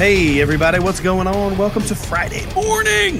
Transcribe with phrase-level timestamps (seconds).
[0.00, 1.58] Hey, everybody, what's going on?
[1.58, 3.18] Welcome to Friday morning.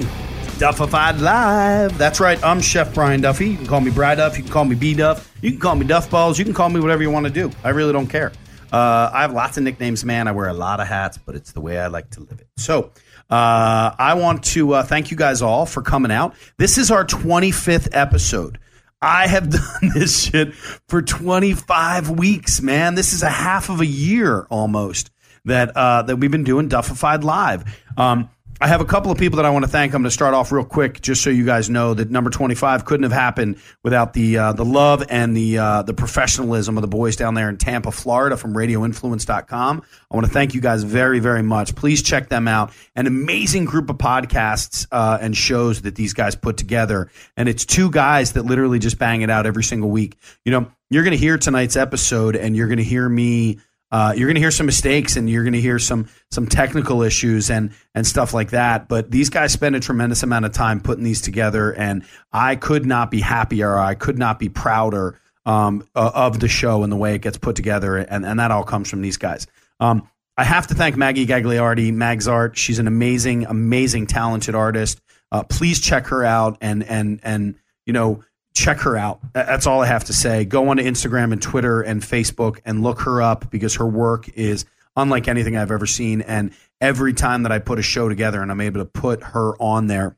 [0.57, 1.95] Duffified Live.
[1.95, 3.49] That's right, I'm Chef Brian Duffy.
[3.49, 5.75] You can call me Bry Duff, you can call me B Duff, you can call
[5.75, 7.51] me Duff Balls, you can call me whatever you want to do.
[7.63, 8.31] I really don't care.
[8.73, 10.27] Uh, I have lots of nicknames, man.
[10.27, 12.47] I wear a lot of hats, but it's the way I like to live it.
[12.57, 12.91] So,
[13.29, 16.33] uh, I want to uh, thank you guys all for coming out.
[16.57, 18.57] This is our 25th episode.
[19.03, 19.49] I have
[19.81, 22.95] done this shit for 25 weeks, man.
[22.95, 25.10] This is a half of a year almost
[25.45, 27.63] that uh, that we've been doing Duffified Live.
[27.97, 28.29] Um,
[28.61, 29.95] I have a couple of people that I want to thank.
[29.95, 32.85] I'm going to start off real quick, just so you guys know that number 25
[32.85, 36.87] couldn't have happened without the uh, the love and the uh, the professionalism of the
[36.87, 39.81] boys down there in Tampa, Florida, from RadioInfluence.com.
[40.11, 41.73] I want to thank you guys very, very much.
[41.75, 42.71] Please check them out.
[42.95, 47.65] An amazing group of podcasts uh, and shows that these guys put together, and it's
[47.65, 50.17] two guys that literally just bang it out every single week.
[50.45, 53.59] You know, you're going to hear tonight's episode, and you're going to hear me
[53.91, 57.03] uh, you're going to hear some mistakes and you're going to hear some some technical
[57.03, 58.87] issues and and stuff like that.
[58.87, 62.85] But these guys spend a tremendous amount of time putting these together, and I could
[62.85, 63.77] not be happier.
[63.77, 67.55] I could not be prouder um, of the show and the way it gets put
[67.55, 69.47] together, and and that all comes from these guys.
[69.79, 72.57] Um, I have to thank Maggie Gagliardi, Mag's Art.
[72.57, 75.01] She's an amazing, amazing, talented artist.
[75.31, 79.19] Uh, please check her out and and and you know check her out.
[79.33, 80.45] That's all I have to say.
[80.45, 84.29] Go on to Instagram and Twitter and Facebook and look her up because her work
[84.29, 86.21] is unlike anything I've ever seen.
[86.21, 89.55] And every time that I put a show together and I'm able to put her
[89.61, 90.17] on there,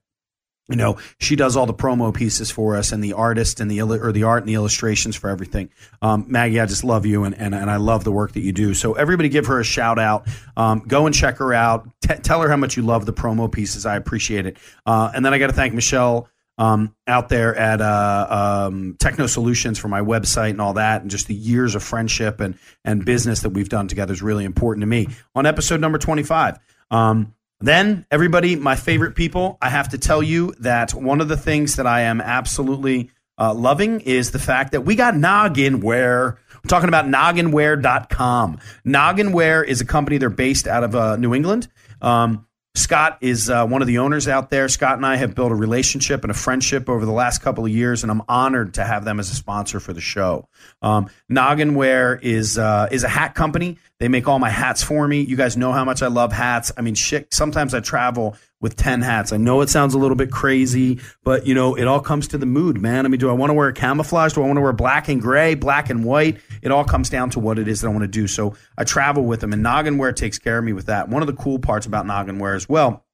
[0.69, 3.81] you know, she does all the promo pieces for us and the artist and the
[3.81, 5.69] or the art and the illustrations for everything.
[6.01, 8.53] Um, Maggie, I just love you and, and and I love the work that you
[8.53, 8.73] do.
[8.73, 10.25] So everybody, give her a shout out.
[10.55, 11.89] Um, go and check her out.
[12.01, 13.85] T- tell her how much you love the promo pieces.
[13.85, 14.57] I appreciate it.
[14.85, 19.27] Uh, and then I got to thank Michelle um, out there at uh, um, Techno
[19.27, 23.03] Solutions for my website and all that, and just the years of friendship and and
[23.05, 25.07] business that we've done together is really important to me.
[25.35, 26.59] On episode number twenty five.
[26.91, 31.37] Um, then, everybody, my favorite people, I have to tell you that one of the
[31.37, 35.81] things that I am absolutely uh, loving is the fact that we got Nogginware.
[35.81, 38.59] We're talking about nogginware.com.
[38.85, 41.69] Nogginware is a company, they're based out of uh, New England.
[42.01, 42.45] Um,
[42.75, 44.67] Scott is uh, one of the owners out there.
[44.67, 47.71] Scott and I have built a relationship and a friendship over the last couple of
[47.71, 50.47] years, and I'm honored to have them as a sponsor for the show.
[50.81, 53.77] Um, Nogginware is uh, is a hat company.
[54.03, 55.21] They make all my hats for me.
[55.21, 56.73] You guys know how much I love hats.
[56.75, 57.33] I mean, shit.
[57.33, 59.31] Sometimes I travel with 10 hats.
[59.31, 62.37] I know it sounds a little bit crazy, but you know, it all comes to
[62.37, 63.05] the mood, man.
[63.05, 64.33] I mean, do I want to wear camouflage?
[64.33, 66.41] Do I want to wear black and gray, black and white?
[66.61, 68.27] It all comes down to what it is that I want to do.
[68.27, 71.07] So I travel with them and Nogginware takes care of me with that.
[71.07, 73.05] One of the cool parts about Nogginware as well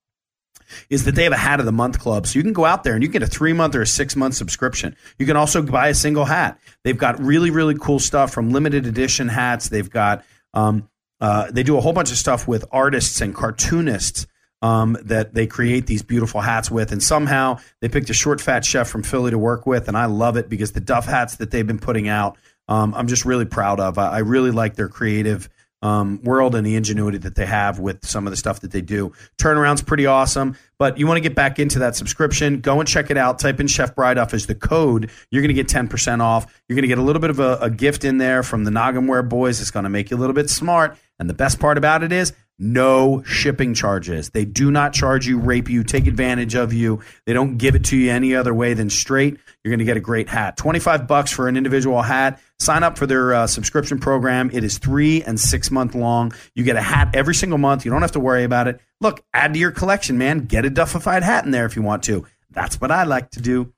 [0.89, 2.25] is that they have a hat of the month club.
[2.25, 4.15] So you can go out there and you get a three month or a six
[4.15, 4.95] month subscription.
[5.19, 6.59] You can also buy a single hat.
[6.83, 9.69] They've got really, really cool stuff from limited edition hats.
[9.69, 10.23] They've got,
[10.53, 10.89] um,
[11.21, 14.27] uh, they do a whole bunch of stuff with artists and cartoonists
[14.61, 16.91] um, that they create these beautiful hats with.
[16.91, 19.87] And somehow they picked a short, fat chef from Philly to work with.
[19.87, 22.37] And I love it because the Duff hats that they've been putting out,
[22.67, 23.97] um, I'm just really proud of.
[23.97, 25.49] I, I really like their creative
[25.81, 28.81] um, world and the ingenuity that they have with some of the stuff that they
[28.81, 29.13] do.
[29.37, 33.09] Turnaround's pretty awesome, but you want to get back into that subscription, go and check
[33.09, 33.39] it out.
[33.39, 35.09] Type in Chef Bryduff as the code.
[35.31, 36.61] You're going to get 10% off.
[36.67, 38.71] You're going to get a little bit of a, a gift in there from the
[38.71, 39.61] Nogginware boys.
[39.61, 40.97] It's going to make you a little bit smart.
[41.17, 44.29] And the best part about it is no shipping charges.
[44.29, 47.01] They do not charge you, rape you, take advantage of you.
[47.25, 49.37] They don't give it to you any other way than straight.
[49.63, 50.57] You're going to get a great hat.
[50.57, 52.41] 25 bucks for an individual hat.
[52.59, 54.49] Sign up for their uh, subscription program.
[54.51, 56.33] It is three and six month long.
[56.55, 57.85] You get a hat every single month.
[57.85, 58.81] You don't have to worry about it.
[58.99, 60.45] Look, add to your collection, man.
[60.45, 62.25] Get a duffified hat in there if you want to.
[62.51, 63.71] That's what I like to do.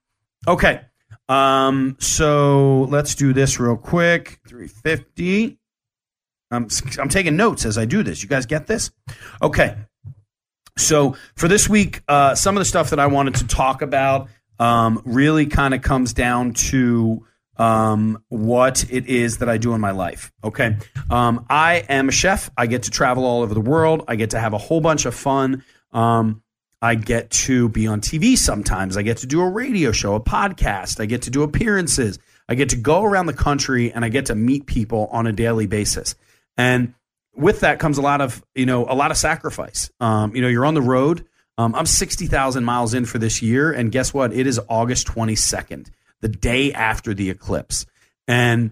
[0.47, 0.81] Okay.
[1.29, 4.39] Um, so let's do this real quick.
[4.47, 5.59] 350.
[6.49, 6.67] I'm,
[6.99, 8.23] I'm taking notes as I do this.
[8.23, 8.91] You guys get this?
[9.41, 9.77] Okay.
[10.77, 14.27] So for this week, uh, some of the stuff that I wanted to talk about
[14.59, 17.25] um, really kind of comes down to
[17.57, 20.31] um, what it is that I do in my life.
[20.43, 20.77] Okay.
[21.09, 22.49] Um, I am a chef.
[22.57, 24.03] I get to travel all over the world.
[24.07, 25.63] I get to have a whole bunch of fun.
[25.91, 26.41] Um,
[26.81, 28.97] I get to be on TV sometimes.
[28.97, 30.99] I get to do a radio show, a podcast.
[30.99, 32.17] I get to do appearances.
[32.49, 35.31] I get to go around the country and I get to meet people on a
[35.31, 36.15] daily basis.
[36.57, 36.95] And
[37.35, 39.91] with that comes a lot of you know a lot of sacrifice.
[39.99, 41.25] Um, you know, you're on the road.
[41.57, 44.33] Um, I'm sixty thousand miles in for this year, and guess what?
[44.33, 45.89] It is August 22nd,
[46.21, 47.85] the day after the eclipse,
[48.27, 48.71] and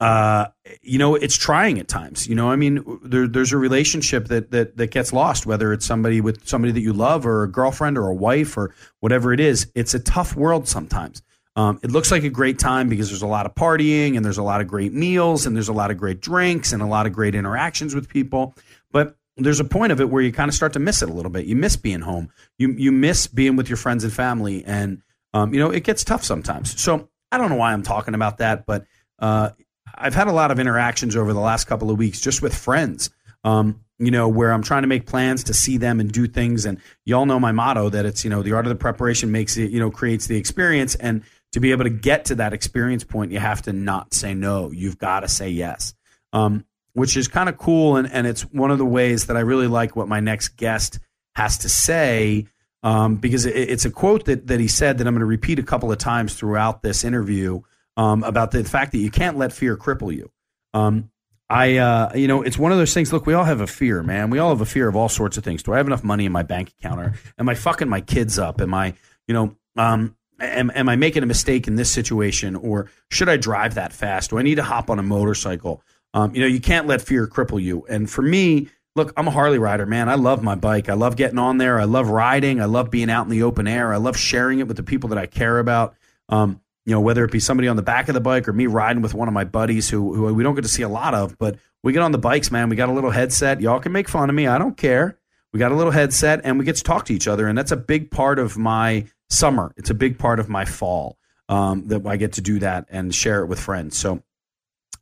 [0.00, 0.46] uh,
[0.82, 2.26] you know it's trying at times.
[2.26, 5.86] You know, I mean, there, there's a relationship that that that gets lost, whether it's
[5.86, 9.40] somebody with somebody that you love, or a girlfriend, or a wife, or whatever it
[9.40, 9.70] is.
[9.74, 11.22] It's a tough world sometimes.
[11.56, 14.38] Um, it looks like a great time because there's a lot of partying and there's
[14.38, 17.06] a lot of great meals and there's a lot of great drinks and a lot
[17.06, 18.56] of great interactions with people.
[18.90, 21.12] But there's a point of it where you kind of start to miss it a
[21.12, 21.46] little bit.
[21.46, 22.30] You miss being home.
[22.58, 25.02] You you miss being with your friends and family, and
[25.34, 26.80] um, you know it gets tough sometimes.
[26.80, 28.86] So I don't know why I'm talking about that, but
[29.18, 29.50] uh,
[29.94, 33.10] I've had a lot of interactions over the last couple of weeks just with friends.
[33.44, 36.64] Um, you know, where I'm trying to make plans to see them and do things.
[36.64, 39.56] And y'all know my motto that it's, you know, the art of the preparation makes
[39.56, 40.94] it, you know, creates the experience.
[40.96, 41.22] And
[41.52, 44.72] to be able to get to that experience point, you have to not say no.
[44.72, 45.94] You've got to say yes,
[46.32, 46.64] um,
[46.94, 47.96] which is kind of cool.
[47.96, 50.98] And, and it's one of the ways that I really like what my next guest
[51.36, 52.46] has to say
[52.84, 55.58] um, because it, it's a quote that, that he said that I'm going to repeat
[55.58, 57.62] a couple of times throughout this interview
[57.96, 60.30] um, about the fact that you can't let fear cripple you.
[60.74, 61.10] Um,
[61.48, 63.12] I, uh, you know, it's one of those things.
[63.12, 64.30] Look, we all have a fear, man.
[64.30, 65.62] We all have a fear of all sorts of things.
[65.62, 67.00] Do I have enough money in my bank account?
[67.00, 68.60] Or am I fucking my kids up?
[68.60, 68.94] Am I,
[69.26, 73.36] you know, um, am, am I making a mistake in this situation or should I
[73.36, 74.30] drive that fast?
[74.30, 75.82] Do I need to hop on a motorcycle?
[76.12, 77.86] Um, you know, you can't let fear cripple you.
[77.88, 80.08] And for me, look, I'm a Harley rider, man.
[80.08, 80.88] I love my bike.
[80.88, 81.80] I love getting on there.
[81.80, 82.60] I love riding.
[82.60, 83.92] I love being out in the open air.
[83.92, 85.94] I love sharing it with the people that I care about.
[86.28, 88.66] Um, you know, whether it be somebody on the back of the bike or me
[88.66, 91.14] riding with one of my buddies who, who we don't get to see a lot
[91.14, 92.68] of, but we get on the bikes, man.
[92.68, 93.60] We got a little headset.
[93.60, 94.46] Y'all can make fun of me.
[94.46, 95.18] I don't care.
[95.52, 97.46] We got a little headset and we get to talk to each other.
[97.46, 99.72] And that's a big part of my summer.
[99.76, 101.16] It's a big part of my fall
[101.48, 103.96] um, that I get to do that and share it with friends.
[103.96, 104.22] So,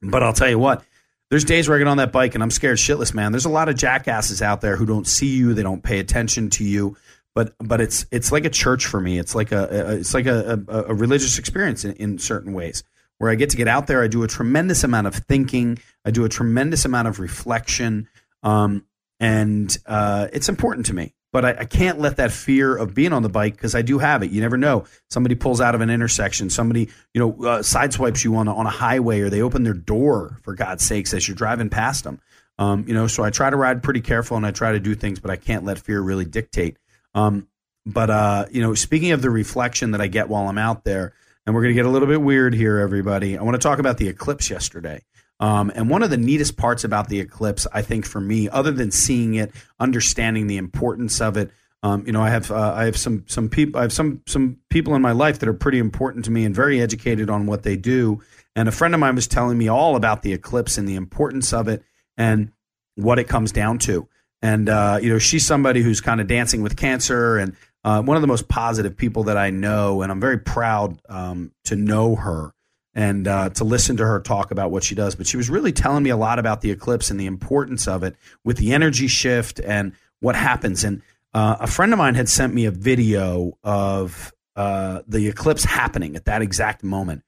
[0.03, 0.85] but I'll tell you what,
[1.33, 3.33] there's days where I get on that bike and I'm scared shitless, man.
[3.33, 6.51] There's a lot of jackasses out there who don't see you, they don't pay attention
[6.51, 6.95] to you.
[7.35, 9.19] But but it's it's like a church for me.
[9.19, 12.85] It's like a, a it's like a, a, a religious experience in, in certain ways
[13.17, 14.03] where I get to get out there.
[14.03, 15.79] I do a tremendous amount of thinking.
[16.05, 18.09] I do a tremendous amount of reflection,
[18.43, 18.85] um,
[19.19, 23.13] and uh, it's important to me but I, I, can't let that fear of being
[23.13, 24.31] on the bike because I do have it.
[24.31, 24.85] You never know.
[25.11, 26.51] Somebody pulls out of an intersection.
[26.51, 29.73] Somebody, you know, uh, sideswipes you on a, on a highway, or they open their
[29.73, 32.21] door for God's sakes as you're driving past them.
[32.59, 34.95] Um, you know, so I try to ride pretty careful and I try to do
[34.95, 36.77] things, but I can't let fear really dictate.
[37.15, 37.49] Um,
[37.87, 41.15] but uh, you know, speaking of the reflection that I get while I'm out there,
[41.45, 43.37] and we're going to get a little bit weird here, everybody.
[43.37, 45.03] I want to talk about the eclipse yesterday.
[45.43, 48.71] Um, and one of the neatest parts about the eclipse, I think, for me, other
[48.71, 49.51] than seeing it,
[49.81, 51.51] understanding the importance of it,
[51.83, 54.59] um, you know, I have uh, I have some some people I have some some
[54.71, 57.65] people in my life that are pretty important to me and very educated on what
[57.65, 58.23] they do.
[58.55, 61.53] And a friend of mine was telling me all about the eclipse and the importance
[61.53, 61.83] of it
[62.17, 62.53] and
[62.95, 64.07] what it comes down to.
[64.43, 68.17] And uh, you know, she's somebody who's kind of dancing with cancer and uh, one
[68.17, 72.15] of the most positive people that I know, and I'm very proud um, to know
[72.15, 72.55] her
[72.95, 75.15] and uh, to listen to her talk about what she does.
[75.15, 78.03] But she was really telling me a lot about the eclipse and the importance of
[78.03, 80.85] it with the energy shift and what happens.
[80.85, 81.03] And
[81.35, 86.17] uh, a friend of mine had sent me a video of uh, the eclipse happening
[86.17, 87.23] at that exact moment.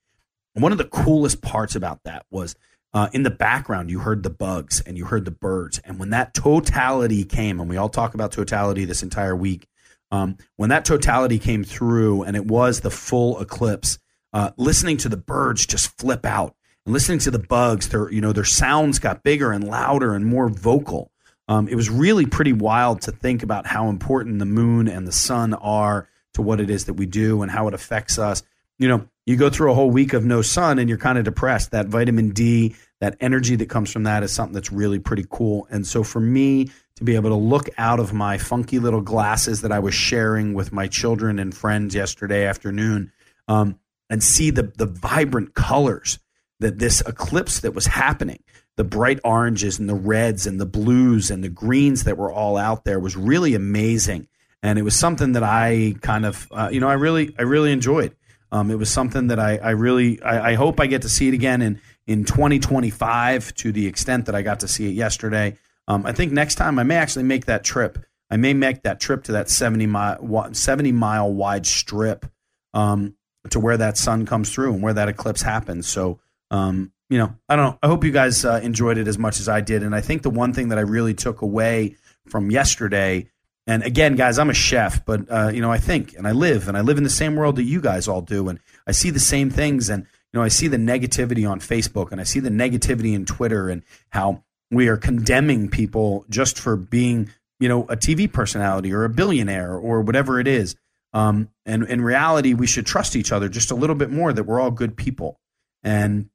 [0.55, 2.55] And one of the coolest parts about that was
[2.93, 5.81] uh, in the background, you heard the bugs and you heard the birds.
[5.85, 9.67] And when that totality came, and we all talk about totality this entire week,
[10.13, 13.99] um, when that totality came through and it was the full eclipse,
[14.35, 18.21] uh, listening to the birds just flip out and listening to the bugs, their you
[18.21, 21.11] know their sounds got bigger and louder and more vocal.
[21.49, 25.13] Um, it was really pretty wild to think about how important the moon and the
[25.13, 28.43] sun are to what it is that we do and how it affects us.
[28.79, 31.25] You know, you go through a whole week of no sun and you're kind of
[31.25, 31.71] depressed.
[31.71, 35.67] That vitamin D, that energy that comes from that is something that's really pretty cool.
[35.71, 39.63] And so for me to be able to look out of my funky little glasses
[39.63, 43.13] that I was sharing with my children and friends yesterday afternoon,
[43.49, 43.79] um,
[44.11, 46.19] and see the the vibrant colors
[46.61, 48.39] that this eclipse that was happening
[48.77, 52.57] the bright oranges and the reds and the blues and the greens that were all
[52.57, 54.27] out there was really amazing.
[54.63, 57.73] And it was something that i kind of uh, you know i really i really
[57.73, 58.15] enjoyed.
[58.51, 61.29] Um, it was something that i, I really I, I, hope i get to see
[61.29, 65.57] it again in in 2025 to the extent that i got to see it yesterday.
[65.87, 67.99] Um, i think next time i may actually make that trip.
[68.31, 72.27] I may make that trip to that 70 mile 70 mile wide strip.
[72.73, 73.15] Um,
[73.51, 75.87] to where that sun comes through and where that eclipse happens.
[75.87, 76.19] So,
[76.51, 77.79] um, you know, I don't know.
[77.83, 79.83] I hope you guys uh, enjoyed it as much as I did.
[79.83, 81.97] And I think the one thing that I really took away
[82.27, 83.29] from yesterday,
[83.67, 86.69] and again, guys, I'm a chef, but uh, you know, I think and I live
[86.69, 89.11] and I live in the same world that you guys all do, and I see
[89.11, 89.89] the same things.
[89.89, 93.25] And you know, I see the negativity on Facebook and I see the negativity in
[93.25, 98.93] Twitter and how we are condemning people just for being, you know, a TV personality
[98.93, 100.75] or a billionaire or whatever it is.
[101.15, 104.45] Um, and in reality, we should trust each other just a little bit more that
[104.45, 105.39] we're all good people.
[105.85, 106.29] And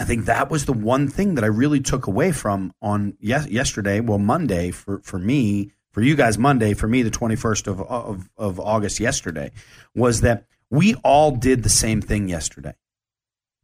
[0.00, 3.46] I think that was the one thing that I really took away from on yes,
[3.48, 7.82] yesterday, well, Monday for, for me, for you guys, Monday, for me, the 21st of,
[7.82, 9.52] of, of August yesterday,
[9.94, 12.74] was that we all did the same thing yesterday.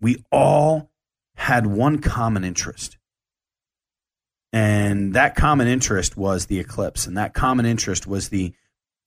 [0.01, 0.91] We all
[1.37, 2.99] had one common interest.
[4.53, 7.07] And that common interest was the eclipse.
[7.07, 8.55] And that common interest was the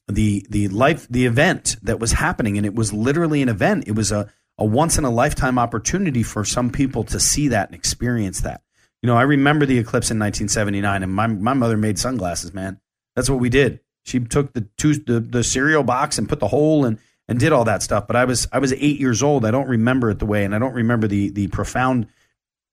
[0.08, 2.58] the the life the event that was happening.
[2.58, 3.88] And it was literally an event.
[3.88, 7.70] It was a a once in a lifetime opportunity for some people to see that
[7.70, 8.62] and experience that.
[9.02, 12.54] You know, I remember the eclipse in 1979, and my my mother made sunglasses.
[12.54, 12.80] Man,
[13.16, 13.82] that's what we did.
[14.04, 16.98] She took the two the, the cereal box and put the hole and
[17.28, 18.08] and did all that stuff.
[18.08, 19.46] But I was I was eight years old.
[19.46, 22.08] I don't remember it the way, and I don't remember the the profound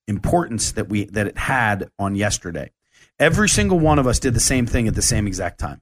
[0.07, 2.71] importance that we that it had on yesterday.
[3.19, 5.81] Every single one of us did the same thing at the same exact time.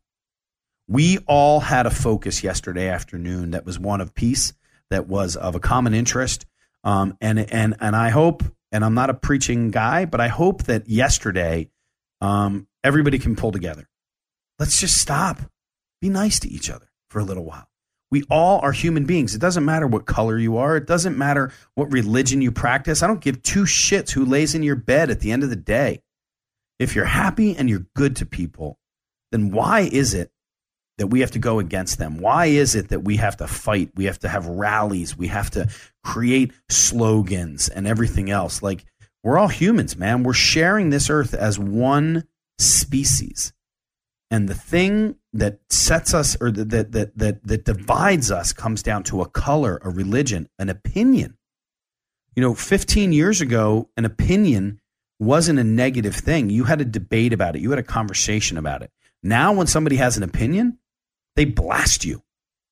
[0.87, 4.53] We all had a focus yesterday afternoon that was one of peace
[4.89, 6.45] that was of a common interest.
[6.83, 10.63] Um, and and and I hope, and I'm not a preaching guy, but I hope
[10.63, 11.69] that yesterday
[12.19, 13.87] um, everybody can pull together.
[14.59, 15.39] Let's just stop.
[16.01, 17.67] Be nice to each other for a little while.
[18.11, 19.33] We all are human beings.
[19.33, 20.77] It doesn't matter what color you are.
[20.77, 23.01] It doesn't matter what religion you practice.
[23.01, 25.55] I don't give two shits who lays in your bed at the end of the
[25.55, 26.01] day.
[26.77, 28.77] If you're happy and you're good to people,
[29.31, 30.29] then why is it
[30.97, 32.17] that we have to go against them?
[32.17, 33.91] Why is it that we have to fight?
[33.95, 35.17] We have to have rallies.
[35.17, 35.69] We have to
[36.03, 38.61] create slogans and everything else.
[38.61, 38.85] Like,
[39.23, 40.23] we're all humans, man.
[40.23, 42.25] We're sharing this earth as one
[42.59, 43.53] species.
[44.29, 49.03] And the thing that sets us or that, that, that, that divides us comes down
[49.03, 51.37] to a color, a religion, an opinion.
[52.35, 54.81] You know, 15 years ago, an opinion
[55.19, 56.49] wasn't a negative thing.
[56.49, 58.91] You had a debate about it, you had a conversation about it.
[59.21, 60.79] Now, when somebody has an opinion,
[61.35, 62.23] they blast you.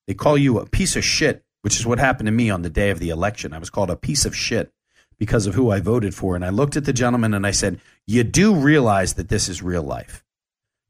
[0.07, 2.69] They call you a piece of shit, which is what happened to me on the
[2.69, 3.53] day of the election.
[3.53, 4.71] I was called a piece of shit
[5.17, 6.35] because of who I voted for.
[6.35, 9.61] And I looked at the gentleman and I said, You do realize that this is
[9.61, 10.23] real life.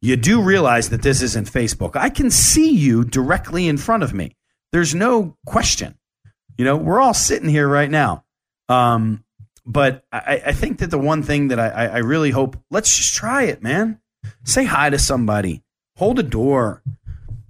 [0.02, 1.96] You do realize that this isn't Facebook.
[1.96, 4.36] I can see you directly in front of me.
[4.72, 5.98] There's no question.
[6.58, 8.24] You know, we're all sitting here right now.
[8.70, 9.24] Um,
[9.66, 13.14] but I, I, think that the one thing that I, I really hope, let's just
[13.14, 14.00] try it, man.
[14.44, 15.62] Say hi to somebody,
[15.98, 16.82] hold a door,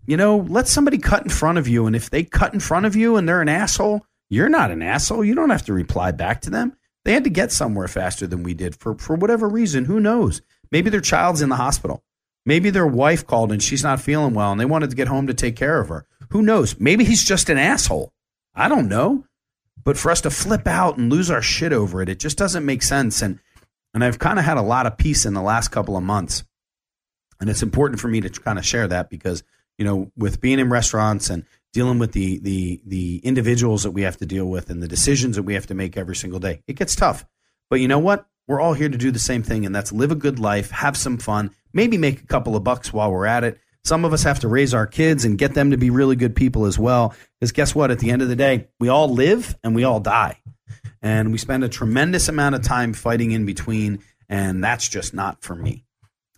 [0.06, 1.86] you know, let somebody cut in front of you.
[1.86, 4.82] And if they cut in front of you and they're an asshole, you're not an
[4.82, 5.24] asshole.
[5.24, 6.76] You don't have to reply back to them.
[7.04, 9.86] They had to get somewhere faster than we did for, for whatever reason.
[9.86, 10.42] Who knows?
[10.72, 12.04] Maybe their child's in the hospital.
[12.46, 15.28] Maybe their wife called and she's not feeling well and they wanted to get home
[15.28, 16.06] to take care of her.
[16.30, 16.80] Who knows?
[16.80, 18.14] Maybe he's just an asshole.
[18.56, 19.26] I don't know.
[19.84, 22.66] But for us to flip out and lose our shit over it, it just doesn't
[22.66, 23.22] make sense.
[23.22, 23.40] And
[23.94, 26.44] and I've kind of had a lot of peace in the last couple of months.
[27.40, 29.44] And it's important for me to kind of share that because
[29.82, 34.04] you know, with being in restaurants and dealing with the the the individuals that we
[34.04, 36.62] have to deal with and the decisions that we have to make every single day.
[36.68, 37.26] It gets tough.
[37.68, 38.28] But you know what?
[38.48, 40.96] We're all here to do the same thing and that's live a good life, have
[40.96, 43.58] some fun, maybe make a couple of bucks while we're at it.
[43.84, 46.36] Some of us have to raise our kids and get them to be really good
[46.36, 47.16] people as well.
[47.40, 47.90] Because guess what?
[47.90, 50.38] At the end of the day, we all live and we all die.
[51.02, 54.04] And we spend a tremendous amount of time fighting in between.
[54.30, 55.86] And that's just not for me.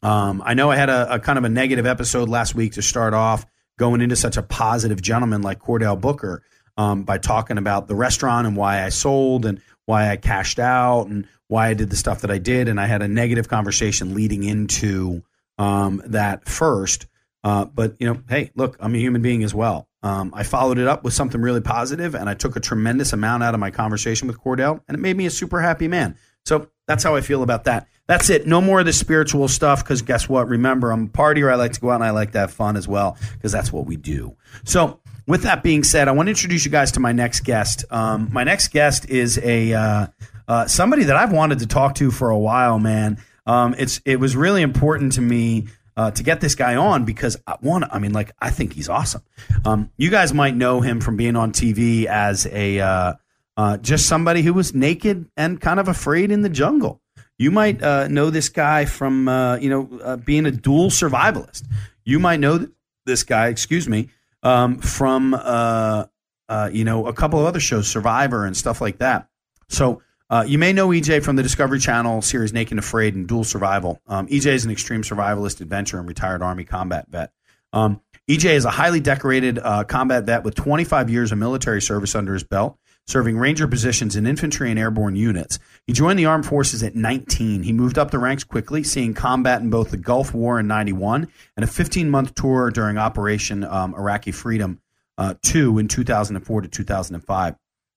[0.03, 2.81] Um, I know I had a, a, kind of a negative episode last week to
[2.81, 3.45] start off,
[3.79, 6.43] going into such a positive gentleman like Cordell Booker
[6.77, 11.07] um, by talking about the restaurant and why I sold and why I cashed out
[11.07, 12.67] and why I did the stuff that I did.
[12.67, 15.24] And I had a negative conversation leading into
[15.57, 17.07] um, that first.
[17.43, 19.88] Uh, but you know, hey, look, I'm a human being as well.
[20.01, 23.43] Um, I followed it up with something really positive, and I took a tremendous amount
[23.43, 26.17] out of my conversation with Cordell, and it made me a super happy man.
[26.45, 27.88] So that's how I feel about that.
[28.07, 28.45] That's it.
[28.45, 30.48] No more of the spiritual stuff because guess what?
[30.48, 31.51] Remember, I'm a partier.
[31.51, 33.72] I like to go out and I like to have fun as well because that's
[33.72, 34.36] what we do.
[34.65, 37.86] So, with that being said, I want to introduce you guys to my next guest.
[37.89, 40.07] Um, my next guest is a uh,
[40.50, 43.19] uh, somebody that I've wanted to talk to for a while, man.
[43.45, 47.38] Um, it's it was really important to me uh, to get this guy on because
[47.48, 47.86] I want.
[47.89, 49.24] I mean, like I think he's awesome.
[49.65, 53.13] Um, you guys might know him from being on TV as a uh,
[53.55, 57.01] uh, just somebody who was naked and kind of afraid in the jungle.
[57.37, 61.63] You might uh, know this guy from uh, you know uh, being a dual survivalist.
[62.05, 62.67] You might know
[63.05, 64.09] this guy, excuse me,
[64.43, 66.05] um, from uh,
[66.47, 69.27] uh, you know a couple of other shows, Survivor and stuff like that.
[69.69, 70.01] So.
[70.47, 74.01] you may know EJ from the Discovery Channel series Naked and Afraid and Dual Survival.
[74.07, 77.31] Um, EJ is an extreme survivalist, adventure, and retired Army combat vet.
[77.71, 82.33] Um, EJ is a highly decorated combat vet with 25 years of military service under
[82.33, 85.60] his belt serving ranger positions in infantry and airborne units.
[85.86, 87.63] He joined the armed forces at 19.
[87.63, 91.27] He moved up the ranks quickly, seeing combat in both the Gulf War in 91
[91.57, 94.79] and a 15 month tour during Operation um, Iraqi Freedom
[95.17, 97.55] uh, 2 in 2004 to 2005.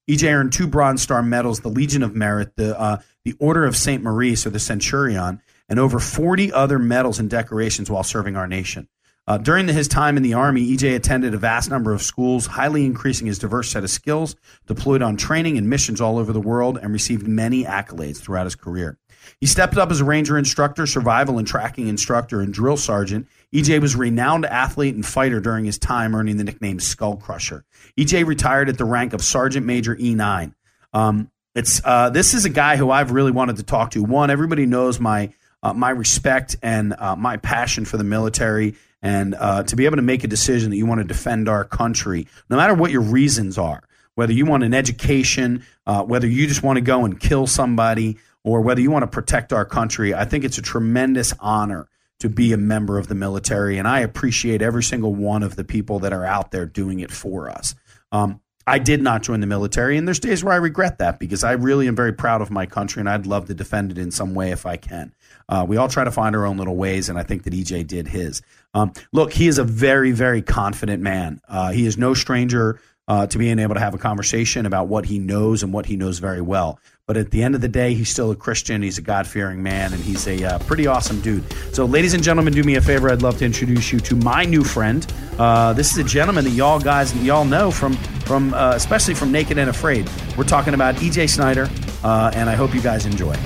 [0.09, 3.77] EJ earned two Bronze Star medals, the Legion of Merit, the uh, the Order of
[3.77, 8.47] Saint Maurice, or the Centurion, and over 40 other medals and decorations while serving our
[8.47, 8.89] nation.
[9.29, 12.85] Uh, during his time in the Army, EJ attended a vast number of schools, highly
[12.87, 16.79] increasing his diverse set of skills, deployed on training and missions all over the world,
[16.81, 18.99] and received many accolades throughout his career.
[19.41, 23.27] He stepped up as a ranger instructor, survival and tracking instructor, and drill sergeant.
[23.53, 27.65] EJ was a renowned athlete and fighter during his time, earning the nickname Skull Crusher.
[27.99, 30.55] EJ retired at the rank of Sergeant Major E9.
[30.93, 34.03] Um, it's uh, this is a guy who I've really wanted to talk to.
[34.03, 38.75] One, everybody knows my uh, my respect and uh, my passion for the military,
[39.07, 41.65] and uh, to be able to make a decision that you want to defend our
[41.65, 43.85] country, no matter what your reasons are,
[44.17, 48.19] whether you want an education, uh, whether you just want to go and kill somebody,
[48.43, 52.29] or whether you want to protect our country, I think it's a tremendous honor to
[52.29, 56.01] be a member of the military, and I appreciate every single one of the people
[56.01, 57.77] that are out there doing it for us.
[58.11, 61.45] Um, I did not join the military, and there's days where I regret that because
[61.45, 64.11] I really am very proud of my country, and I'd love to defend it in
[64.11, 65.15] some way if I can.
[65.49, 67.87] Uh, we all try to find our own little ways, and I think that EJ
[67.87, 68.43] did his.
[68.75, 71.41] Um, look, he is a very, very confident man.
[71.49, 75.07] Uh, he is no stranger uh, to being able to have a conversation about what
[75.07, 76.81] he knows and what he knows very well.
[77.07, 78.83] But at the end of the day, he's still a Christian.
[78.83, 81.45] He's a God fearing man, and he's a uh, pretty awesome dude.
[81.73, 83.09] So, ladies and gentlemen, do me a favor.
[83.09, 85.07] I'd love to introduce you to my new friend.
[85.39, 89.31] Uh, this is a gentleman that y'all guys y'all know from from uh, especially from
[89.31, 90.11] Naked and Afraid.
[90.37, 91.71] We're talking about EJ Snyder,
[92.03, 93.37] uh, and I hope you guys enjoy.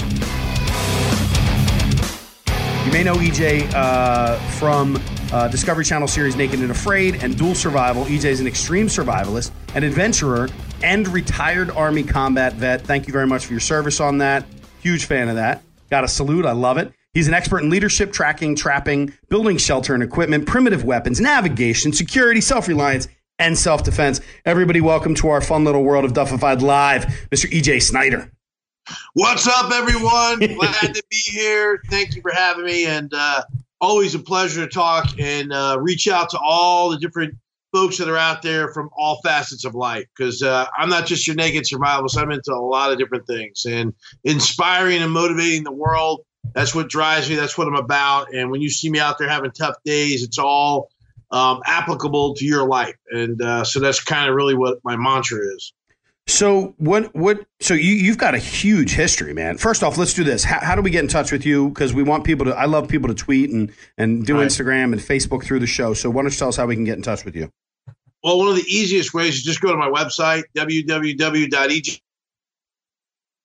[2.85, 4.99] You may know EJ uh, from
[5.33, 8.07] uh, Discovery Channel series Naked and Afraid and Dual Survival.
[8.07, 10.49] EJ is an extreme survivalist, an adventurer,
[10.83, 12.81] and retired Army combat vet.
[12.81, 14.47] Thank you very much for your service on that.
[14.81, 15.63] Huge fan of that.
[15.91, 16.47] Got a salute.
[16.47, 16.91] I love it.
[17.13, 22.41] He's an expert in leadership, tracking, trapping, building shelter and equipment, primitive weapons, navigation, security,
[22.41, 23.09] self reliance,
[23.39, 24.23] and self defense.
[24.47, 27.51] Everybody, welcome to our fun little world of Duffified Live, Mr.
[27.51, 28.33] EJ Snyder.
[29.15, 30.39] What's up, everyone?
[30.57, 31.81] Glad to be here.
[31.89, 33.43] Thank you for having me, and uh,
[33.81, 37.35] always a pleasure to talk and uh, reach out to all the different
[37.73, 40.07] folks that are out there from all facets of life.
[40.17, 43.65] Because uh, I'm not just your naked survivalist; I'm into a lot of different things,
[43.65, 46.23] and inspiring and motivating the world.
[46.55, 47.37] That's what drives me.
[47.37, 48.35] That's what I'm about.
[48.35, 50.91] And when you see me out there having tough days, it's all
[51.31, 55.39] um, applicable to your life, and uh, so that's kind of really what my mantra
[55.55, 55.73] is.
[56.27, 59.59] So what what so you you've got a huge history, man.
[59.59, 60.45] First off, let's do this.
[60.45, 61.69] How, how do we get in touch with you?
[61.69, 62.57] Because we want people to.
[62.57, 64.47] I love people to tweet and and do right.
[64.47, 65.93] Instagram and Facebook through the show.
[65.93, 67.51] So why don't you tell us how we can get in touch with you?
[68.23, 72.03] Well, one of the easiest ways is just go to my website www.ej.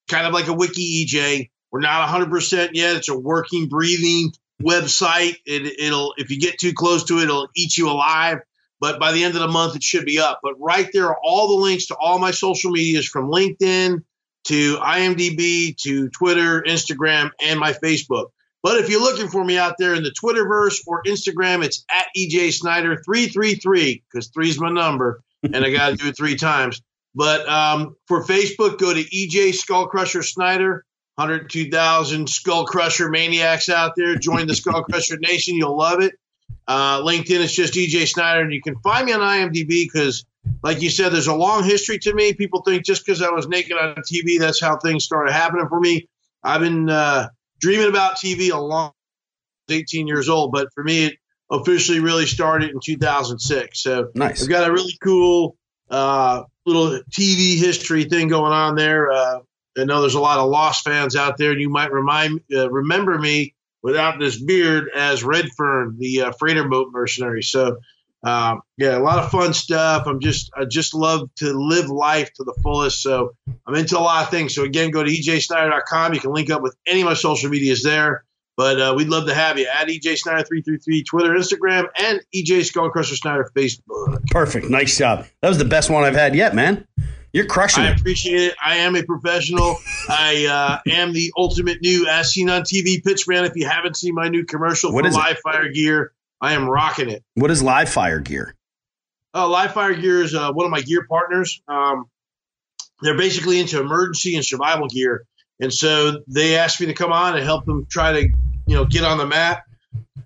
[0.07, 1.49] Kind of like a wiki EJ.
[1.71, 2.97] We're not 100% yet.
[2.97, 5.37] It's a working, breathing website.
[5.45, 8.39] It, it'll if you get too close to it, it'll eat you alive
[8.85, 10.41] but by the end of the month, it should be up.
[10.43, 14.03] But right there are all the links to all my social medias from LinkedIn
[14.43, 18.27] to IMDb to Twitter, Instagram, and my Facebook.
[18.61, 22.05] But if you're looking for me out there in the Twitterverse or Instagram, it's at
[22.15, 26.35] EJ Snyder 333 because three is my number and I got to do it three
[26.35, 26.79] times.
[27.15, 30.85] But um, for Facebook, go to EJ Skull Crusher Snyder.
[31.15, 34.15] 102,000 Skull Crusher maniacs out there.
[34.15, 35.55] Join the Skull Crusher Nation.
[35.55, 36.13] You'll love it.
[36.67, 40.25] Uh, LinkedIn is just EJ Snyder, and you can find me on IMDb because,
[40.63, 42.33] like you said, there's a long history to me.
[42.33, 45.79] People think just because I was naked on TV, that's how things started happening for
[45.79, 46.07] me.
[46.43, 48.91] I've been uh, dreaming about TV a long,
[49.69, 51.15] 18 years old, but for me, it
[51.51, 53.81] officially really started in 2006.
[53.81, 54.43] So nice.
[54.43, 55.57] I've got a really cool
[55.89, 59.11] uh, little TV history thing going on there.
[59.11, 59.39] Uh,
[59.77, 62.69] I know there's a lot of Lost fans out there, and you might remind uh,
[62.69, 63.54] remember me
[63.85, 67.43] without this beard as Redfern, the uh, freighter boat mercenary.
[67.43, 67.77] So,
[68.23, 70.07] um, yeah, a lot of fun stuff.
[70.07, 73.03] I'm just, I just love to live life to the fullest.
[73.03, 73.35] So
[73.67, 74.55] I'm into a lot of things.
[74.55, 76.15] So again, go to ejsnyder.com.
[76.15, 78.23] You can link up with any of my social medias there.
[78.57, 81.87] But uh, we'd love to have you at EJ Snyder three three three Twitter, Instagram,
[81.99, 84.25] and EJ Skullcrusher Snyder Facebook.
[84.31, 85.27] Perfect, nice job.
[85.41, 86.87] That was the best one I've had yet, man.
[87.35, 87.89] You're crushing I it.
[87.89, 88.55] I appreciate it.
[88.63, 89.75] I am a professional.
[90.07, 93.43] I uh, am the ultimate new as seen on TV pitch man.
[93.43, 97.09] If you haven't seen my new commercial what for Live Fire Gear, I am rocking
[97.09, 97.25] it.
[97.33, 98.55] What is Live Fire Gear?
[99.33, 101.61] Uh, Live Fire Gear is uh, one of my gear partners.
[101.67, 102.05] Um,
[103.01, 105.25] they're basically into emergency and survival gear,
[105.59, 108.29] and so they asked me to come on and help them try to,
[108.65, 109.63] you know, get on the map.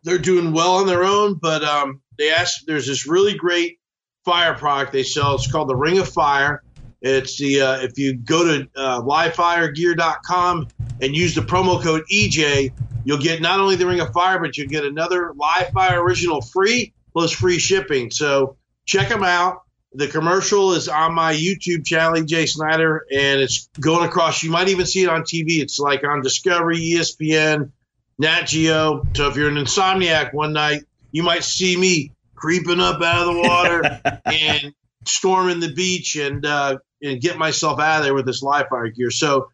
[0.04, 2.68] They're doing well on their own, but um, they asked.
[2.68, 3.80] There's this really great
[4.26, 5.34] fire product they sell.
[5.34, 6.62] It's called the Ring of Fire
[7.02, 10.68] It's the uh, if you go to uh, livefiregear.com
[11.02, 12.74] and use the promo code EJ,
[13.06, 16.42] you'll get not only the Ring of Fire, but you'll get another Live Fire original
[16.42, 18.12] free plus free shipping.
[18.12, 19.64] So check them out.
[19.94, 24.44] The commercial is on my YouTube channel, EJ Snyder, and it's going across.
[24.44, 25.62] You might even see it on TV.
[25.62, 27.72] It's like on Discovery, ESPN,
[28.20, 29.08] Nat Geo.
[29.16, 33.36] So if you're an insomniac one night, you might see me creeping up out of
[33.36, 34.74] the water and
[35.06, 38.90] storming the beach and uh, and get myself out of there with this live fire
[38.90, 39.12] gear.
[39.12, 39.50] So,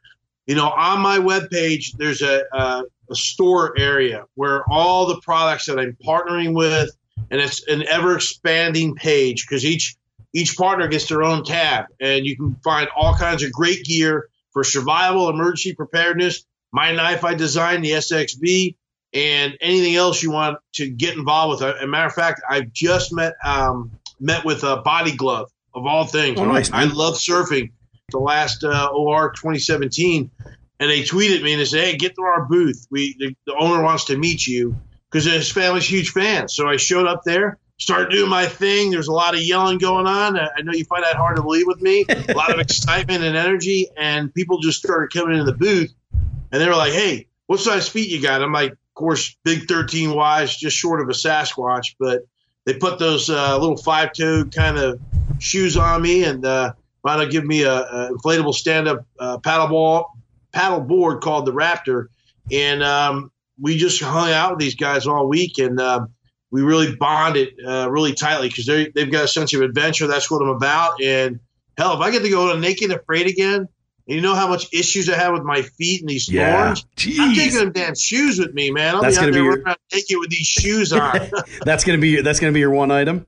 [0.45, 5.65] you know, on my webpage, there's a, a, a store area where all the products
[5.65, 6.89] that I'm partnering with,
[7.31, 9.95] and it's an ever expanding page because each
[10.33, 14.27] each partner gets their own tab, and you can find all kinds of great gear
[14.51, 16.45] for survival, emergency preparedness.
[16.73, 18.75] My knife I designed, the SXV,
[19.13, 21.75] and anything else you want to get involved with.
[21.75, 25.85] As a matter of fact, I've just met um, met with a Body Glove of
[25.85, 26.39] all things.
[26.39, 27.71] Oh, nice, I love surfing.
[28.11, 30.31] The last uh, OR 2017,
[30.79, 32.87] and they tweeted me and they said, "Hey, get to our booth.
[32.89, 34.75] We the, the owner wants to meet you
[35.11, 38.91] because his family's huge fans." So I showed up there, started doing my thing.
[38.91, 40.37] There's a lot of yelling going on.
[40.37, 42.05] I I know you find that hard to believe with me.
[42.09, 46.61] a lot of excitement and energy, and people just started coming into the booth, and
[46.61, 50.13] they were like, "Hey, what size feet you got?" I'm like, "Of course, big 13
[50.13, 52.21] wise, just short of a Sasquatch, but."
[52.65, 54.99] They put those uh, little five-toed kind of
[55.39, 56.73] shoes on me and uh,
[57.03, 60.15] wound up giving me a, a inflatable stand-up uh, paddle ball
[60.55, 62.07] paddle board called the Raptor,
[62.51, 66.13] and um, we just hung out with these guys all week, and um,
[66.49, 70.07] we really bonded uh, really tightly because they they've got a sense of adventure.
[70.07, 71.39] That's what I'm about, and
[71.77, 73.67] hell, if I get to go to Naked Afraid again.
[74.07, 76.63] And you know how much issues I have with my feet and these Yeah.
[76.65, 76.85] thorns?
[77.19, 78.95] I'm taking them damn shoes with me, man.
[78.95, 81.19] I'll That's be out gonna there be your- running around naked with these shoes on.
[81.65, 83.25] That's gonna be that's gonna be your one item.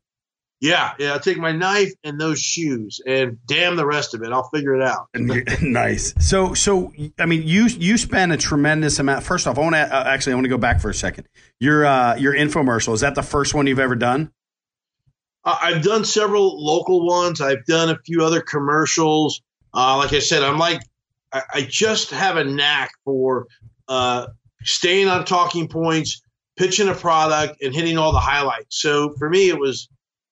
[0.62, 1.14] yeah, yeah.
[1.14, 4.32] I'll take my knife and those shoes, and damn the rest of it.
[4.32, 5.08] I'll figure it out.
[5.62, 6.14] nice.
[6.20, 9.24] So, so I mean, you you spend a tremendous amount.
[9.24, 11.28] First off, I want to uh, actually I want to go back for a second.
[11.60, 14.32] Your uh, your infomercial is that the first one you've ever done?
[15.44, 17.40] Uh, I've done several local ones.
[17.42, 19.42] I've done a few other commercials.
[19.78, 20.82] Uh, like I said, I'm like,
[21.32, 23.46] I, I just have a knack for
[23.88, 24.26] uh,
[24.64, 26.22] staying on talking points,
[26.58, 28.82] pitching a product, and hitting all the highlights.
[28.82, 29.88] So for me, it was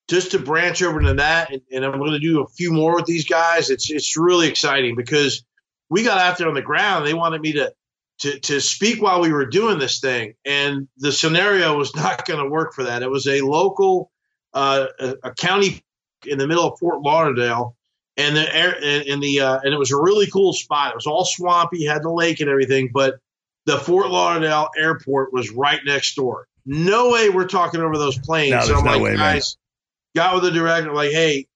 [0.10, 2.96] just to branch over to that, and, and I'm going to do a few more
[2.96, 3.70] with these guys.
[3.70, 5.46] It's it's really exciting because
[5.90, 7.06] we got out there on the ground.
[7.06, 7.72] They wanted me to
[8.22, 12.44] to to speak while we were doing this thing, and the scenario was not going
[12.44, 13.04] to work for that.
[13.04, 14.12] It was a local
[14.56, 15.84] uh, a, a county
[16.26, 17.75] in the middle of Fort Lauderdale,
[18.18, 20.92] and the air and, the uh, and it was a really cool spot.
[20.92, 23.16] It was all swampy, had the lake and everything, but
[23.66, 26.48] the Fort Lauderdale airport was right next door.
[26.66, 28.52] No way we're talking over those planes.
[28.52, 29.18] No, so I'm no like, way, man.
[29.18, 29.58] guys,
[30.16, 31.48] got with the director, like, hey,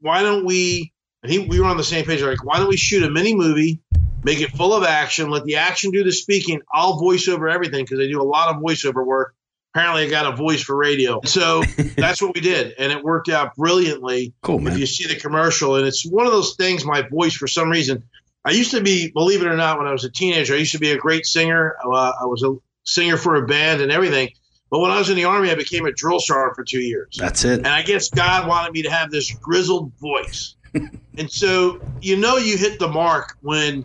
[0.00, 0.92] why don't we?
[1.22, 2.22] And he, we were on the same page.
[2.22, 3.80] Like, why don't we shoot a mini movie,
[4.22, 6.60] make it full of action, let the action do the speaking.
[6.72, 9.34] I'll voice over everything because they do a lot of voiceover work.
[9.78, 11.62] Apparently, I got a voice for radio, so
[11.96, 14.34] that's what we did, and it worked out brilliantly.
[14.42, 14.78] Cool, If man.
[14.78, 16.84] you see the commercial, and it's one of those things.
[16.84, 18.02] My voice, for some reason,
[18.44, 20.72] I used to be, believe it or not, when I was a teenager, I used
[20.72, 21.76] to be a great singer.
[21.80, 24.30] Uh, I was a singer for a band and everything.
[24.68, 27.16] But when I was in the army, I became a drill sergeant for two years.
[27.16, 27.58] That's it.
[27.58, 30.56] And I guess God wanted me to have this grizzled voice.
[30.74, 33.84] and so, you know, you hit the mark when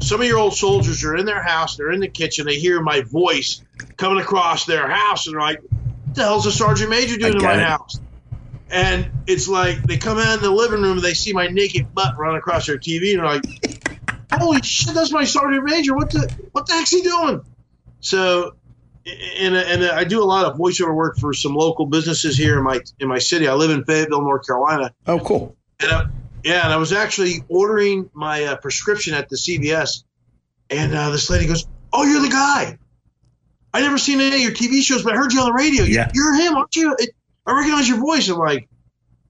[0.00, 2.82] some of your old soldiers are in their house, they're in the kitchen, they hear
[2.82, 3.62] my voice
[3.96, 7.42] coming across their house, and they're like, what the hell's a sergeant major doing in
[7.42, 7.60] my it.
[7.60, 8.00] house?
[8.70, 11.94] And it's like they come out in the living room and they see my naked
[11.94, 15.94] butt run across their TV, and they're like, "Holy shit, that's my sergeant major!
[15.96, 17.40] What the what the heck's he doing?"
[18.00, 18.56] So,
[19.38, 22.64] and and I do a lot of voiceover work for some local businesses here in
[22.64, 23.48] my in my city.
[23.48, 25.56] I live in Fayetteville, North Carolina, Oh, cool.
[25.80, 26.06] and I,
[26.44, 30.04] yeah, and I was actually ordering my uh, prescription at the CVS,
[30.68, 32.78] and uh, this lady goes, "Oh, you're the guy.
[33.72, 35.84] I never seen any of your TV shows, but I heard you on the radio.
[35.84, 36.10] Yeah.
[36.14, 36.96] You're him, aren't you?
[37.46, 38.68] I recognize your voice." I'm like,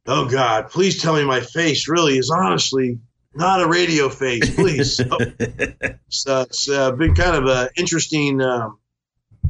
[0.07, 2.99] "Oh God, please tell me my face really is honestly
[3.35, 5.05] not a radio face, please." so,
[6.09, 8.78] so it's uh, been kind of a interesting, um,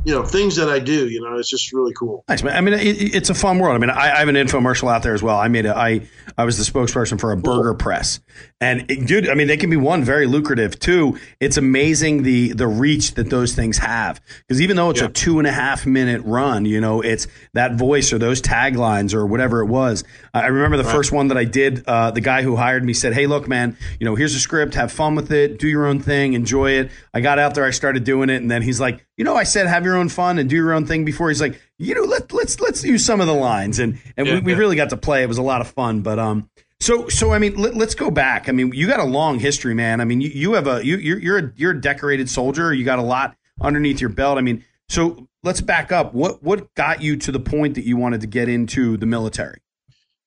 [0.08, 1.06] you know, things that I do.
[1.06, 2.24] You know, it's just really cool.
[2.30, 2.56] Nice, man.
[2.56, 3.74] I mean, it, it's a fun world.
[3.74, 5.36] I mean, I, I have an infomercial out there as well.
[5.36, 6.00] I made a, I,
[6.38, 8.18] I was the spokesperson for a burger press,
[8.58, 10.78] and it, dude, I mean, they can be one very lucrative.
[10.78, 14.18] Two, it's amazing the the reach that those things have.
[14.46, 15.08] Because even though it's Yeah.
[15.08, 19.12] a two and a half minute run, you know, it's that voice or those taglines
[19.12, 20.04] or whatever it was.
[20.32, 21.84] I remember the first one that I did.
[21.86, 24.74] Uh, the guy who hired me said, "Hey, look, man, you know, here's a script.
[24.74, 25.58] Have fun with it.
[25.58, 26.32] Do your own thing.
[26.32, 27.66] Enjoy it." I got out there.
[27.66, 30.08] I started doing it, and then he's like, "You know, I said have your own
[30.08, 33.04] fun and do your own thing." Before he's like, "You know, let let's let's use
[33.04, 34.58] some of the lines," and and Yeah, we, we yeah.
[34.58, 35.22] really got to play.
[35.22, 36.48] It was a lot of fun, but um.
[36.80, 38.48] So, so I mean, let, us go back.
[38.48, 40.00] I mean, you got a long history, man.
[40.00, 42.72] I mean, you, you have a you you're you're a, you're a decorated soldier.
[42.72, 44.38] You got a lot underneath your belt.
[44.38, 46.14] I mean, so let's back up.
[46.14, 49.58] What what got you to the point that you wanted to get into the military?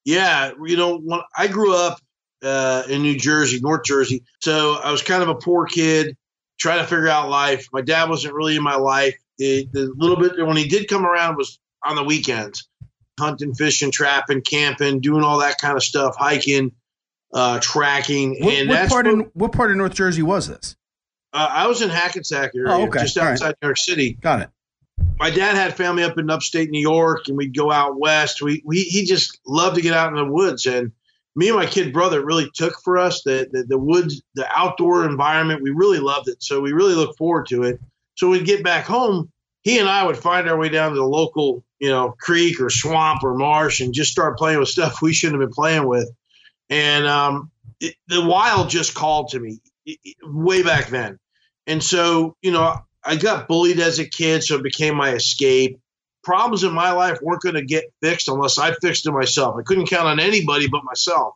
[0.04, 1.99] Yeah, you know, when I grew up
[2.43, 6.17] uh, in New Jersey, North Jersey, so I was kind of a poor kid
[6.62, 7.67] trying to figure out life.
[7.74, 9.15] My dad wasn't really in my life.
[9.38, 12.67] The, the little bit when he did come around was on the weekends,
[13.19, 16.71] hunting, fishing, trapping, camping, doing all that kind of stuff, hiking,
[17.34, 18.38] uh, tracking.
[18.39, 20.76] What, and what that's part what, in what part of North Jersey was this?
[21.34, 23.00] uh, I was in Hackensack area, Oh, okay.
[23.00, 23.32] just All right.
[23.32, 24.13] outside New York City.
[24.21, 24.50] Got it.
[25.17, 28.41] my dad had family up in upstate New York, and we'd go out west.
[28.43, 30.91] We, we he just loved to get out in the woods, and
[31.36, 35.06] me and my kid brother really took for us the, the the woods, the outdoor
[35.06, 35.62] environment.
[35.62, 37.80] We really loved it, so we really look forward to it.
[38.15, 39.32] So we'd get back home.
[39.62, 42.70] He and I would find our way down to the local, you know, creek or
[42.70, 46.10] swamp or marsh, and just start playing with stuff we shouldn't have been playing with.
[46.70, 49.60] And um, it, the wild just called to me
[50.24, 51.20] way back then.
[51.67, 55.80] And so, you know, I got bullied as a kid, so it became my escape.
[56.24, 59.56] Problems in my life weren't going to get fixed unless I fixed it myself.
[59.58, 61.36] I couldn't count on anybody but myself.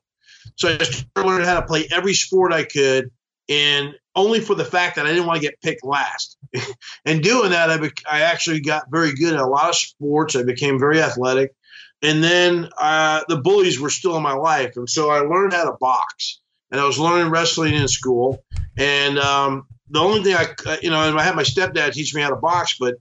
[0.56, 3.12] So I learning how to play every sport I could,
[3.50, 6.38] and only for the fact that I didn't want to get picked last.
[7.06, 10.36] and doing that, I, I actually got very good at a lot of sports.
[10.36, 11.54] I became very athletic.
[12.02, 14.78] And then uh, the bullies were still in my life.
[14.78, 16.39] And so I learned how to box.
[16.71, 18.43] And I was learning wrestling in school.
[18.78, 22.21] And um, the only thing I, uh, you know, I had my stepdad teach me
[22.21, 22.95] how to box, but,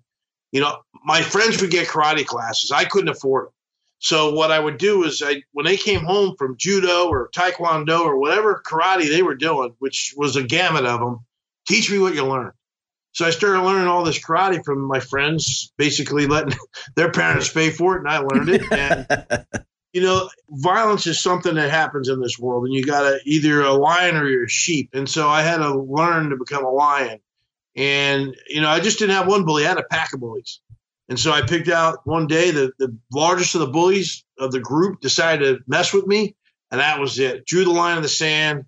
[0.53, 2.73] you know, my friends would get karate classes.
[2.73, 3.53] I couldn't afford them.
[3.99, 8.01] So what I would do is I, when they came home from judo or taekwondo
[8.01, 11.21] or whatever karate they were doing, which was a gamut of them,
[11.67, 12.53] teach me what you learned.
[13.13, 16.59] So I started learning all this karate from my friends, basically letting
[16.97, 18.63] their parents pay for it, and I learned it.
[18.73, 19.47] And
[19.95, 23.63] you know, violence is something that happens in this world, and you got to either
[23.63, 24.91] a lion or you're a sheep.
[24.93, 27.21] And so I had to learn to become a lion.
[27.77, 30.61] And you know, I just didn't have one bully; I had a pack of bullies.
[31.09, 34.61] And so I picked out one day the the largest of the bullies of the
[34.61, 36.35] group decided to mess with me,
[36.71, 37.47] and that was it.
[37.47, 38.65] Drew the line in the sand,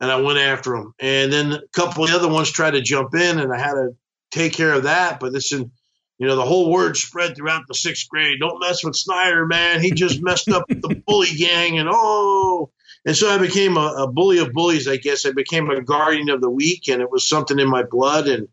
[0.00, 0.94] and I went after him.
[1.00, 3.74] And then a couple of the other ones tried to jump in, and I had
[3.74, 3.96] to
[4.30, 5.20] take care of that.
[5.20, 5.72] But listen,
[6.18, 8.38] you know, the whole word spread throughout the sixth grade.
[8.40, 9.80] Don't mess with Snyder, man.
[9.80, 12.70] He just messed up the bully gang, and oh.
[13.06, 15.24] And so I became a, a bully of bullies, I guess.
[15.24, 18.28] I became a guardian of the weak, and it was something in my blood.
[18.28, 18.48] And,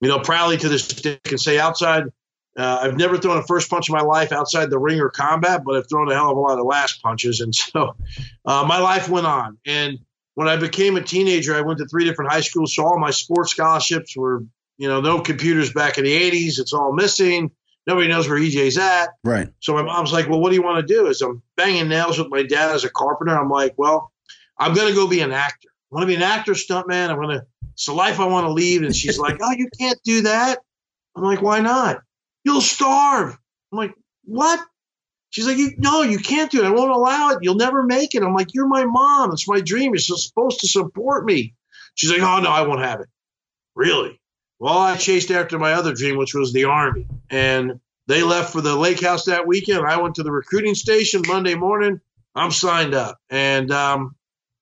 [0.00, 2.04] you know, proudly to this day, I can say outside,
[2.56, 5.62] uh, I've never thrown a first punch in my life outside the ring or combat,
[5.64, 7.40] but I've thrown a hell of a lot of last punches.
[7.40, 7.96] And so
[8.44, 9.58] uh, my life went on.
[9.66, 9.98] And
[10.34, 12.74] when I became a teenager, I went to three different high schools.
[12.74, 14.44] So all my sports scholarships were,
[14.76, 16.58] you know, no computers back in the 80s.
[16.58, 17.50] It's all missing.
[17.86, 19.10] Nobody knows where EJ's at.
[19.24, 19.48] Right.
[19.60, 21.08] So my mom's like, well, what do you want to do?
[21.08, 24.12] As I'm banging nails with my dad as a carpenter, I'm like, well,
[24.58, 25.68] I'm going to go be an actor.
[25.90, 27.08] I want to be an actor, stuntman.
[27.08, 28.82] I'm going to, it's the life I want to lead.
[28.82, 30.58] And she's like, oh, you can't do that.
[31.16, 32.02] I'm like, why not?
[32.48, 33.36] You'll starve.
[33.70, 34.58] I'm like, what?
[35.28, 36.66] She's like, no, you can't do it.
[36.66, 37.40] I won't allow it.
[37.42, 38.22] You'll never make it.
[38.22, 39.32] I'm like, you're my mom.
[39.32, 39.92] It's my dream.
[39.92, 41.52] You're supposed to support me.
[41.94, 43.08] She's like, oh, no, I won't have it.
[43.74, 44.18] Really?
[44.58, 47.06] Well, I chased after my other dream, which was the Army.
[47.28, 49.86] And they left for the lake house that weekend.
[49.86, 52.00] I went to the recruiting station Monday morning.
[52.34, 53.18] I'm signed up.
[53.28, 54.16] And um,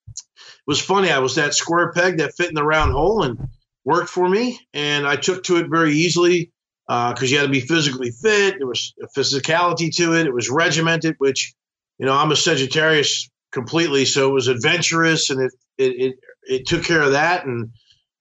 [0.09, 1.12] it was funny.
[1.12, 3.49] I was that square peg that fit in the round hole and
[3.85, 4.59] worked for me.
[4.75, 6.51] And I took to it very easily
[6.87, 8.57] because uh, you had to be physically fit.
[8.59, 10.27] There was a physicality to it.
[10.27, 11.55] It was regimented, which,
[11.99, 14.05] you know, I'm a Sagittarius completely.
[14.05, 17.44] So it was adventurous and it, it, it, it took care of that.
[17.44, 17.70] And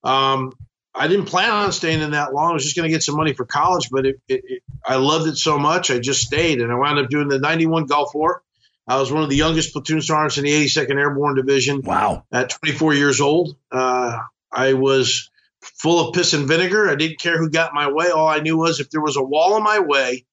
[0.04, 0.54] um,
[0.96, 2.52] I didn't plan on staying in that long.
[2.52, 4.96] I was just going to get some money for college, but it, it, it, I
[4.96, 5.92] loved it so much.
[5.92, 8.42] I just stayed and I wound up doing the 91 Gulf War.
[8.88, 11.82] I was one of the youngest platoon sergeants in the 82nd Airborne Division.
[11.82, 12.24] Wow.
[12.32, 14.20] At 24 years old, uh,
[14.52, 15.30] I was
[15.76, 16.90] full of piss and vinegar.
[16.90, 18.10] I didn't care who got my way.
[18.10, 20.26] All I knew was if there was a wall in my way,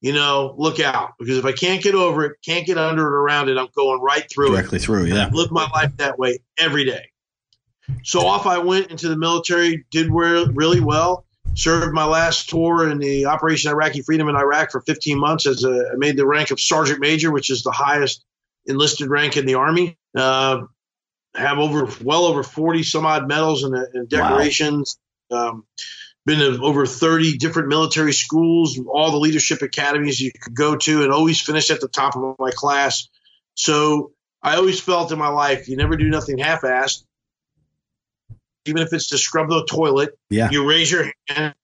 [0.00, 3.14] you know, look out because if I can't get over it, can't get under it,
[3.14, 4.56] around it, I'm going right through it.
[4.56, 4.82] Directly it.
[4.82, 5.26] through, yeah.
[5.26, 7.10] I lived my life that way every day.
[8.02, 11.24] So off I went into the military, did re- really well.
[11.54, 15.64] Served my last tour in the Operation Iraqi Freedom in Iraq for 15 months as
[15.64, 18.24] a, I made the rank of sergeant major, which is the highest
[18.66, 19.96] enlisted rank in the army.
[20.14, 20.62] Uh,
[21.36, 24.98] have over well over 40 some odd medals and, and decorations.
[25.30, 25.48] Wow.
[25.48, 25.64] Um,
[26.24, 31.04] been to over 30 different military schools, all the leadership academies you could go to,
[31.04, 33.08] and always finish at the top of my class.
[33.54, 37.04] So I always felt in my life, you never do nothing half-assed.
[38.66, 40.50] Even if it's to scrub the toilet, yeah.
[40.50, 41.54] you raise your hand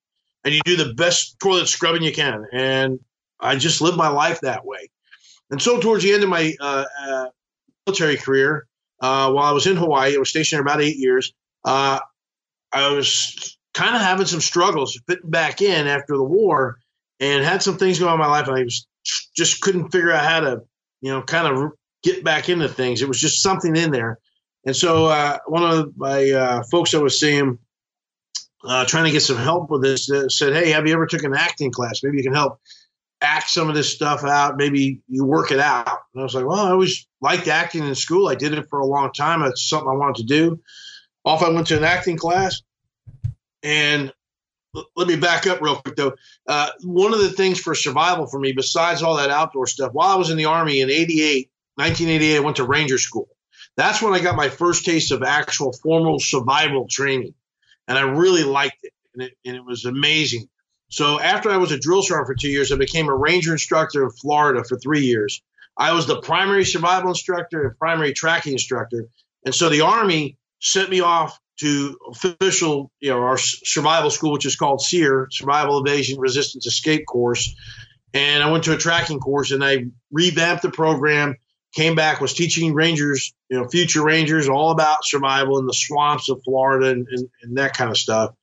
[0.45, 2.47] and you do the best toilet scrubbing you can.
[2.53, 3.01] And
[3.41, 4.91] I just lived my life that way.
[5.51, 7.27] And so towards the end of my uh, uh,
[7.87, 8.67] military career,
[9.03, 11.35] uh, while I was in Hawaii, I was stationed there about eight years.
[11.65, 11.99] Uh,
[12.73, 16.79] I was kind of having some struggles fitting back in after the war,
[17.19, 18.87] and had some things going on in my life, and I was
[19.37, 20.63] just couldn't figure out how to,
[21.01, 21.73] you know, kind of
[22.05, 23.03] get back into things.
[23.03, 24.19] It was just something in there.
[24.65, 27.59] And so uh, one of my uh, folks I was seeing,
[28.65, 31.25] uh, trying to get some help with this, uh, said, "Hey, have you ever took
[31.25, 32.01] an acting class?
[32.05, 32.61] Maybe you can help
[33.23, 34.57] act some of this stuff out.
[34.57, 37.95] Maybe you work it out." And I was like, "Well, I always liked acting in
[37.95, 38.29] school.
[38.29, 39.43] I did it for a long time.
[39.43, 40.61] It's something I wanted to do."
[41.25, 42.63] Off I went to an acting class,
[43.63, 44.13] and
[44.97, 46.15] let me back up real quick though.
[46.49, 50.09] Uh, one of the things for survival for me, besides all that outdoor stuff, while
[50.09, 53.29] I was in the army in 88, 1988, I went to Ranger School.
[53.77, 57.35] That's when I got my first taste of actual formal survival training.
[57.89, 58.93] And I really liked it.
[59.15, 60.49] And it, and it was amazing.
[60.93, 64.05] So after I was a drill sergeant for two years, I became a ranger instructor
[64.05, 65.41] in Florida for three years.
[65.75, 69.09] I was the primary survival instructor and primary tracking instructor.
[69.47, 74.45] And so the Army sent me off to official, you know, our survival school, which
[74.45, 77.55] is called SERE, Survival Evasion Resistance Escape Course.
[78.13, 81.37] And I went to a tracking course and I revamped the program
[81.75, 86.29] came back, was teaching Rangers, you know, future Rangers all about survival in the swamps
[86.29, 88.35] of Florida and, and, and that kind of stuff.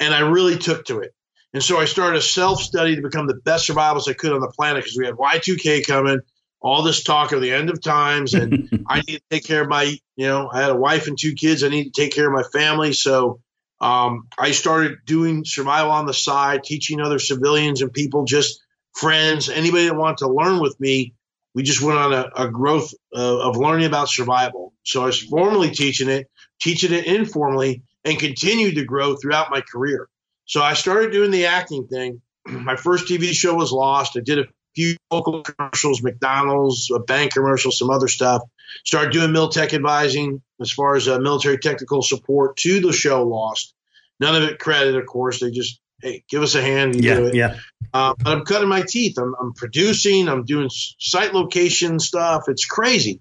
[0.00, 1.13] And I really took to it.
[1.54, 4.40] And so I started a self study to become the best survivalist I could on
[4.40, 6.20] the planet because we had Y2K coming,
[6.60, 8.34] all this talk of the end of times.
[8.34, 11.16] And I need to take care of my, you know, I had a wife and
[11.18, 11.64] two kids.
[11.64, 12.92] I need to take care of my family.
[12.92, 13.40] So
[13.80, 18.60] um, I started doing survival on the side, teaching other civilians and people, just
[18.94, 21.14] friends, anybody that wanted to learn with me
[21.54, 24.72] we just went on a, a growth uh, of learning about survival.
[24.82, 26.28] So I was formally teaching it,
[26.60, 30.08] teaching it informally, and continued to grow throughout my career.
[30.46, 32.20] So I started doing the acting thing.
[32.46, 34.16] my first TV show was Lost.
[34.16, 38.42] I did a few local commercials, McDonald's, a bank commercial, some other stuff.
[38.84, 43.74] Started doing Miltech advising as far as uh, military technical support to the show Lost.
[44.20, 45.40] None of it credit, of course.
[45.40, 47.02] They just hey, give us a hand.
[47.02, 47.34] yeah, do it.
[47.34, 47.56] yeah.
[47.92, 49.18] Uh, but I'm cutting my teeth.
[49.18, 50.28] I'm, I'm producing.
[50.28, 52.44] I'm doing site location stuff.
[52.48, 53.20] It's crazy.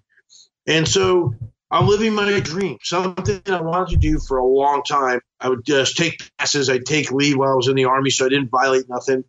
[0.65, 1.35] And so
[1.73, 2.77] I'm living my dream.
[2.83, 5.21] Something I wanted to do for a long time.
[5.39, 6.69] I would just take passes.
[6.69, 9.23] I'd take leave while I was in the army, so I didn't violate nothing.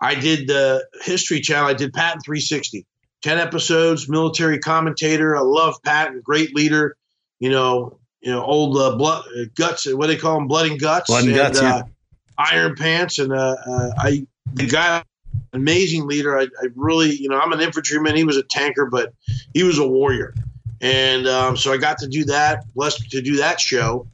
[0.00, 1.68] I did the History Channel.
[1.68, 2.86] I did Patton 360,
[3.22, 5.36] 10 episodes, military commentator.
[5.36, 6.96] I love Patton, great leader.
[7.40, 9.92] You know, you know, old uh, blood uh, guts.
[9.92, 10.46] What do they call them?
[10.46, 11.08] Blood and guts.
[11.08, 11.60] Blood and, and guts.
[11.60, 11.82] Uh, yeah
[12.38, 15.02] Iron Pants, and uh, uh, I the guy
[15.52, 16.38] amazing leader.
[16.38, 18.16] I, I, really, you know, I'm an infantryman.
[18.16, 19.12] He was a tanker, but
[19.52, 20.34] he was a warrior.
[20.80, 24.06] And um, so I got to do that, blessed to do that show.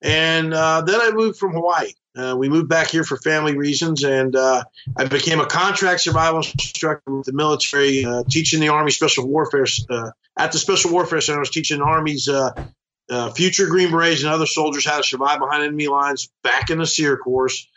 [0.00, 1.92] And uh, then I moved from Hawaii.
[2.14, 4.64] Uh, we moved back here for family reasons, and uh,
[4.96, 9.66] I became a contract survival instructor with the military, uh, teaching the Army Special Warfare
[10.36, 11.38] at the Special Warfare Center.
[11.38, 15.38] I was teaching the Army's uh, future Green Berets and other soldiers how to survive
[15.38, 17.68] behind enemy lines back in the SERE course.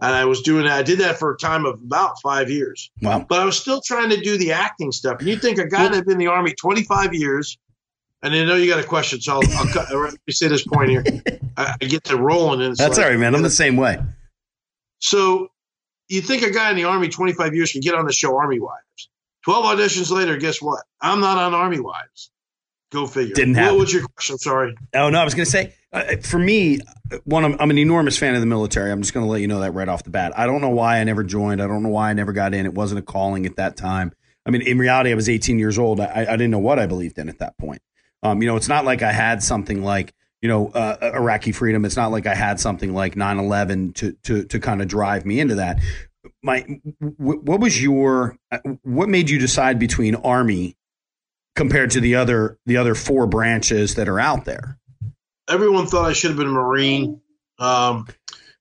[0.00, 0.78] And I was doing that.
[0.78, 2.90] I did that for a time of about five years.
[3.00, 3.24] Wow.
[3.28, 5.20] But I was still trying to do the acting stuff.
[5.20, 7.58] And you think a guy that's been in the Army 25 years,
[8.24, 10.66] and I know you got a question, so I'll, I'll cut, let me say this
[10.66, 11.04] point here.
[11.56, 12.62] I, I get to rolling.
[12.62, 13.34] And That's like, all right, man.
[13.34, 13.98] I'm the same way.
[14.98, 15.48] So
[16.08, 18.58] you think a guy in the Army 25 years can get on the show Army
[18.60, 19.10] Wives.
[19.44, 20.82] 12 auditions later, guess what?
[21.02, 22.30] I'm not on Army Wives.
[22.90, 23.34] Go figure.
[23.34, 23.74] Didn't happen.
[23.74, 24.38] What was your question?
[24.38, 24.74] Sorry.
[24.94, 26.80] Oh no, I was going to say uh, for me,
[27.24, 28.90] one I'm, I'm, an enormous fan of the military.
[28.90, 30.32] I'm just going to let you know that right off the bat.
[30.38, 31.60] I don't know why I never joined.
[31.60, 32.64] I don't know why I never got in.
[32.64, 34.12] It wasn't a calling at that time.
[34.46, 36.00] I mean, in reality, I was 18 years old.
[36.00, 37.82] I, I didn't know what I believed in at that point.
[38.24, 41.84] Um, you know, it's not like I had something like you know uh, Iraqi freedom.
[41.84, 45.38] It's not like I had something like 9/11 to to to kind of drive me
[45.38, 45.78] into that.
[46.42, 46.60] My,
[46.98, 50.76] what was your uh, what made you decide between army
[51.54, 54.78] compared to the other the other four branches that are out there.
[55.48, 57.20] Everyone thought I should have been a Marine.
[57.58, 58.06] Um,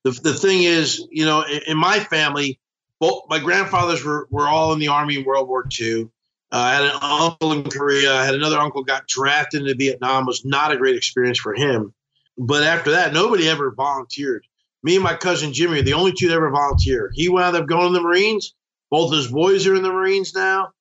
[0.03, 2.59] the, the thing is, you know, in, in, my family,
[2.99, 6.09] both my grandfathers were, were all in the Army in World War II.
[6.53, 8.13] Uh, I had an uncle in Korea.
[8.13, 10.23] I had another uncle got drafted into Vietnam.
[10.23, 11.95] It was not a great experience for him.
[12.37, 14.45] But after that, nobody ever volunteered.
[14.83, 17.13] Me and my cousin Jimmy are the only two that ever volunteered.
[17.15, 18.53] He wound up going to the Marines.
[18.91, 20.73] Both his boys are in the Marines now.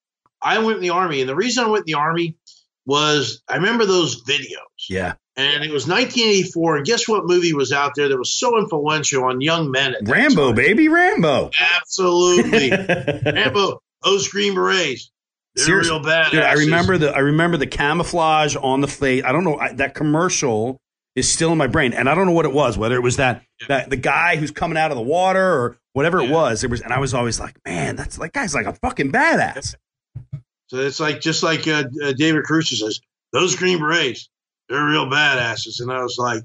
[0.42, 2.36] I went in the army, and the reason I went in the army
[2.84, 4.88] was I remember those videos.
[4.90, 5.14] Yeah.
[5.36, 9.24] And it was 1984, and guess what movie was out there that was so influential
[9.24, 9.94] on young men?
[10.02, 10.54] Rambo, time?
[10.56, 11.50] baby, Rambo.
[11.58, 12.70] Absolutely,
[13.32, 13.80] Rambo.
[14.02, 15.11] Those Green Berets.
[15.54, 15.92] They're Seriously.
[15.92, 16.30] real bad.
[16.30, 19.22] Dude, I remember the I remember the camouflage on the face.
[19.24, 20.80] I don't know I, that commercial
[21.14, 22.78] is still in my brain, and I don't know what it was.
[22.78, 23.66] Whether it was that yeah.
[23.68, 26.28] that the guy who's coming out of the water or whatever yeah.
[26.28, 26.64] it was.
[26.64, 29.74] It was, and I was always like, man, that's like guy's like a fucking badass.
[30.68, 33.00] So it's like just like uh, uh, David Caruso says,
[33.32, 34.30] those Green Berets,
[34.68, 35.80] they're real badasses.
[35.80, 36.44] And I was like,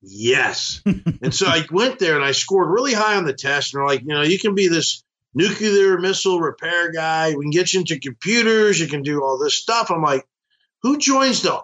[0.00, 0.80] yes.
[0.86, 3.74] and so I went there and I scored really high on the test.
[3.74, 5.04] And they're like, you know, you can be this
[5.36, 7.34] nuclear missile repair guy.
[7.34, 8.80] We can get you into computers.
[8.80, 9.90] You can do all this stuff.
[9.90, 10.26] I'm like,
[10.82, 11.60] who joins the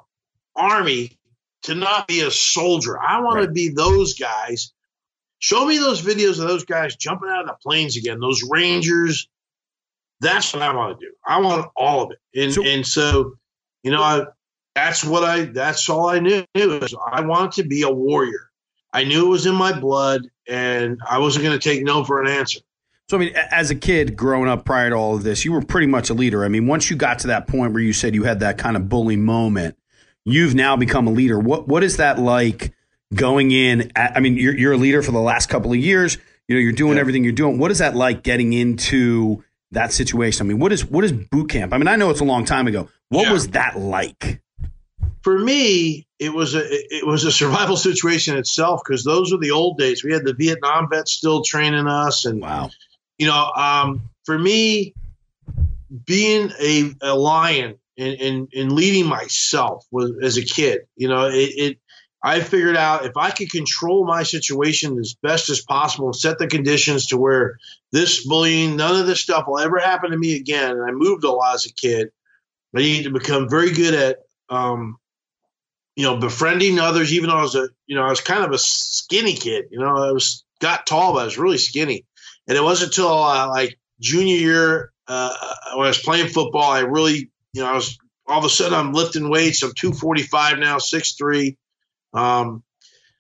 [0.55, 1.19] army
[1.63, 3.01] to not be a soldier?
[3.01, 3.47] I want right.
[3.47, 4.73] to be those guys.
[5.39, 9.29] Show me those videos of those guys jumping out of the planes again, those Rangers.
[10.21, 11.13] That's what I want to do.
[11.27, 12.19] I want all of it.
[12.41, 13.35] And so, and so
[13.83, 14.27] you know, I,
[14.75, 16.45] that's what I, that's all I knew.
[16.55, 18.51] I wanted to be a warrior.
[18.93, 22.21] I knew it was in my blood and I wasn't going to take no for
[22.21, 22.61] an answer.
[23.13, 25.61] So, I mean, as a kid growing up prior to all of this, you were
[25.61, 26.47] pretty much a leader.
[26.47, 28.75] I mean, once you got to that point where you said you had that kind
[28.75, 29.77] of bully moment,
[30.25, 31.39] you've now become a leader.
[31.39, 32.73] What What is that like
[33.13, 33.93] going in?
[33.95, 36.17] At, I mean, you're, you're a leader for the last couple of years.
[36.49, 37.01] You know, you're doing yeah.
[37.01, 37.59] everything you're doing.
[37.59, 40.47] What is that like getting into that situation?
[40.47, 41.75] I mean, what is what is boot camp?
[41.75, 42.89] I mean, I know it's a long time ago.
[43.11, 43.33] What yeah.
[43.35, 44.41] was that like?
[45.21, 49.51] For me, it was a it was a survival situation itself because those were the
[49.51, 50.03] old days.
[50.03, 52.71] We had the Vietnam vets still training us, and wow,
[53.23, 54.95] you know, um, for me,
[56.07, 61.29] being a, a lion and, and, and leading myself was as a kid, you know,
[61.29, 61.79] it, it
[62.21, 66.39] I figured out if I could control my situation as best as possible and set
[66.41, 67.59] the conditions to where
[67.93, 70.73] this bullying, none of this stuff will ever happen to me again.
[70.73, 72.09] And I moved a lot as a kid.
[72.75, 74.17] I needed to become very good at,
[74.49, 74.97] um,
[75.95, 77.13] you know, befriending others.
[77.13, 79.67] Even though I was a, you know, I was kind of a skinny kid.
[79.71, 82.05] You know, I was got tall, but I was really skinny.
[82.53, 85.35] And it wasn't until uh, like junior year uh,
[85.75, 87.97] when I was playing football, I really, you know, I was
[88.27, 89.63] all of a sudden I'm lifting weights.
[89.63, 91.57] I'm 245 now, 6'3".
[92.13, 92.63] Um,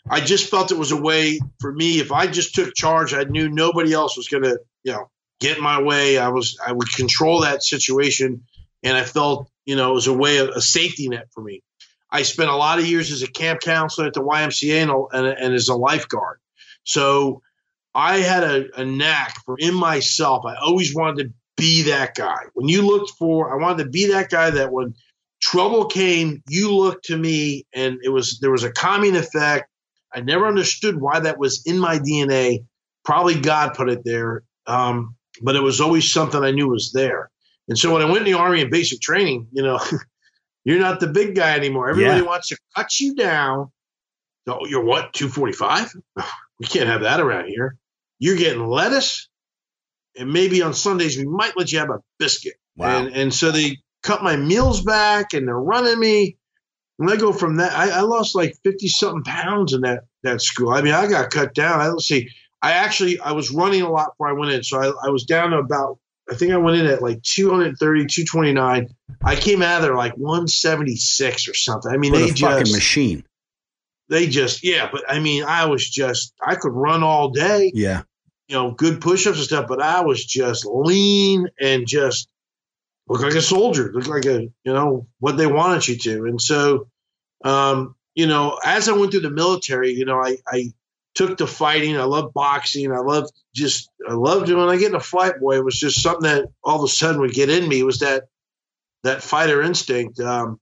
[0.06, 1.98] I just felt it was a way for me.
[1.98, 5.10] If I just took charge, I knew nobody else was going to, you know,
[5.40, 6.18] get in my way.
[6.18, 8.42] I was, I would control that situation.
[8.82, 11.62] And I felt, you know, it was a way of a safety net for me.
[12.10, 15.38] I spent a lot of years as a camp counselor at the YMCA and, and,
[15.38, 16.38] and as a lifeguard.
[16.84, 17.40] So
[17.94, 20.44] I had a, a knack for in myself.
[20.46, 22.44] I always wanted to be that guy.
[22.54, 24.94] When you looked for, I wanted to be that guy that when
[25.40, 29.68] trouble came, you looked to me, and it was there was a calming effect.
[30.14, 32.64] I never understood why that was in my DNA.
[33.04, 37.30] Probably God put it there, um, but it was always something I knew was there.
[37.68, 39.80] And so when I went in the army in basic training, you know,
[40.64, 41.90] you're not the big guy anymore.
[41.90, 42.26] Everybody yeah.
[42.26, 43.70] wants to cut you down.
[44.46, 45.92] So you're what, 245?
[46.60, 47.76] We can't have that around here.
[48.22, 49.28] You're getting lettuce,
[50.16, 52.54] and maybe on Sundays we might let you have a biscuit.
[52.76, 52.98] Wow.
[52.98, 56.36] And, and so they cut my meals back, and they're running me.
[57.00, 57.72] And I go from that.
[57.72, 60.70] I, I lost like fifty something pounds in that that school.
[60.70, 61.80] I mean, I got cut down.
[61.80, 62.30] I let's see.
[62.62, 65.24] I actually I was running a lot before I went in, so I, I was
[65.24, 65.98] down to about
[66.30, 68.88] I think I went in at like 230, 229.
[69.24, 71.90] I came out of there like 176 or something.
[71.90, 73.24] I mean, For they the just fucking machine
[74.12, 78.02] they just yeah but i mean i was just i could run all day yeah
[78.52, 82.28] you know good push-ups and stuff but i was just lean and just
[83.08, 86.26] look like a soldier look like a you know what they wanted you to.
[86.26, 86.88] And so
[87.44, 90.70] um you know as i went through the military you know i i
[91.14, 91.98] took to fighting.
[91.98, 92.90] I love boxing.
[92.90, 94.54] I love just i loved it.
[94.54, 96.88] When i get in a fight boy it was just something that all of a
[96.88, 97.80] sudden would get in me.
[97.80, 98.24] It was that
[99.02, 100.20] that fighter instinct.
[100.20, 100.60] Um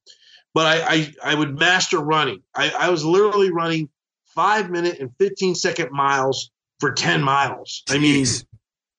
[0.55, 2.43] but I, I, I would master running.
[2.55, 3.89] I, I was literally running
[4.27, 6.51] five minute and 15 second miles
[6.81, 7.83] for 10 miles.
[7.89, 8.27] I mean,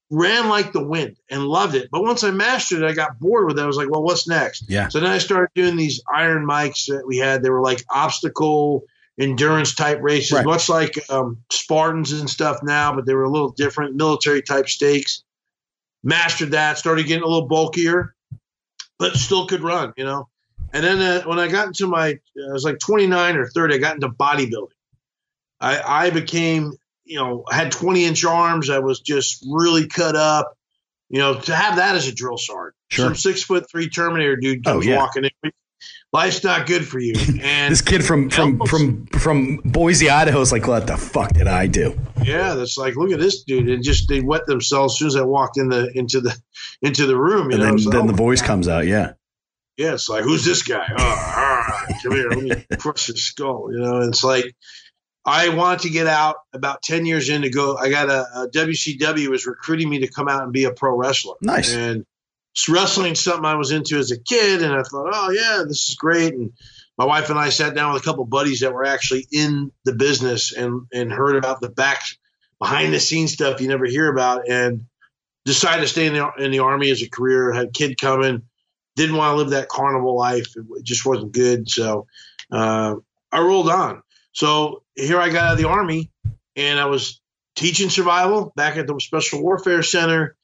[0.09, 1.89] ran like the wind and loved it.
[1.91, 3.61] But once I mastered it, I got bored with it.
[3.61, 4.69] I was like, well, what's next?
[4.69, 4.89] Yeah.
[4.89, 7.41] So then I started doing these iron mics that we had.
[7.41, 8.83] They were like obstacle
[9.19, 10.45] endurance type races, right.
[10.45, 14.67] much like um, Spartans and stuff now, but they were a little different, military type
[14.67, 15.23] stakes.
[16.03, 18.15] Mastered that, started getting a little bulkier,
[18.97, 20.27] but still could run, you know.
[20.73, 23.77] And then uh, when I got into my, I was like 29 or 30, I
[23.77, 24.69] got into bodybuilding.
[25.59, 26.73] I, I became,
[27.03, 28.69] you know, I had 20 inch arms.
[28.69, 30.57] I was just really cut up.
[31.09, 33.05] You know, to have that as a drill sergeant, sure.
[33.07, 34.97] some six foot three Terminator dude oh, comes oh, yeah.
[34.97, 35.51] walking in.
[36.13, 37.13] Life's not good for you.
[37.41, 41.47] And this kid from from from from Boise, Idaho, is like, what the fuck did
[41.47, 41.99] I do?
[42.23, 45.15] Yeah, that's like, look at this dude, and just they wet themselves as soon as
[45.15, 46.37] I walked in the into the
[46.81, 47.51] into the room.
[47.51, 48.87] You and know, then, then oh, the voice comes out.
[48.87, 49.13] Yeah,
[49.77, 50.85] yeah, it's like, who's this guy?
[50.95, 53.69] Oh, all right, come here, let me crush his skull.
[53.71, 54.55] You know, and it's like,
[55.25, 57.77] I wanted to get out about 10 years in to go.
[57.77, 60.95] I got a, a WCW was recruiting me to come out and be a pro
[60.95, 61.35] wrestler.
[61.41, 61.73] Nice.
[61.73, 62.05] And
[62.67, 64.63] wrestling something I was into as a kid.
[64.63, 66.33] And I thought, oh, yeah, this is great.
[66.33, 66.53] And
[66.97, 69.93] my wife and I sat down with a couple buddies that were actually in the
[69.93, 72.01] business and, and heard about the back
[72.59, 74.85] behind the scenes stuff you never hear about and
[75.45, 77.51] decided to stay in the, in the army as a career.
[77.51, 78.43] Had a kid coming
[78.95, 80.53] didn't want to live that carnival life.
[80.55, 81.69] It just wasn't good.
[81.69, 82.07] So
[82.51, 82.95] uh,
[83.31, 84.01] I rolled on.
[84.33, 86.09] So here I got out of the army,
[86.55, 87.21] and I was
[87.55, 90.35] teaching survival back at the Special Warfare Center,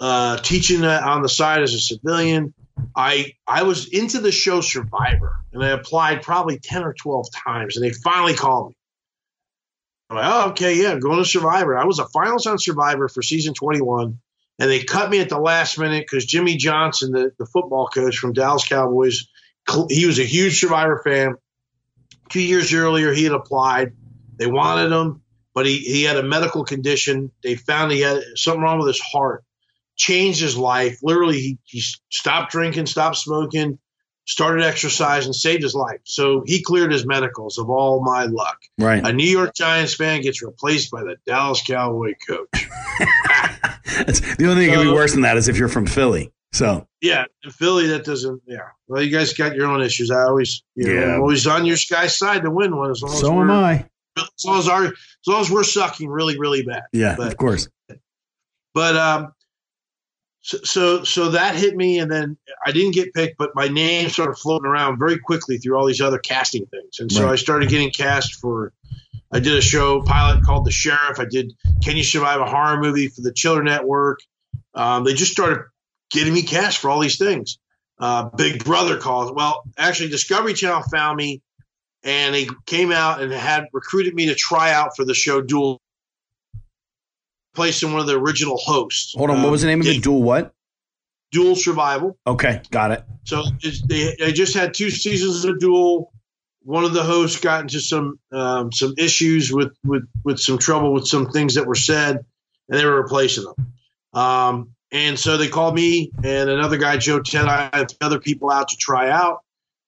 [0.00, 2.54] uh, teaching that on the side as a civilian.
[2.94, 7.76] I I was into the show Survivor, and I applied probably ten or twelve times,
[7.76, 8.76] and they finally called me.
[10.08, 11.76] I'm like, oh, okay, yeah, going to Survivor.
[11.76, 14.18] I was a finalist on Survivor for season 21,
[14.58, 18.16] and they cut me at the last minute because Jimmy Johnson, the, the football coach
[18.16, 19.26] from Dallas Cowboys,
[19.88, 21.34] he was a huge Survivor fan.
[22.28, 23.92] Two years earlier, he had applied.
[24.38, 25.22] They wanted him,
[25.54, 27.30] but he, he had a medical condition.
[27.42, 29.44] They found he had something wrong with his heart.
[29.96, 30.98] Changed his life.
[31.02, 33.78] Literally, he, he stopped drinking, stopped smoking,
[34.26, 36.00] started exercising, saved his life.
[36.04, 38.58] So he cleared his medicals of all my luck.
[38.78, 39.06] Right.
[39.06, 42.48] A New York Giants fan gets replaced by the Dallas Cowboy coach.
[43.96, 46.32] the only thing that could be worse than that is if you're from Philly.
[46.56, 48.42] So yeah, in Philly that doesn't.
[48.46, 50.10] Yeah, well, you guys got your own issues.
[50.10, 51.14] I always, you know, Yeah.
[51.14, 52.90] I'm always on your guy's side to win one.
[52.90, 53.86] As long as so we're, am I.
[54.16, 54.92] As long as our, as
[55.26, 56.84] long as we're sucking really, really bad.
[56.92, 57.68] Yeah, But- of course.
[58.74, 59.32] But um,
[60.42, 64.08] so, so so that hit me, and then I didn't get picked, but my name
[64.08, 67.32] started floating around very quickly through all these other casting things, and so Right.
[67.32, 68.72] I started getting cast for.
[69.32, 71.18] I did a show pilot called The Sheriff.
[71.18, 71.52] I did
[71.82, 74.20] Can You Survive a Horror Movie for the Chiller Network.
[74.74, 75.64] Um, they just started
[76.10, 77.58] getting me cash for all these things.
[77.98, 79.32] Uh, Big Brother calls.
[79.32, 81.40] Well, actually, Discovery Channel found me,
[82.04, 85.80] and they came out and had recruited me to try out for the show Dual.
[87.54, 89.14] Placed in one of the original hosts.
[89.16, 89.36] Hold on.
[89.38, 89.94] What Um, was the name of it?
[89.94, 90.52] did Dual what?
[91.32, 92.18] Dual Survival.
[92.26, 93.02] Okay, got it.
[93.24, 96.12] So it's, they, they just had two seasons of Dual.
[96.64, 100.92] One of the hosts got into some um, some issues with, with with some trouble
[100.92, 102.16] with some things that were said,
[102.68, 103.72] and they were replacing them.
[104.12, 107.48] Um, and so they called me and another guy, Joe Teti.
[107.48, 109.42] I had other people out to try out.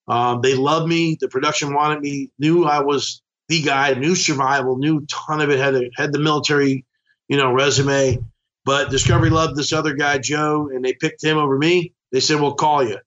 [0.09, 1.16] Um, they loved me.
[1.20, 2.30] The production wanted me.
[2.38, 3.94] Knew I was the guy.
[3.94, 4.76] Knew survival.
[4.76, 5.59] Knew ton of it.
[5.59, 6.84] Had a, had the military,
[7.28, 8.18] you know, resume.
[8.64, 11.92] But Discovery loved this other guy, Joe, and they picked him over me.
[12.12, 12.99] They said, "We'll call you."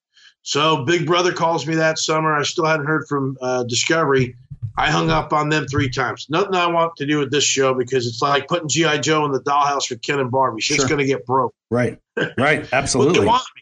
[0.43, 2.35] So Big Brother calls me that summer.
[2.35, 4.35] I still hadn't heard from uh, Discovery.
[4.81, 6.25] I hung up on them three times.
[6.27, 9.31] Nothing I want to do with this show because it's like putting GI Joe in
[9.31, 10.59] the dollhouse with Ken and Barbie.
[10.59, 10.89] Shit's Sure.
[10.89, 11.53] going to get broke.
[11.69, 11.99] Right,
[12.35, 12.67] right.
[12.73, 13.27] Absolutely.
[13.27, 13.61] want me.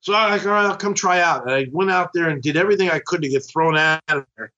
[0.00, 1.44] So I like, all right, I'll come try out.
[1.44, 4.26] And I went out there and did everything I could to get thrown out of
[4.36, 4.52] there.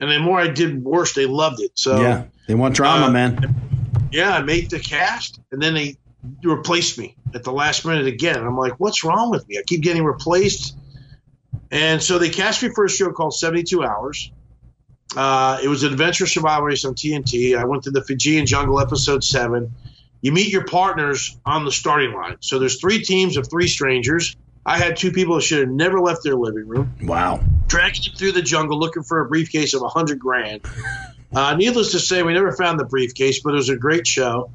[0.00, 1.14] And the more I did, worse.
[1.14, 1.70] They loved it.
[1.74, 4.08] So yeah, they want drama, uh, man.
[4.10, 5.98] yeah, I made the cast, and then they
[6.42, 8.38] replaced me at the last minute again.
[8.38, 9.56] And I'm like, what's wrong with me?
[9.56, 10.76] I keep getting replaced.
[11.70, 14.32] And so they cast me for a show called 72 Hours.
[15.16, 17.56] Uh, it was an adventure survival race on TNT.
[17.56, 19.72] I went to the Fijian jungle, episode seven.
[20.22, 22.36] You meet your partners on the starting line.
[22.40, 24.36] So there's three teams of three strangers.
[24.64, 27.40] I had two people that should have never left their living room Wow.
[27.66, 30.60] dragging them through the jungle looking for a briefcase of a hundred grand.
[31.34, 34.50] Uh, needless to say, we never found the briefcase, but it was a great show.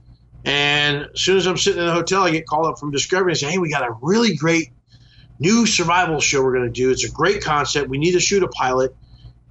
[0.46, 3.34] And as soon as I'm sitting in the hotel, I get called up from Discovery
[3.34, 4.70] and say, "Hey, we got a really great
[5.40, 6.90] new survival show we're going to do.
[6.90, 7.90] It's a great concept.
[7.90, 8.96] We need to shoot a pilot.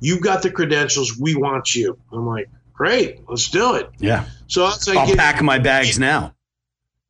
[0.01, 1.17] You've got the credentials.
[1.19, 4.25] We want you." I'm like, "Great, let's do it." Yeah.
[4.47, 6.35] So that's I'll get- pack my bags now.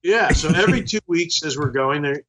[0.02, 0.28] yeah.
[0.34, 2.22] So every two weeks, as we're going there,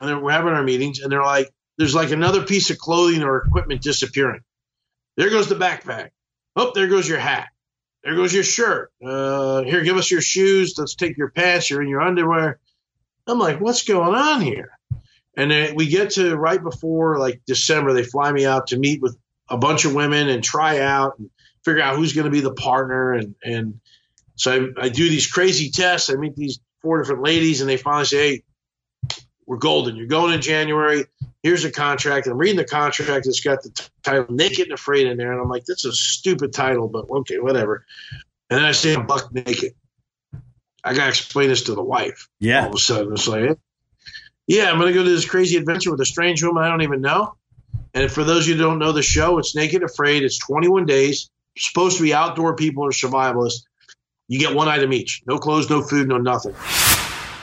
[0.00, 3.38] and we're having our meetings, and they're like, "There's like another piece of clothing or
[3.38, 4.40] equipment disappearing.
[5.16, 6.10] There goes the backpack.
[6.56, 7.48] Oh, there goes your hat.
[8.02, 8.90] There goes your shirt.
[9.04, 10.74] Uh, here, give us your shoes.
[10.78, 11.70] Let's take your pants.
[11.70, 12.58] You're in your underwear."
[13.26, 14.70] I'm like, "What's going on here?"
[15.36, 19.00] And then we get to right before like December, they fly me out to meet
[19.00, 19.16] with
[19.50, 21.28] a bunch of women and try out and
[21.64, 23.80] figure out who's going to be the partner and and
[24.40, 26.08] so I, I do these crazy tests.
[26.08, 28.42] I meet these four different ladies, and they finally say,
[29.06, 29.96] "Hey, we're golden.
[29.96, 31.04] You're going in January.
[31.42, 33.26] Here's a contract." I'm reading the contract.
[33.26, 35.92] It's got the t- title "Naked and Afraid" in there, and I'm like, "That's a
[35.92, 37.84] stupid title, but okay, whatever."
[38.48, 39.74] And then I say, "I'm buck naked."
[40.82, 42.30] I gotta explain this to the wife.
[42.38, 42.62] Yeah.
[42.62, 43.58] All of a sudden, it's like,
[44.46, 47.02] "Yeah, I'm gonna go to this crazy adventure with a strange woman I don't even
[47.02, 47.34] know."
[47.94, 50.22] And for those of you who don't know the show, it's Naked Afraid.
[50.22, 51.30] It's 21 days.
[51.58, 53.62] Supposed to be outdoor people or survivalists.
[54.28, 55.22] You get one item each.
[55.26, 56.54] No clothes, no food, no nothing.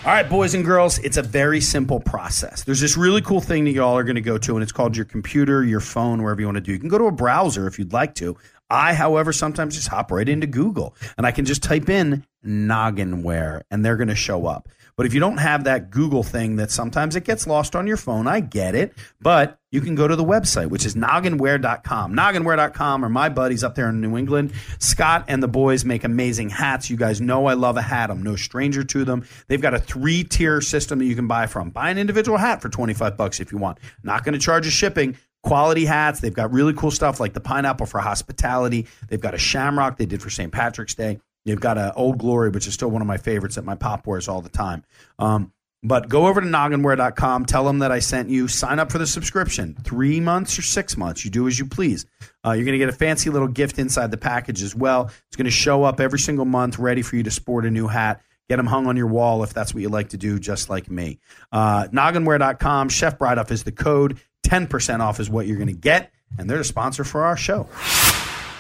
[0.06, 2.64] All right, boys and girls, it's a very simple process.
[2.64, 4.96] There's this really cool thing that y'all are going to go to, and it's called
[4.96, 6.72] your computer, your phone, wherever you want to do.
[6.72, 8.38] You can go to a browser if you'd like to.
[8.70, 13.64] I, however, sometimes just hop right into Google and I can just type in Nogginware,
[13.70, 14.70] and they're going to show up.
[14.98, 17.98] But if you don't have that Google thing that sometimes it gets lost on your
[17.98, 18.94] phone, I get it.
[19.22, 22.16] But you can go to the website, which is nogginware.com.
[22.16, 24.54] Nogginware.com are my buddies up there in New England.
[24.80, 26.90] Scott and the boys make amazing hats.
[26.90, 28.10] You guys know I love a hat.
[28.10, 29.24] I'm no stranger to them.
[29.48, 31.70] They've got a three tier system that you can buy from.
[31.70, 33.78] Buy an individual hat for 25 bucks if you want.
[34.02, 36.22] Not going to charge you shipping quality hats.
[36.22, 38.88] They've got really cool stuff like the pineapple for hospitality.
[39.10, 40.52] They've got a shamrock they did for St.
[40.52, 41.20] Patrick's Day.
[41.48, 44.06] You've got a Old Glory, which is still one of my favorites that my pop
[44.06, 44.84] wears all the time.
[45.18, 48.98] Um, but go over to nogginware.com, tell them that I sent you, sign up for
[48.98, 49.76] the subscription.
[49.84, 52.06] Three months or six months, you do as you please.
[52.46, 55.10] Uh, you're going to get a fancy little gift inside the package as well.
[55.28, 57.88] It's going to show up every single month, ready for you to sport a new
[57.88, 58.22] hat.
[58.50, 60.90] Get them hung on your wall if that's what you like to do, just like
[60.90, 61.20] me.
[61.52, 64.20] Uh, nogginware.com, Chef Bride Off is the code.
[64.46, 67.68] 10% off is what you're going to get, and they're the sponsor for our show.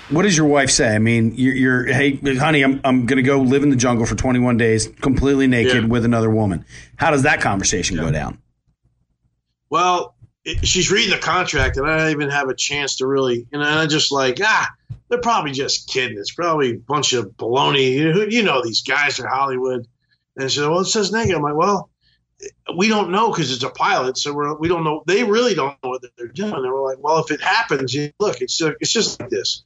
[0.09, 0.93] What does your wife say?
[0.95, 4.05] I mean, you're, you're hey, honey, I'm, I'm going to go live in the jungle
[4.05, 5.85] for 21 days, completely naked Yeah.
[5.87, 6.65] with another woman.
[6.95, 8.39] How does that conversation go down?
[9.69, 13.47] Well, it, she's reading the contract, and I don't even have a chance to really.
[13.51, 14.69] And I'm just like, ah,
[15.09, 16.17] they're probably just kidding.
[16.17, 17.91] It's probably a bunch of baloney.
[17.91, 19.87] You know, you know these guys are Hollywood.
[20.37, 21.35] And she said, well, it says naked.
[21.35, 21.89] I'm like, well,
[22.77, 25.03] we don't know because it's a pilot, so we're, we don't know.
[25.07, 26.53] They really don't know what they're doing.
[26.53, 29.63] And we're like, well, if it happens, you- look, it's it's just like this.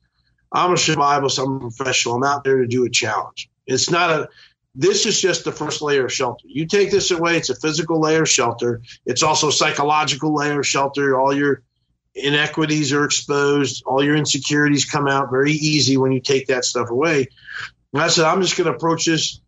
[0.52, 1.42] I'm a survivalist.
[1.42, 2.16] I'm a professional.
[2.16, 3.50] I'm out there to do a challenge.
[3.66, 4.30] It's not a.
[4.74, 6.48] This is just the first layer of shelter.
[6.48, 8.82] You take this away, it's a physical layer of shelter.
[9.06, 11.20] It's also a psychological layer of shelter.
[11.20, 11.64] All your
[12.16, 13.84] inequities are exposed.
[13.86, 17.28] All your insecurities come out very easy when you take that stuff away.
[17.94, 19.42] And I said, I'm just going to approach this.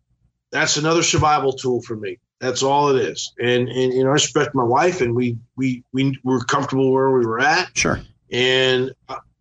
[0.50, 2.18] That's another survival tool for me.
[2.40, 3.32] That's all it is.
[3.40, 7.10] And and you know, I respect my wife, and we we we were comfortable where
[7.10, 7.76] we were at.
[7.76, 8.00] Sure.
[8.30, 8.92] And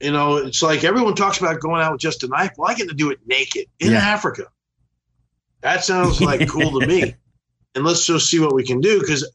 [0.04, 2.52] you know, it's like everyone talks about going out with just a knife.
[2.58, 4.00] Well, I get to do it naked in Yeah.
[4.00, 4.48] Africa.
[5.62, 7.16] That sounds like cool to me.
[7.76, 9.28] And let's just see what we can do because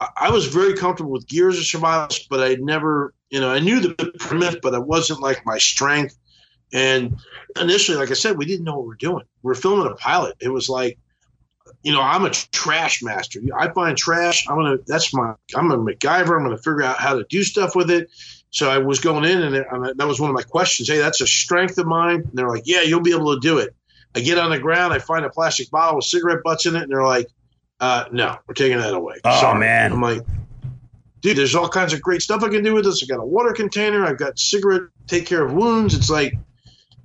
[0.00, 3.58] I, was very comfortable with gears of a survivalist, but I never, you know, I
[3.58, 6.16] knew the premise, but it wasn't like my strength.
[6.72, 7.18] And
[7.60, 9.24] initially, like I said, we didn't know what we we're doing.
[9.42, 10.36] We are filming a pilot.
[10.40, 10.98] It was like,
[11.82, 13.40] you know, I'm a trash master.
[13.54, 14.48] I find trash.
[14.48, 14.78] I'm gonna.
[14.86, 15.34] That's my.
[15.54, 16.38] I'm a MacGyver.
[16.38, 18.10] I'm gonna figure out how to do stuff with it.
[18.54, 20.88] So I was going in, and, and that was one of my questions.
[20.88, 22.20] Hey, that's a strength of mine.
[22.20, 23.74] And they're like, Yeah, you'll be able to do it.
[24.14, 24.94] I get on the ground.
[24.94, 27.26] I find a plastic bottle with cigarette butts in it, and they're like,
[27.80, 29.16] uh, No, we're taking that away.
[29.24, 29.58] Oh, Sorry.
[29.58, 29.92] man.
[29.92, 30.22] I'm like,
[31.20, 33.02] dude, there's all kinds of great stuff I can do with this.
[33.02, 34.06] I got a water container.
[34.06, 35.94] I've got cigarette take care of wounds.
[35.94, 36.34] It's like,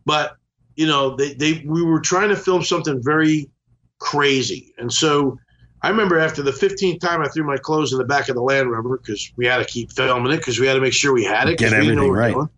[0.05, 0.35] but
[0.75, 3.49] you know, they, they we were trying to film something very
[3.97, 5.39] crazy, and so
[5.81, 8.41] I remember after the 15th time I threw my clothes in the back of the
[8.41, 11.13] Land Rover because we had to keep filming it because we had to make sure
[11.13, 11.57] we had it.
[11.57, 12.33] Get we didn't know everything right.
[12.33, 12.49] doing.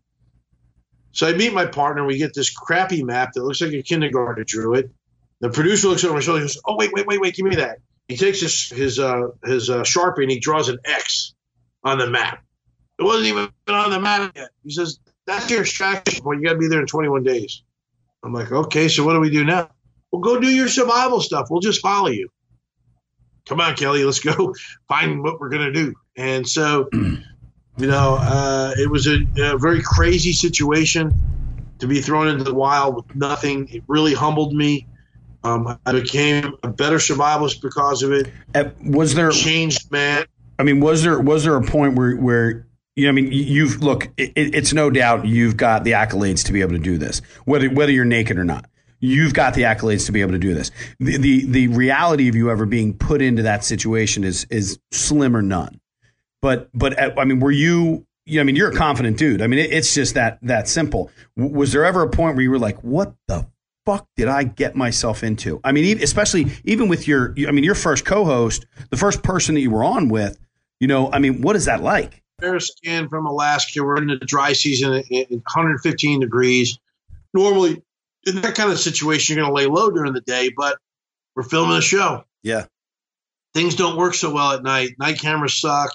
[1.11, 2.05] So I meet my partner.
[2.05, 4.91] We get this crappy map that looks like a kindergartner drew it.
[5.39, 6.39] The producer looks over my shoulder.
[6.39, 7.35] He goes, "Oh wait, wait, wait, wait!
[7.35, 10.79] Give me that." He takes his his uh, his uh, sharpie and he draws an
[10.85, 11.33] X
[11.83, 12.43] on the map.
[12.99, 14.49] It wasn't even on the map yet.
[14.63, 16.41] He says, "That's your extraction point.
[16.41, 17.63] You got to be there in 21 days."
[18.23, 19.69] I'm like, "Okay, so what do we do now?"
[20.11, 21.47] Well, go do your survival stuff.
[21.49, 22.29] We'll just follow you.
[23.47, 24.03] Come on, Kelly.
[24.03, 24.53] Let's go
[24.87, 25.93] find what we're gonna do.
[26.15, 31.13] And so, you know, uh, it was a, a very crazy situation
[31.79, 33.67] to be thrown into the wild with nothing.
[33.69, 34.87] It really humbled me.
[35.43, 38.31] Um, I became a better survivalist because of it.
[38.85, 39.31] Was there?
[39.31, 40.25] Changed man.
[40.59, 43.81] I mean, was there was there a point where where you know, I mean, you've
[43.81, 47.21] look, it, it's no doubt you've got the accolades to be able to do this,
[47.45, 48.65] whether whether you're naked or not.
[49.01, 50.71] You've got the accolades to be able to do this.
[50.99, 55.35] The, the the reality of you ever being put into that situation is is slim
[55.35, 55.81] or none.
[56.41, 58.05] But but uh, I mean, were you?
[58.31, 59.41] I mean, you're a confident dude.
[59.41, 61.09] I mean, it, it's just that that simple.
[61.35, 63.47] W- was there ever a point where you were like, "What the
[63.85, 67.75] fuck did I get myself into?" I mean, especially even with your, I mean, your
[67.75, 70.37] first co-host, the first person that you were on with.
[70.79, 72.23] You know, I mean, what is that like?
[72.41, 73.83] Air scan from Alaska.
[73.83, 76.79] We're in the dry season at 115 degrees.
[77.35, 77.83] Normally,
[78.25, 80.77] in that kind of situation, you're going to lay low during the day, but
[81.35, 82.23] we're filming a show.
[82.43, 82.65] Yeah.
[83.53, 84.91] Things don't work so well at night.
[84.99, 85.91] Night cameras suck.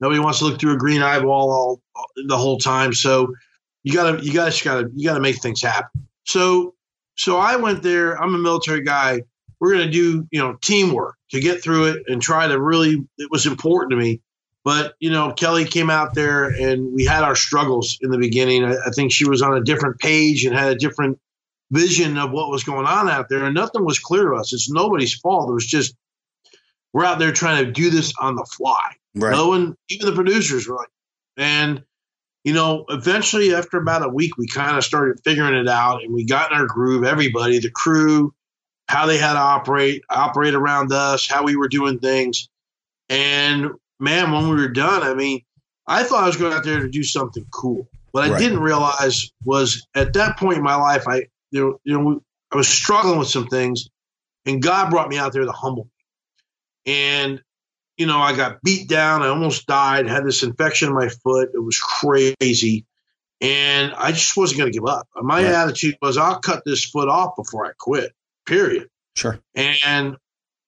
[0.00, 2.92] Nobody wants to look through a green eyeball all, all the whole time.
[2.92, 3.34] So
[3.82, 6.06] you gotta, you guys gotta, you gotta make things happen.
[6.24, 6.74] So,
[7.16, 8.20] so I went there.
[8.20, 9.22] I'm a military guy.
[9.60, 13.06] We're gonna do, you know, teamwork to get through it and try to really.
[13.18, 14.20] It was important to me.
[14.64, 18.64] But you know, Kelly came out there and we had our struggles in the beginning.
[18.64, 21.18] I, I think she was on a different page and had a different
[21.72, 24.52] vision of what was going on out there, and nothing was clear to us.
[24.52, 25.50] It's nobody's fault.
[25.50, 25.94] It was just
[26.92, 28.92] we're out there trying to do this on the fly.
[29.14, 29.32] Right.
[29.32, 30.88] No one, even the producers were like,
[31.36, 31.82] and
[32.44, 36.12] you know, eventually after about a week, we kind of started figuring it out, and
[36.12, 37.04] we got in our groove.
[37.04, 38.34] Everybody, the crew,
[38.88, 42.48] how they had to operate, operate around us, how we were doing things.
[43.08, 45.42] And man, when we were done, I mean,
[45.86, 47.88] I thought I was going out there to do something cool.
[48.10, 48.38] What I Right.
[48.38, 52.56] didn't realize was at that point in my life, I you know, you know I
[52.56, 53.88] was struggling with some things,
[54.44, 56.92] and God brought me out there to humble me.
[56.92, 57.42] And
[57.96, 59.22] you know, I got beat down.
[59.22, 60.08] I almost died.
[60.08, 61.50] Had this infection in my foot.
[61.54, 62.84] It was crazy,
[63.40, 65.06] and I just wasn't going to give up.
[65.14, 65.52] My Right.
[65.54, 68.12] attitude was, I'll cut this foot off before I quit.
[68.46, 69.38] Period Sure.
[69.54, 70.16] and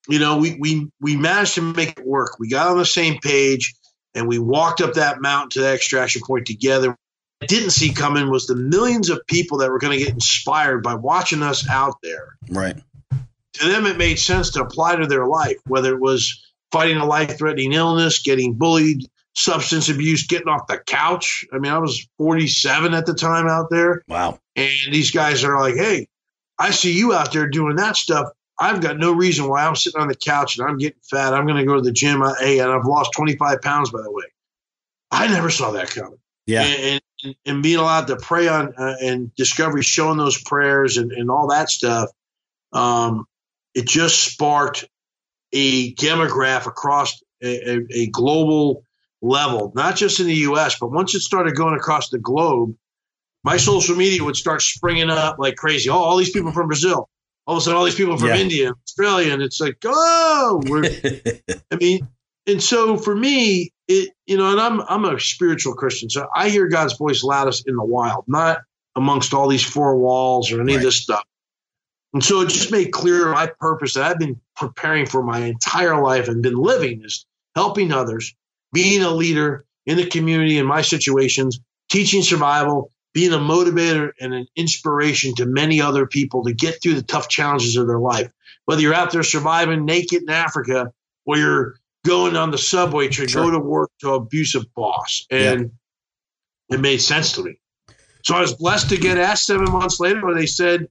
[0.09, 3.19] you know we we we managed to make it work we got on the same
[3.21, 3.75] page
[4.15, 6.97] and we walked up that mountain to that extraction point together
[7.49, 10.95] didn't see coming was the millions of people that were going to get inspired by
[10.95, 12.77] watching us out there Right.
[13.55, 16.43] to them it made sense to apply to their life whether it was
[16.73, 21.79] fighting a life-threatening illness getting bullied substance abuse getting off the couch i mean i
[21.79, 24.39] was 47 at the time out there Wow.
[24.57, 26.07] and these guys are like, hey,
[26.59, 28.29] I see you out there doing that stuff.
[28.61, 31.35] I've got no reason why I'm sitting on the couch and I'm getting fat.
[31.35, 32.23] I'm going to go to the gym.
[32.23, 34.23] I, hey, and I've lost 25 pounds, by the way.
[35.11, 36.21] I never saw that coming.
[36.47, 36.63] Yeah.
[36.63, 37.03] And,
[37.47, 41.49] and, being allowed to pray on uh, and Discovery showing those prayers and, and all
[41.49, 42.11] that stuff,
[42.73, 43.27] um,
[43.75, 44.85] it just sparked
[45.53, 48.85] a demograph across a, a, a global
[49.23, 52.77] level, not just in the U.S., but once it started going across the globe,
[53.43, 55.91] my social media would start springing up like crazy.
[55.91, 57.09] Oh, all these people from Brazil.
[57.47, 58.37] All of a sudden, all these people from Yeah.
[58.39, 60.85] India, Australia, and it's like, oh, we're,
[61.71, 62.09] I mean,
[62.47, 66.49] and so for me, it you know, and I'm I'm a spiritual Christian, so I
[66.49, 68.59] hear God's voice loudest in the wild, not
[68.97, 70.79] amongst all these four walls or any Right.
[70.79, 71.25] of this stuff.
[72.13, 76.01] And so it just made clear my purpose that I've been preparing for my entire
[76.01, 77.27] life and been living is
[77.57, 78.35] helping others,
[78.73, 81.59] being a leader in the community in my situations,
[81.91, 86.95] teaching survival, being a motivator and an inspiration to many other people to get through
[86.95, 88.31] the tough challenges of their life.
[88.67, 90.93] Whether you're out there surviving naked in Africa
[91.27, 91.75] or you're
[92.05, 93.45] going on the subway to Sure.
[93.45, 95.27] go to work to abusive boss.
[95.31, 95.73] And
[96.71, 97.59] it made sense to me.
[98.25, 100.89] So I was blessed to get asked seven months later where they said,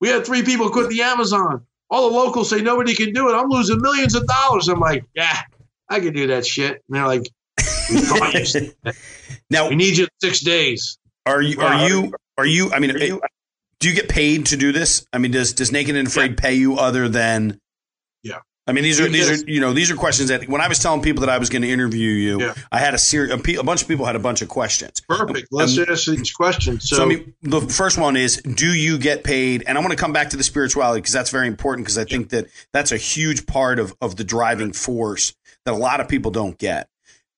[0.00, 1.66] We had three people quit the Amazon.
[1.90, 3.34] All the locals say nobody can do it.
[3.34, 4.68] I'm losing millions of dollars.
[4.68, 5.36] I'm like, Yeah,
[5.88, 6.82] I can do that shit.
[6.88, 7.22] And they're like,
[7.90, 8.94] We thought you.
[9.50, 10.98] Now, We need you in six days.
[11.26, 12.72] are you are you are you?
[12.72, 12.96] I mean,
[13.80, 15.04] do you get paid to do this?
[15.12, 17.58] I mean, does does Naked and Afraid pay you other than?
[18.66, 18.70] Yeah.
[18.70, 20.78] I mean, these are these are you know these are questions that when I was
[20.78, 22.54] telling people that I was going to interview you, Yeah.
[22.70, 25.00] I had a series a, pe- a bunch of people had a bunch of questions.
[25.08, 25.48] Perfect.
[25.50, 26.88] Let's Um, answer these questions.
[26.88, 29.64] So, So, I mean, the first one is, do you get paid?
[29.66, 32.04] And I want to come back to the spirituality because that's very important because I
[32.04, 35.34] think that that's a huge part of, of the driving force
[35.64, 36.88] that a lot of people don't get.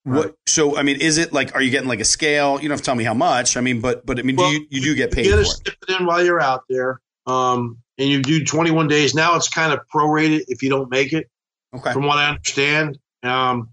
[0.03, 0.37] What?
[0.47, 2.57] So, I mean, is it like, are you getting like a scale?
[2.61, 3.57] You don't have to tell me how much.
[3.57, 5.41] I mean, but, but I mean, Well, do you, you do get paid you get
[5.41, 7.01] a stipend in while you're out there.
[7.27, 9.15] Um, and you do 21 days.
[9.15, 11.29] Now it's kind of prorated if you don't make it.
[11.75, 11.93] Okay.
[11.93, 12.99] from what I understand.
[13.25, 13.69] Um,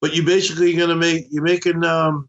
[0.00, 2.28] but you're basically going to make you're making um,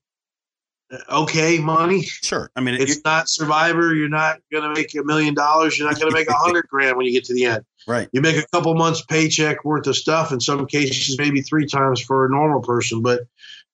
[1.09, 2.03] okay money.
[2.03, 2.49] Sure.
[2.55, 3.93] I mean, It's not Survivor.
[3.93, 5.77] You're not going to make a million dollars.
[5.77, 7.65] You're not going to make a hundred grand when you get to the end.
[7.87, 8.07] right.
[8.13, 10.31] You make a couple months paycheck worth of stuff.
[10.31, 13.01] In some cases, maybe three times for a normal person.
[13.01, 13.21] But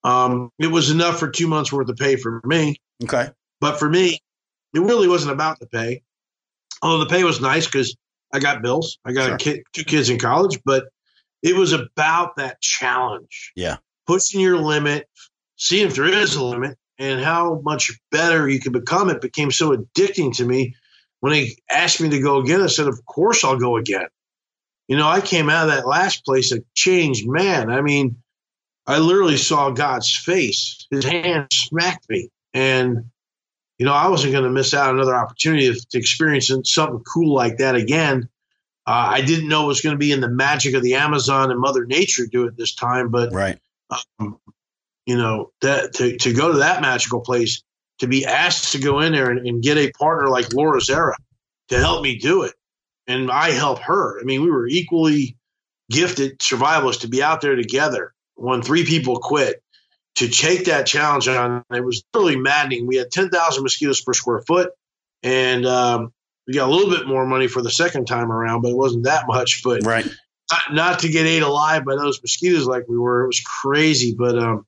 [0.04, 2.78] um, it was enough for two months worth of pay for me.
[3.04, 3.30] Okay.
[3.62, 4.20] But for me,
[4.74, 6.02] it really wasn't about the pay.
[6.84, 7.96] Although the pay was nice because
[8.34, 9.00] I got bills.
[9.06, 9.36] I got Sure.
[9.36, 10.86] a kid, two kids in college, but
[11.42, 13.52] it was about that challenge.
[13.56, 13.78] Yeah.
[14.06, 15.08] Pushing your limit,
[15.56, 19.10] seeing if there is a limit, and how much better you can become.
[19.10, 20.76] It became so addicting to me.
[21.22, 24.08] When they asked me to go again, I said, Of course I'll go again.
[24.90, 27.72] You know, I came out of that last place a changed man.
[27.72, 28.18] I mean,
[28.86, 30.86] I literally saw God's face.
[30.92, 32.30] His hand smacked me.
[32.54, 33.06] And
[33.84, 37.04] you know, I wasn't going to miss out on another opportunity to, to experience something
[37.04, 38.30] cool like that again.
[38.88, 41.52] Uh, I didn't know it was going to be in the magic of the Amazon
[41.52, 43.60] and Mother Nature do it this time, but Right.
[44.20, 44.40] um,
[45.06, 47.62] you know that to, to go to that magical place,
[48.00, 51.18] to be asked to go in there and, and get a partner like Laura Zerra
[51.68, 52.54] to help me do it,
[53.06, 54.18] and I help her.
[54.22, 55.36] I mean, we were equally
[55.92, 58.14] gifted survivalists to be out there together.
[58.36, 59.62] When three people quit,
[60.16, 62.86] to take that challenge on, it was really maddening.
[62.88, 64.72] We had ten thousand mosquitoes per square foot,
[65.24, 66.14] and um,
[66.48, 69.06] we got a little bit more money for the second time around, but it wasn't
[69.06, 69.62] that much.
[69.64, 70.08] But Right.
[70.52, 73.24] not, not to get ate alive by those mosquitoes like we were.
[73.24, 74.66] It was crazy, but um,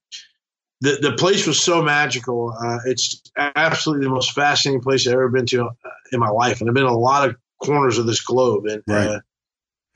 [0.82, 2.56] the the place was so magical.
[2.60, 5.72] Uh, it's absolutely the most fascinating place I've ever been to uh,
[6.12, 8.84] in my life, and I've been in a lot of corners of this globe, and
[8.88, 9.08] Right.
[9.08, 9.20] uh,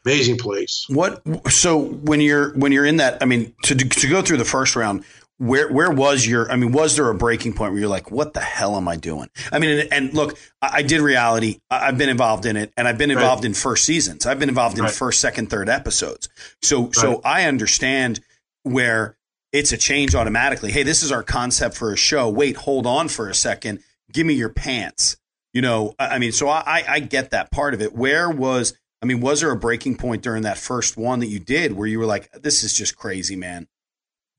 [0.06, 0.86] amazing place.
[0.90, 1.22] What?
[1.52, 4.76] So when you're when you're in that, I mean, to to go through the first
[4.76, 5.04] round,
[5.40, 6.52] where where was your?
[6.52, 8.98] I mean, was there a breaking point where you're like, "What the hell am I
[8.98, 11.60] doing?" I mean, and, and look, I, I, did reality.
[11.72, 13.50] I, have been involved in it, and I've been involved right.
[13.50, 14.26] in first seasons.
[14.26, 14.94] I've been involved in right.
[14.94, 16.28] first, second, third episodes.
[16.62, 16.96] So right.
[16.96, 18.20] so I understand
[18.64, 19.18] where
[19.54, 20.72] it's a change automatically.
[20.72, 22.30] Hey, this is our concept for a show.
[22.30, 23.80] Wait, hold on for a second.
[24.12, 25.16] Give me your pants.
[25.54, 27.94] You know, I mean, so I, I get that part of it.
[27.96, 31.40] Where was, I mean, was there a breaking point during that first one that you
[31.40, 33.68] did where you were like, this is just crazy, man?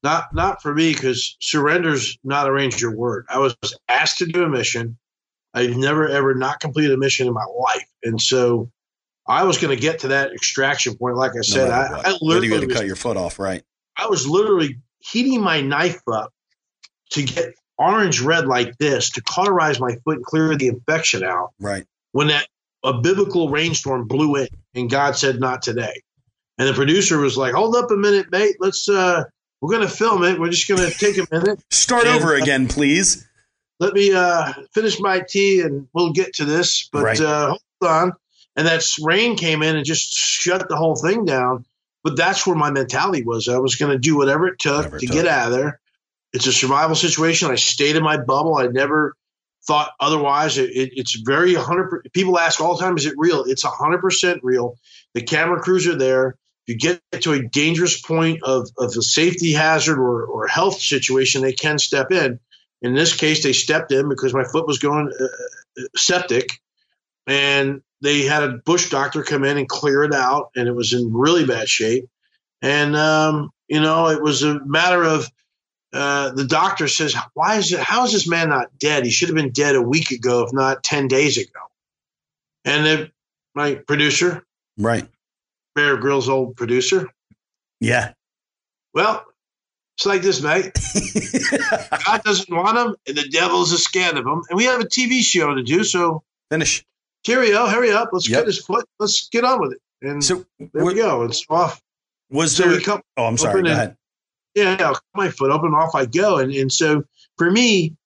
[0.03, 3.26] Not, not for me because surrender's not a ranger word.
[3.28, 3.55] I was
[3.88, 4.96] asked to do a mission.
[5.53, 8.70] I've never ever not completed a mission in my life, and so
[9.26, 11.16] I was going to get to that extraction point.
[11.16, 13.62] Like I said, no I, I literally to cut your foot off, right?
[13.96, 16.32] I was literally heating my knife up
[17.11, 21.51] to get orange red like this to cauterize my foot and clear the infection out.
[21.59, 21.84] Right.
[22.12, 22.46] When that
[22.84, 26.03] a biblical rainstorm blew in and God said not today.
[26.59, 28.57] And the producer was like, Hold up a minute, mate.
[28.61, 29.24] Let's uh
[29.61, 30.38] we're gonna film it.
[30.40, 31.61] We're just gonna take a minute.
[31.70, 33.26] Start and, over uh, again, please.
[33.78, 36.88] Let me uh finish my tea and we'll get to this.
[36.90, 37.20] But right.
[37.20, 38.12] uh hold on.
[38.56, 41.64] And that rain came in and just shut the whole thing down.
[42.02, 43.48] But that's where my mentality was.
[43.48, 45.14] I was going to do whatever it took whatever to took.
[45.14, 45.80] get out of there.
[46.32, 47.50] It's a survival situation.
[47.50, 48.56] I stayed in my bubble.
[48.56, 49.14] I never
[49.66, 50.58] thought otherwise.
[50.58, 52.11] It, it, it's very 100.
[52.12, 53.44] People ask all the time, is it real?
[53.44, 54.76] It's 100% real.
[55.14, 56.36] The camera crews are there.
[56.70, 61.42] You get to a dangerous point of, of a safety hazard or, or health situation,
[61.42, 62.38] they can step in.
[62.80, 66.60] In this case, they stepped in because my foot was going uh, uh septic.
[67.26, 70.92] And they had a bush doctor come in and clear it out, and it was
[70.92, 72.08] in really bad shape.
[72.62, 75.28] And um, you know, it was a matter of
[75.92, 77.80] uh, the doctor says, "Why is it?
[77.80, 79.04] How is this man not dead?
[79.04, 81.60] He should have been dead a week ago, if not ten days ago."
[82.64, 83.10] And
[83.54, 84.44] my producer,
[84.78, 85.06] right,
[85.80, 87.08] Bear Grylls' old producer,
[87.80, 88.12] yeah.
[88.92, 89.24] Well,
[89.96, 90.72] it's like this, mate.
[92.06, 94.84] God doesn't want him, and the devil's a scared of him, and we have a
[94.84, 95.82] TV show to do.
[95.84, 96.84] So finish.
[97.24, 98.10] Cheerio, hurry up.
[98.12, 98.40] Let's yep.
[98.40, 98.86] get his foot.
[98.98, 99.78] Let's get on with it.
[100.02, 101.22] And so there we go.
[101.24, 101.80] It's off.
[102.30, 102.80] Was so there?
[102.80, 103.62] Come, oh, I'm sorry.
[103.62, 103.96] Go ahead.
[104.54, 106.38] Yeah, yeah, my foot open, off I go.
[106.38, 107.04] And and so
[107.38, 107.96] for me,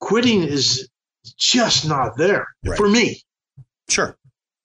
[0.00, 0.88] quitting is
[1.36, 2.76] just not there right.
[2.76, 3.20] for me.
[3.88, 4.16] Sure.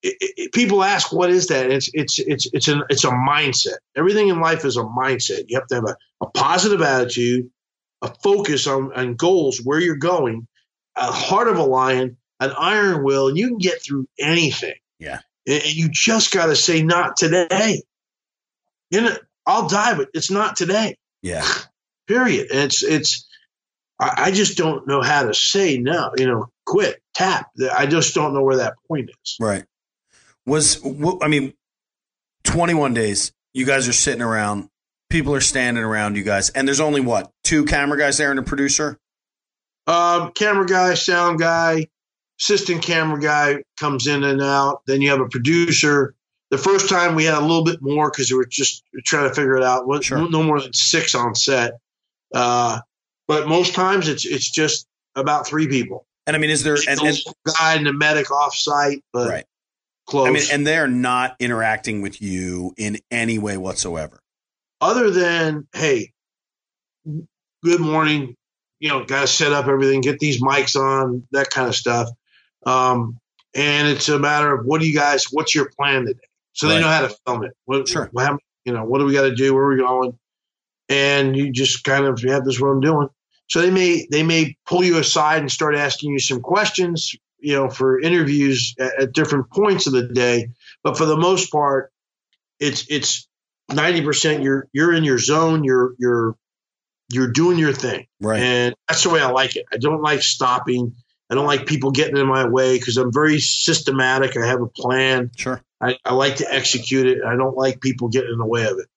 [0.07, 3.77] It, it, people ask, "What is that?" It's it's it's it's an it's a mindset.
[3.95, 5.45] Everything in life is a mindset.
[5.47, 7.49] You have to have a, a positive attitude,
[8.01, 10.47] a focus on on goals, where you're going,
[10.95, 14.75] a heart of a lion, an iron will, and you can get through anything.
[14.99, 15.19] Yeah.
[15.45, 17.83] And, and you just got to say, not today.
[18.89, 20.97] You know, I'll die, but it's not today.
[21.21, 21.47] Yeah.
[22.07, 22.47] Period.
[22.51, 23.27] And it's, it's,
[23.99, 27.49] I, I just don't know how to say no, you know, quit, tap.
[27.75, 29.37] I just don't know where that point is.
[29.39, 29.65] Right.
[30.47, 30.83] Was,
[31.21, 31.53] I mean,
[32.45, 34.69] 21 days, you guys are sitting around,
[35.09, 38.39] people are standing around you guys, and there's only what, two camera guys there and
[38.39, 38.97] a producer?
[39.85, 41.87] Um, camera guy, sound guy,
[42.39, 44.81] assistant camera guy comes in and out.
[44.85, 46.15] Then you have a producer.
[46.49, 49.35] The first time we had a little bit more because we were just trying to
[49.35, 49.85] figure it out.
[50.03, 50.29] Sure.
[50.29, 51.73] No more than six on set.
[52.33, 52.79] Uh,
[53.27, 56.05] but most times it's it's just about three people.
[56.25, 57.17] And I mean, is there and, and
[57.57, 59.45] guy and the medic off site, but right.
[60.07, 60.27] Close.
[60.27, 64.19] I mean, and they're not interacting with you in any way whatsoever,
[64.81, 66.13] other than hey,
[67.63, 68.35] good morning.
[68.79, 72.09] You know, got to set up everything, get these mics on, that kind of stuff.
[72.63, 73.17] Um,
[73.55, 76.19] and it's a matter of what do you guys, what's your plan today?
[76.53, 76.75] So right.
[76.75, 77.53] they know how to film it.
[77.65, 78.07] What, sure.
[78.11, 79.55] What, you know, what do we got to do?
[79.55, 80.19] Where are we going?
[80.89, 83.09] And you just kind of have this what I'm doing.
[83.49, 87.15] So they may they may pull you aside and start asking you some questions,
[87.47, 90.49] you know, for interviews at, at different points of the day.
[90.83, 91.93] But for the most part,
[92.59, 93.25] it's it's
[93.71, 95.63] ninety percent you're you're in your zone.
[95.63, 96.35] You're you're
[97.09, 98.41] you're doing your thing, right?
[98.41, 99.63] And that's the way I like it.
[99.71, 100.93] I don't like stopping.
[101.29, 104.35] I don't like people getting in my way because I'm very systematic.
[104.35, 105.31] I have a plan.
[105.37, 105.61] Sure.
[105.79, 107.19] I, I, like to execute it.
[107.23, 108.87] I don't like people getting in the way of it.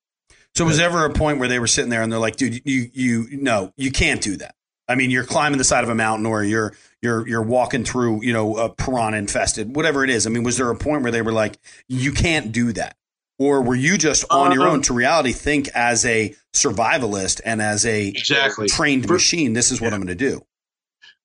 [0.57, 2.91] So was ever a point where they were sitting there and they're like, dude, you
[2.93, 4.57] you no, you can't do that.
[4.91, 8.25] I mean, you're climbing the side of a mountain or you're you're you're walking through,
[8.25, 10.27] you know, a piranha infested, whatever it is.
[10.27, 12.97] I mean, was there a point where they were like, you can't do that?
[13.39, 14.73] Or were you just on your uh-huh.
[14.73, 18.69] own to reality think as a survivalist and as a exactly.
[18.69, 19.95] trained machine, this is what yeah.
[19.95, 20.43] I'm going to do?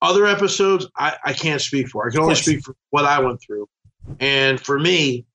[0.02, 2.08] Other episodes, I, I can't speak for.
[2.08, 3.68] I can only speak for what I went through.
[4.20, 5.26] And for me,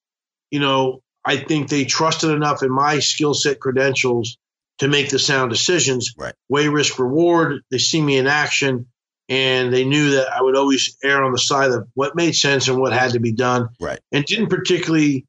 [0.50, 4.38] you know, I think they trusted enough in my skill set credentials
[4.80, 6.14] to make the sound decisions.
[6.18, 6.34] Right.
[6.48, 7.62] Weigh risk reward.
[7.70, 8.86] They see me in action
[9.30, 12.66] and they knew that I would always err on the side of what made sense
[12.66, 13.68] and what had to be done.
[13.80, 14.00] Right.
[14.10, 15.26] And didn't particularly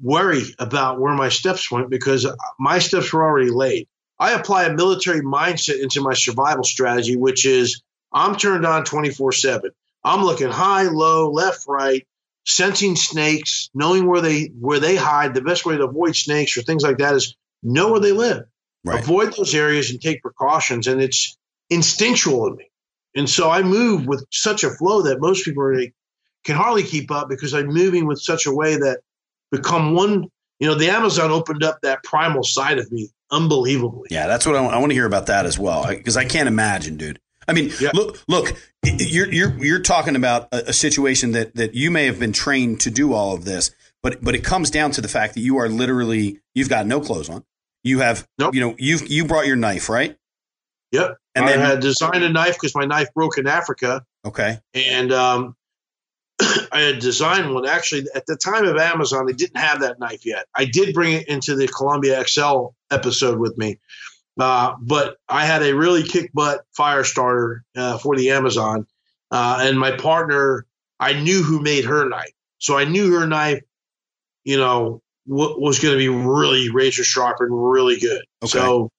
[0.00, 2.26] worry about where my steps went because
[2.60, 3.88] my steps were already laid.
[4.20, 7.82] I apply a military mindset into my survival strategy, which is
[8.12, 9.70] I'm turned on 24 7.
[10.04, 12.06] I'm looking high, low, left, right,
[12.44, 15.32] sensing snakes, knowing where they where they hide.
[15.32, 18.44] The best way to avoid snakes or things like that is know where they live.
[18.84, 19.02] Right.
[19.02, 20.86] Avoid those areas and take precautions.
[20.86, 21.36] And it's
[21.70, 22.70] instinctual in me.
[23.14, 25.80] And so I move with such a flow that most people are,
[26.44, 29.00] can hardly keep up because I'm moving with such a way that
[29.50, 30.26] become one.
[30.60, 34.08] You know, the Amazon opened up that primal side of me unbelievably.
[34.10, 36.24] Yeah, that's what I want, I want to hear about that as well because I
[36.24, 37.20] can't imagine, dude.
[37.46, 37.90] I mean, Yeah.
[37.94, 38.54] look, look,
[38.84, 42.80] you're you're you're talking about a, a situation that that you may have been trained
[42.80, 43.70] to do all of this,
[44.02, 47.00] but but it comes down to the fact that you are literally you've got no
[47.00, 47.44] clothes on.
[47.88, 48.54] You have, Nope.
[48.54, 50.16] you know, you you brought your knife, right?
[50.92, 51.16] Yep.
[51.34, 54.04] And I then- had designed a knife because my knife broke in Africa.
[54.26, 55.56] Okay, and um,
[56.40, 57.66] I had designed one.
[57.66, 60.46] Actually, at the time of Amazon, they didn't have that knife yet.
[60.54, 63.78] I did bring it into the Colombia XL episode with me,
[64.38, 68.86] uh, but I had a really kick butt fire starter uh, for the Amazon,
[69.30, 70.66] uh, and my partner,
[71.00, 73.62] I knew who made her knife, so I knew her knife,
[74.44, 78.22] you know, w- was going to be really razor sharp and really good.
[78.42, 78.50] Okay.
[78.58, 78.90] So.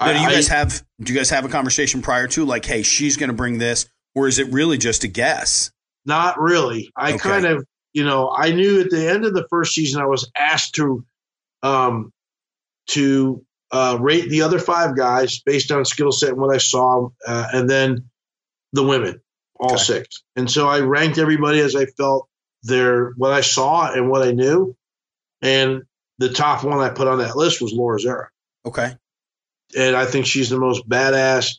[0.00, 2.64] now, do you I- guys have do you guys have a conversation prior to like,
[2.64, 5.70] hey, she's going to bring this, or is it really just a guess?
[6.04, 6.90] Not really.
[6.96, 7.18] I Okay.
[7.18, 10.30] kind of, you know, I knew at the end of the first season I was
[10.36, 11.04] asked to,
[11.62, 12.12] um,
[12.88, 17.08] to uh, rate the other five guys based on skill set and what I saw,
[17.26, 18.08] uh, and then
[18.72, 19.20] the women,
[19.58, 19.82] all Okay.
[19.82, 20.22] six.
[20.36, 22.28] And so I ranked everybody as I felt
[22.62, 24.74] their what I saw and what I knew,
[25.42, 25.82] and
[26.18, 28.28] the top one I put on that list was Laura Zerra
[28.66, 28.94] Okay,
[29.76, 31.54] and I think she's the most badass,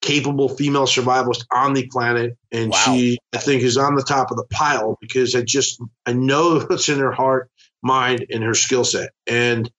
[0.00, 2.36] capable female survivalist on the planet.
[2.50, 2.78] And Wow.
[2.78, 6.60] she, I think, is on the top of the pile because I just I know
[6.68, 7.50] what's in her heart,
[7.82, 9.10] mind, and her skill set.
[9.26, 9.70] And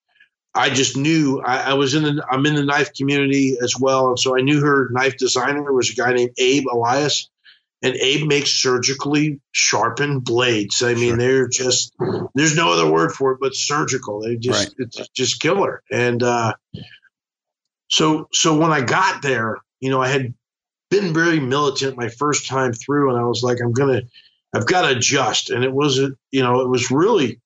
[0.54, 4.10] I just knew I, I was in the I'm in the knife community as well,
[4.10, 7.30] and so I knew her knife designer was a guy named Abe Elias.
[7.84, 10.84] And Abe makes surgically sharpened blades.
[10.84, 11.18] I mean, Sure.
[11.18, 11.94] they're just
[12.36, 14.22] there's no other word for it but surgical.
[14.22, 14.88] They just Right.
[14.96, 15.82] it's just killer.
[15.92, 16.54] And uh
[17.90, 20.34] so so when I got there, you know, I had
[20.90, 24.02] been very militant my first time through, and I was like, I'm gonna,
[24.54, 25.50] I've got to adjust.
[25.50, 27.40] And it was, a- you know, it was really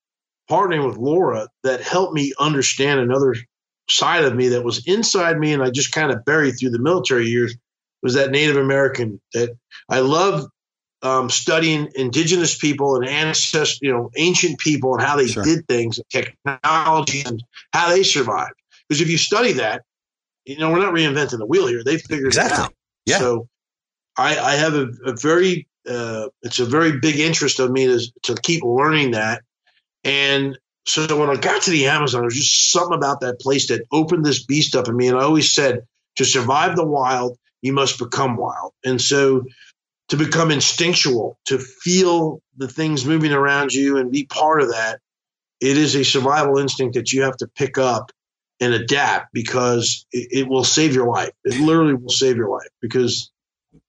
[0.49, 3.35] partnering with Laura that helped me understand another
[3.89, 6.79] side of me that was inside me, and I just kind of buried through the
[6.79, 7.55] military years.
[8.03, 9.57] Was that Native American that
[9.89, 10.47] I love
[11.01, 15.43] um, studying indigenous people and ancestors, you know, ancient people and how they Sure.
[15.43, 17.43] did things, and technology, and
[17.73, 18.53] how they survived.
[18.87, 19.83] Because if you study that,
[20.45, 21.83] you know, we're not reinventing the wheel here.
[21.83, 22.53] They figured Exactly.
[22.53, 22.73] it out.
[23.05, 23.17] Yeah.
[23.17, 23.47] So
[24.17, 27.99] I, I have a, a very, uh, it's a very big interest of me to,
[28.23, 29.41] to keep learning that.
[30.03, 33.67] And so when I got to the Amazon, there was just something about that place
[33.69, 35.07] that opened this beast up in me.
[35.07, 35.87] And I always said,
[36.17, 38.73] to survive the wild, you must become wild.
[38.83, 39.45] And so
[40.09, 44.99] to become instinctual, to feel the things moving around you and be part of that,
[45.61, 48.11] it is a survival instinct that you have to pick up
[48.59, 51.31] and adapt because it, it will save your life.
[51.43, 53.31] It literally will save your life because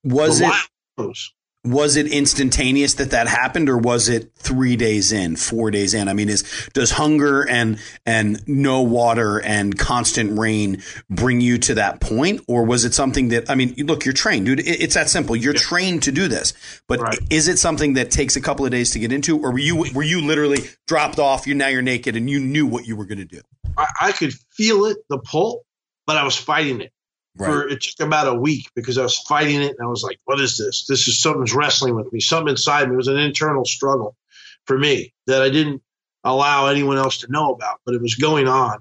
[0.03, 0.53] was it
[0.97, 1.33] knows.
[1.67, 6.09] Was it instantaneous that that happened or was it three days in four days in?
[6.09, 11.75] I mean is does hunger and and no water and constant rain bring you to
[11.75, 14.61] that point or was it something that i mean look you're trained dude.
[14.61, 15.35] It- it's that simple.
[15.37, 16.53] You're trained to do this.
[16.89, 17.19] But Right.
[17.31, 19.77] is it something that takes a couple of days to get into or were you
[19.95, 23.07] were you literally dropped off you now you're naked and you knew what you were
[23.07, 23.41] going to do?
[23.77, 25.65] I, I could feel it, the pull,
[26.07, 26.93] but I was fighting it.
[27.39, 30.19] For it took about a week because I was fighting it and I was like,
[30.25, 30.87] what is this?
[30.87, 32.21] This is something's wrestling with me.
[32.21, 34.17] Something inside me It was an internal struggle
[34.65, 35.83] for me that I didn't
[36.25, 38.79] allow anyone else to know about, but it was going on.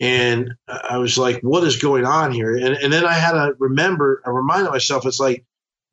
[0.00, 2.56] And I was like, what is going on here?
[2.56, 5.44] And, and then I had to remember, I reminded myself, it's like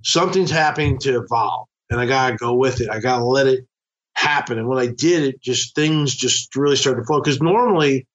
[0.04, 2.90] something's happening to evolve and I got to go with it.
[2.90, 3.66] I got to let it
[4.16, 4.58] happen.
[4.58, 7.22] And when I did it, just things just really started to flow.
[7.22, 8.08] Because normally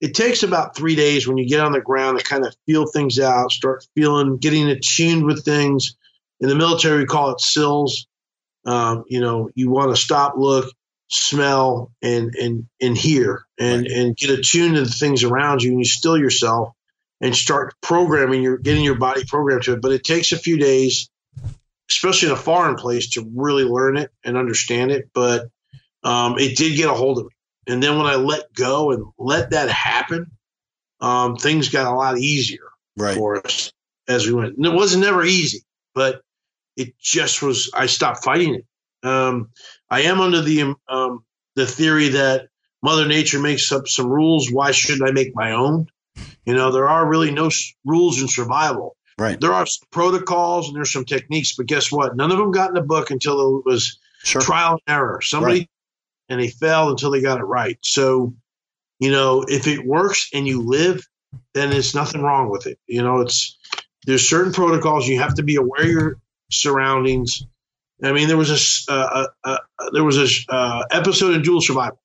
[0.00, 2.86] it takes about three days when you get on the ground to kind of feel
[2.86, 5.96] things out, start feeling, getting attuned with things.
[6.40, 8.06] In the military, we call it SLLS.
[8.64, 10.72] Um, you know, you want to stop, look,
[11.08, 15.80] smell, and and and hear, and and get attuned to the things around you, and
[15.80, 16.74] you still yourself,
[17.20, 19.82] and start programming your getting your body programmed to it.
[19.82, 21.10] But it takes a few days,
[21.90, 25.08] especially in a foreign place, to really learn it and understand it.
[25.12, 25.48] But
[26.04, 27.30] um, it did get a hold of me.
[27.68, 30.30] And then when I let go and let that happen,
[31.00, 33.72] um, things got a lot easier right for us
[34.08, 34.56] as we went.
[34.56, 35.60] And it wasn't never easy,
[35.94, 36.22] but
[36.76, 37.70] it just was.
[37.74, 38.64] I stopped fighting it.
[39.06, 39.50] Um,
[39.90, 42.48] I am under the um, the theory that
[42.82, 44.50] Mother Nature makes up some rules.
[44.50, 45.86] Why shouldn't I make my own?
[46.46, 48.96] You know, there are really no s- rules in survival.
[49.18, 49.40] Right.
[49.40, 52.16] There are protocols and there's some techniques, but guess what?
[52.16, 54.40] None of them got in the book until it was Sure.
[54.40, 55.20] trial and error.
[55.22, 55.68] Somebody
[56.28, 57.78] and they failed until they got it right.
[57.82, 58.34] So,
[58.98, 61.06] you know, if it works and you live,
[61.54, 62.78] then there's nothing wrong with it.
[62.86, 63.58] You know, it's
[64.06, 66.20] there's certain protocols you have to be aware of your
[66.50, 67.44] surroundings.
[68.02, 68.50] I mean, there was
[68.88, 72.00] a uh, uh, uh, there was a uh, episode in Dual Survival.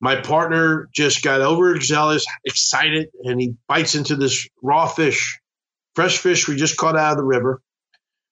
[0.00, 5.38] My partner just got overzealous, excited, and he bites into this raw fish,
[5.94, 7.60] fresh fish we just caught out of the river.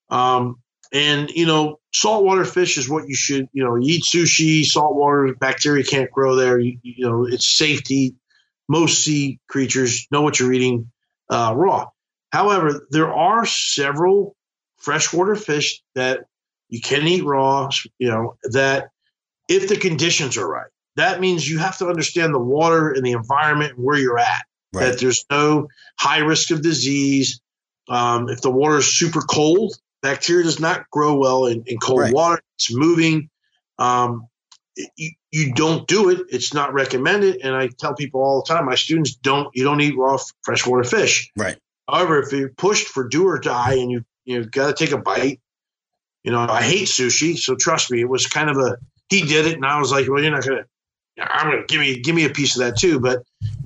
[0.08, 0.62] Um,
[0.92, 5.34] and you know, saltwater fish is what you should, you know, you eat sushi, saltwater
[5.34, 6.58] bacteria can't grow there.
[6.58, 8.14] You, you know, it's safe to eat.
[8.68, 10.90] Most sea creatures know what you're eating
[11.30, 11.88] uh, raw.
[12.30, 14.36] However, there are several
[14.76, 16.24] freshwater fish that
[16.68, 18.90] you can eat raw, you know, that
[19.48, 23.12] if the conditions are right, that means you have to understand the water and the
[23.12, 24.44] environment and where you're at.
[24.74, 24.90] Right.
[24.90, 25.68] That there's no
[25.98, 27.40] high risk of disease.
[27.88, 32.00] Um, if the water is super cold, bacteria does not grow well in, in cold
[32.00, 32.14] Right.
[32.14, 32.42] water.
[32.56, 33.30] It's moving.
[33.78, 34.28] Um,
[34.96, 36.26] you, you don't do it.
[36.30, 37.40] It's not recommended.
[37.42, 39.48] And I tell people all the time, my students don't.
[39.54, 41.30] You don't eat raw freshwater fish.
[41.36, 41.58] Right.
[41.88, 44.98] However, if you're pushed for do or die and you you got to take a
[44.98, 45.40] bite,
[46.22, 48.76] you know I hate sushi, so trust me, it was kind of a
[49.08, 50.64] he did it, and I was like, well, you're not gonna,
[51.18, 53.22] I'm gonna give me give me a piece of that too, but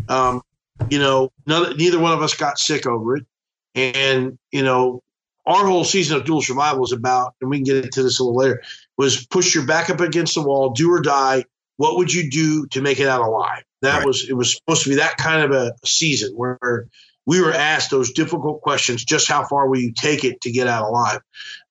[0.08, 0.40] um,
[0.88, 3.26] you know, none, neither one of us got sick over it,
[3.74, 5.02] and you know,
[5.46, 8.24] our whole season of dual survival is about, and we can get into this a
[8.24, 8.62] little later,
[8.96, 11.44] was push your back up against the wall, do or die.
[11.76, 13.64] What would you do to make it out alive?
[13.80, 14.06] That Right.
[14.06, 16.88] was it was supposed to be that kind of a season where
[17.26, 20.66] we were asked those difficult questions just how far will you take it to get
[20.66, 21.20] out alive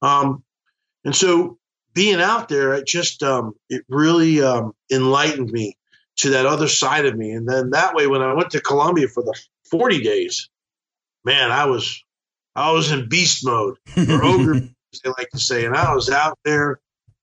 [0.01, 0.43] um,
[1.03, 1.57] and so
[1.93, 5.77] being out there it just um, it really um, enlightened me
[6.17, 9.07] to that other side of me and then that way when i went to colombia
[9.07, 9.37] for the
[9.69, 10.49] 40 days
[11.25, 12.03] man i was
[12.55, 14.55] i was in beast mode or ogre
[14.93, 16.79] as they like to say and i was out there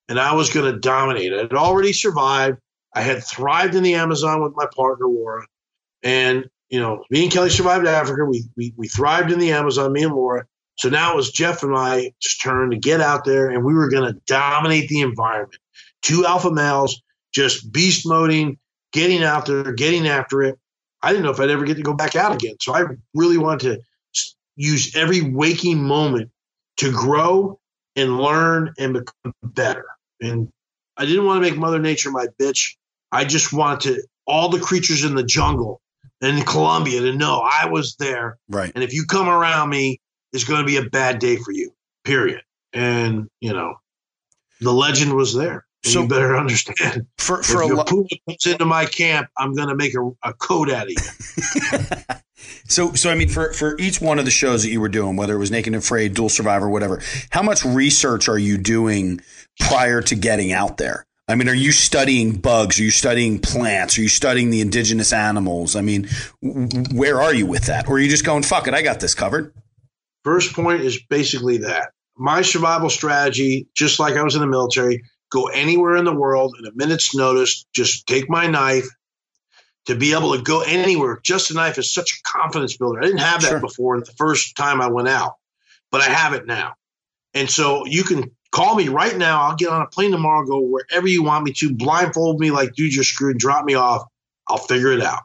[0.08, 2.58] and i was going to dominate i had already survived
[2.94, 5.46] i had thrived in the amazon with my partner laura
[6.02, 8.24] and you know, me and Kelly survived Africa.
[8.24, 10.46] We, we we thrived in the Amazon, me and Laura.
[10.76, 12.12] So now it was Jeff and my
[12.42, 15.60] turn to get out there, and we were going to dominate the environment.
[16.02, 17.02] Two alpha males
[17.32, 18.58] just beast moding,
[18.92, 20.58] getting out there, getting after it.
[21.02, 22.56] I didn't know if I'd ever get to go back out again.
[22.60, 23.82] So I really wanted to
[24.58, 26.30] use every waking moment
[26.78, 27.58] to grow
[27.96, 29.86] and learn and become better.
[30.20, 30.48] And
[30.96, 32.74] I didn't want to make Mother Nature my bitch.
[33.12, 35.80] I just wanted all the creatures in the jungle
[36.20, 38.38] and in Colombia to know I was there.
[38.48, 38.70] Right.
[38.74, 40.00] And if you come around me,
[40.32, 41.72] it's going to be a bad day for you,
[42.04, 42.42] period.
[42.72, 43.76] And, you know,
[44.60, 45.64] the legend was there.
[45.84, 47.06] So- you better understand.
[47.18, 50.10] For If a your lo- puma comes into my camp, I'm going to make a,
[50.28, 52.16] a coat out of you.
[52.66, 55.16] so so I mean for for each one of the shows that you were doing,
[55.16, 59.20] whether it was Naked and Afraid, Dual Survivor, whatever, how much research are you doing
[59.60, 61.06] prior to getting out there?
[61.28, 62.80] I mean, are you studying bugs?
[62.80, 63.98] Are you studying plants?
[63.98, 65.76] Are you studying the indigenous animals?
[65.76, 66.08] I mean,
[66.40, 67.86] where are you with that?
[67.86, 69.52] Or are you just going, fuck it, I got this covered?
[70.24, 75.02] First point is basically that my survival strategy, just like I was in the military,
[75.30, 78.88] go anywhere in the world in a minute's notice, just take my knife
[79.88, 81.18] to be able to go anywhere.
[81.22, 83.00] Just a knife is such a confidence builder.
[83.00, 83.60] I didn't have that Sure.
[83.60, 85.36] before the first time I went out,
[85.90, 86.74] but I have it now.
[87.32, 89.42] And so you can call me right now.
[89.42, 92.74] I'll get on a plane tomorrow, go wherever you want me to, blindfold me like,
[92.74, 94.02] dude, you're screwed, drop me off.
[94.46, 95.22] I'll figure it out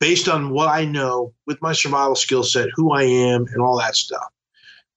[0.00, 3.78] based on what I know with my survival skill set, who I am, and all
[3.78, 4.28] that stuff.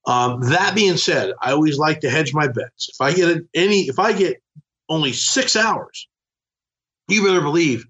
[0.06, 2.90] Um, that being said, I always like to hedge my bets.
[2.90, 4.42] If I get any, if I get
[4.88, 6.08] only six hours,
[7.10, 7.86] you better believe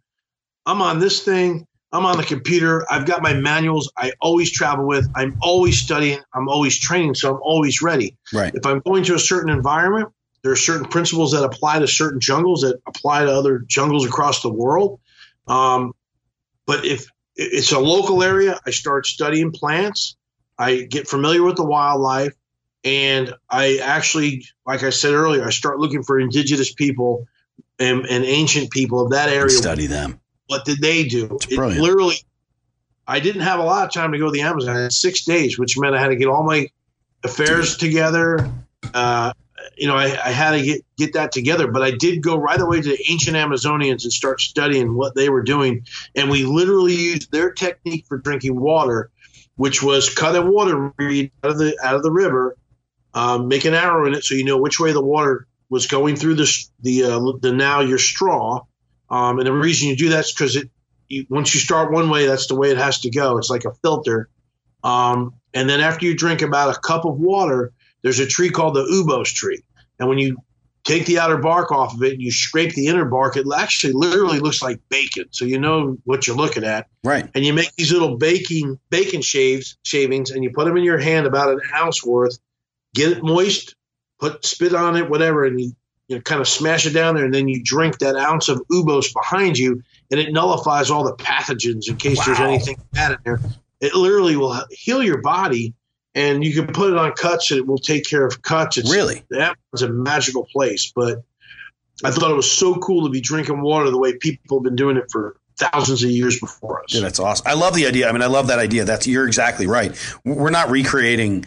[0.68, 1.66] I'm on this thing.
[1.94, 2.86] I'm on the computer.
[2.92, 3.90] I've got my manuals.
[3.98, 5.10] I always travel with.
[5.16, 6.20] I'm always studying.
[6.34, 8.18] I'm always training, so I'm always ready.
[8.34, 8.54] Right.
[8.54, 10.10] If I'm going to a certain environment,
[10.44, 14.42] there are certain principles that apply to certain jungles that apply to other jungles across
[14.42, 15.00] the world.
[15.48, 15.94] Um,
[16.66, 20.18] but if it's a local area, I start studying plants.
[20.60, 22.34] I get familiar with the wildlife,
[22.84, 27.26] and I actually, like I said earlier, I start looking for indigenous people
[27.80, 29.50] and, and ancient people of that area.
[29.50, 30.20] Study them.
[30.48, 31.38] What did they do?
[31.50, 32.16] It's It literally,
[33.08, 34.76] I didn't have a lot of time to go to the Amazon.
[34.76, 36.68] I had six days, which meant I had to get all my
[37.24, 38.50] affairs together.
[38.94, 39.34] Uh,
[39.76, 41.70] you know, I, I had to get get that together.
[41.70, 45.30] But I did go right away to the ancient Amazonians and start studying what they
[45.30, 45.86] were doing.
[46.16, 49.10] And we literally used their technique for drinking water,
[49.56, 52.56] which was cut a water reed out of the out of the river,
[53.14, 56.16] um, make an arrow in it so you know which way the water was going
[56.16, 58.64] through the the uh, the now your straw.
[59.10, 60.70] Um, and the reason you do that is because it
[61.08, 63.38] you, once you start one way, that's the way it has to go.
[63.38, 64.30] It's like a filter.
[64.84, 68.76] Um, and then after you drink about a cup of water, there's a tree called
[68.76, 69.64] the ubos tree.
[70.00, 70.38] And when you
[70.84, 73.94] take the outer bark off of it and you scrape the inner bark, it actually
[73.94, 75.26] literally looks like bacon.
[75.32, 76.88] So you know what you're looking at.
[77.04, 77.30] Right.
[77.34, 81.00] And you make these little baking bacon shaves shavings and you put them in your
[81.00, 82.38] hand about an ounce worth,
[82.94, 83.76] get it moist,
[84.20, 85.76] put spit on it, whatever, and you,
[86.08, 88.62] you know, kind of smash it down there, and then you drink that ounce of
[88.72, 93.18] ubos behind you, and it nullifies all the pathogens in case there's anything bad in
[93.26, 93.40] there.
[93.82, 95.74] It literally will heal your body,
[96.16, 98.78] and you can put it on cuts, and it will take care of cuts.
[98.78, 99.24] It's, Really?
[99.30, 100.92] that was a magical place.
[100.96, 101.24] But
[102.04, 104.76] I thought it was so cool to be drinking water the way people have been
[104.76, 106.92] doing it for thousands of years before us.
[106.92, 107.46] Dude, that's awesome.
[107.48, 108.08] I love the idea.
[108.08, 108.86] I mean, I love that idea.
[108.86, 109.94] That's you're exactly right.
[110.24, 111.46] We're not recreating.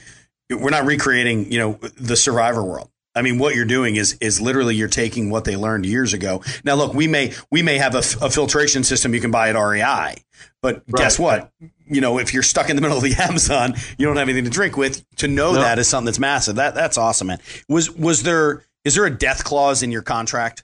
[0.51, 1.51] We're not recreating.
[1.51, 2.90] You know, the Survivor world.
[3.15, 6.43] I mean, what you're doing is is literally you're taking what they learned years ago.
[6.65, 9.49] Now, look, we may we may have a, f- a filtration system you can buy
[9.51, 10.15] at REI,
[10.63, 11.51] but guess what?
[11.87, 14.45] You know, if you're stuck in the middle of the Amazon, you don't have anything
[14.45, 15.05] to drink with.
[15.17, 15.61] To know No.
[15.61, 16.55] that is something that's massive.
[16.57, 17.41] That that's awesome, man.
[17.69, 20.63] Was was there is there a death clause in your contract?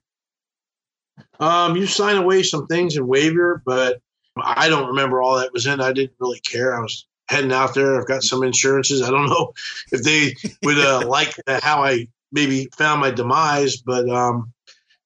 [1.41, 4.01] Um, you sign away some things in waiver, but
[4.37, 5.81] I don't remember all that was in.
[5.81, 6.77] I didn't really care.
[6.77, 7.99] I was heading out there.
[8.01, 9.03] I've got some insurances.
[9.03, 9.53] I don't know
[9.93, 14.53] if they would uh, like how I maybe found my demise, but um,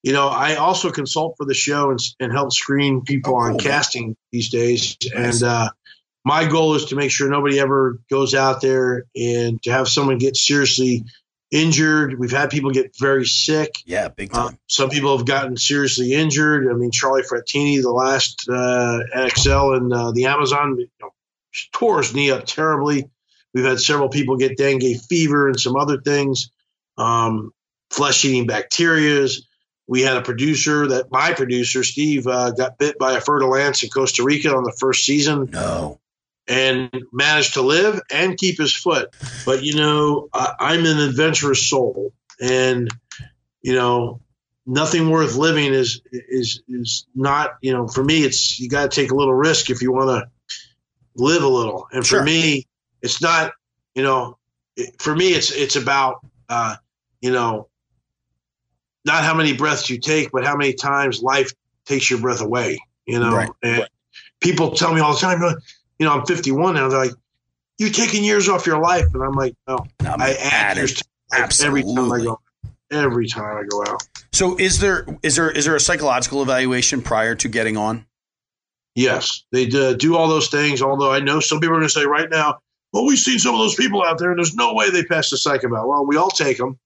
[0.03, 3.51] you know, I also consult for the show and, and help screen people Oh, on
[3.53, 3.59] cool.
[3.59, 4.97] casting these days.
[5.15, 5.43] Nice.
[5.43, 5.71] And uh,
[6.25, 10.19] my goal is to make sure nobody ever goes out there and to have someone
[10.19, 11.05] get seriously
[11.51, 12.19] injured.
[12.19, 13.75] We've had people get very sick.
[13.85, 14.47] Yeah, big time.
[14.47, 16.69] Uh, some people have gotten seriously injured.
[16.71, 21.11] I mean, Charlie Frattini, the last uh, XL in uh, the Amazon, you know,
[21.73, 23.11] tore his knee up terribly.
[23.53, 26.51] We've had several people get dengue fever and some other things,
[27.01, 27.53] um,
[27.91, 29.43] flesh eating bacterias.
[29.87, 33.83] We had a producer that my producer, Steve, uh, got bit by a fertile ants
[33.83, 35.99] in Costa Rica on the first season no.
[36.47, 39.09] and managed to live and keep his foot.
[39.45, 42.89] But you know, I, I'm an adventurous soul, and
[43.63, 44.21] you know,
[44.65, 47.57] nothing worth living is is is not.
[47.61, 50.11] You know, for me, it's you got to take a little risk if you want
[50.11, 50.31] to
[51.17, 51.89] live a little.
[51.91, 52.21] And Sure.
[52.21, 52.69] for me,
[53.03, 53.53] it's not.
[53.97, 54.39] You know,
[54.77, 56.77] it, for me, it's it's about uh,
[57.21, 57.69] you know,
[59.05, 61.53] not how many breaths you take, but how many times life
[61.87, 62.79] takes your breath away.
[63.07, 63.51] You know, Right.
[63.63, 63.89] and
[64.41, 65.41] people tell me all the time,
[65.99, 66.89] you know, I'm 51 now.
[66.89, 67.15] They're like,
[67.79, 71.05] "You're taking years off your life," and I'm like, "No, No, I add years to
[71.33, 72.41] every time I go.
[72.91, 74.03] Every time I go out."
[74.33, 78.07] So is there is there is there a psychological evaluation prior to getting on?
[78.95, 80.83] Yes, they do, do all those things.
[80.83, 82.59] Although I know some people are going to say right now,
[82.93, 85.31] "Well, we've seen some of those people out there, and there's no way they pass
[85.31, 86.79] the psych eval." Well, we all take them.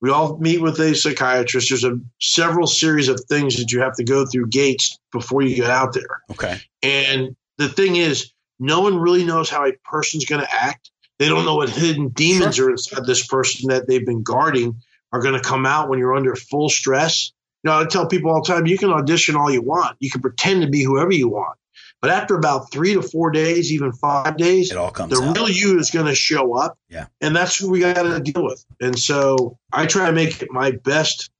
[0.00, 1.70] We all meet with a psychiatrist.
[1.70, 5.56] There's a several series of things that you have to go through gates before you
[5.56, 6.22] get out there.
[6.30, 6.60] Okay.
[6.82, 10.90] And the thing is, no one really knows how a person's going to act.
[11.18, 14.82] They don't know what hidden demons are inside this person that they've been guarding
[15.12, 17.32] are going to come out when you're under full stress.
[17.62, 19.96] You know, I tell people all the time, you can audition all you want.
[19.98, 21.58] You can pretend to be whoever you want.
[22.06, 25.36] But after about three to four days, even five days, It all comes the out.
[25.36, 26.78] real you is going to show up.
[26.88, 27.06] Yeah.
[27.20, 28.64] And that's who we got to deal with.
[28.80, 31.32] And so I try to make it my best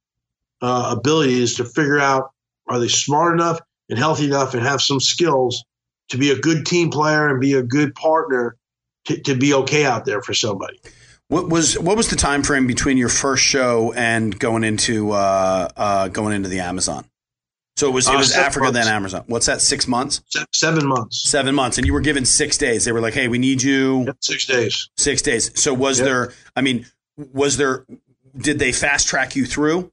[0.61, 2.31] uh, ability is to figure out
[2.67, 5.63] are they smart enough and healthy enough and have some skills
[6.09, 8.57] to be a good team player and be a good partner
[9.05, 10.81] to, to be okay out there for somebody.
[11.29, 15.69] What was what was the time frame between your first show and going into uh,
[15.77, 17.05] uh, going into the Amazon?
[17.77, 18.87] So it was it Uh, was six Africa then.
[18.87, 19.23] Amazon.
[19.27, 19.61] What's that?
[19.61, 20.21] Six months?
[20.51, 22.83] Seven months, Seven months, and you were given six days.
[22.85, 24.89] They were like, "Hey, we need you Yep, six days.
[24.97, 26.05] six days." So was Yep.
[26.05, 26.33] there?
[26.55, 26.87] I mean,
[27.33, 27.85] was there?
[28.35, 29.91] Did they fast track you through?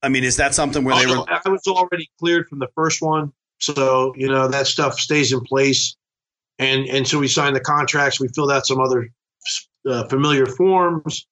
[0.00, 1.24] I mean, is that something where they Oh, were?
[1.28, 5.40] I was already cleared from the first one, so you know that stuff stays in
[5.40, 5.96] place.
[6.60, 8.20] And and so we signed the contracts.
[8.20, 9.08] We filled out some other
[9.88, 11.26] uh, familiar forms,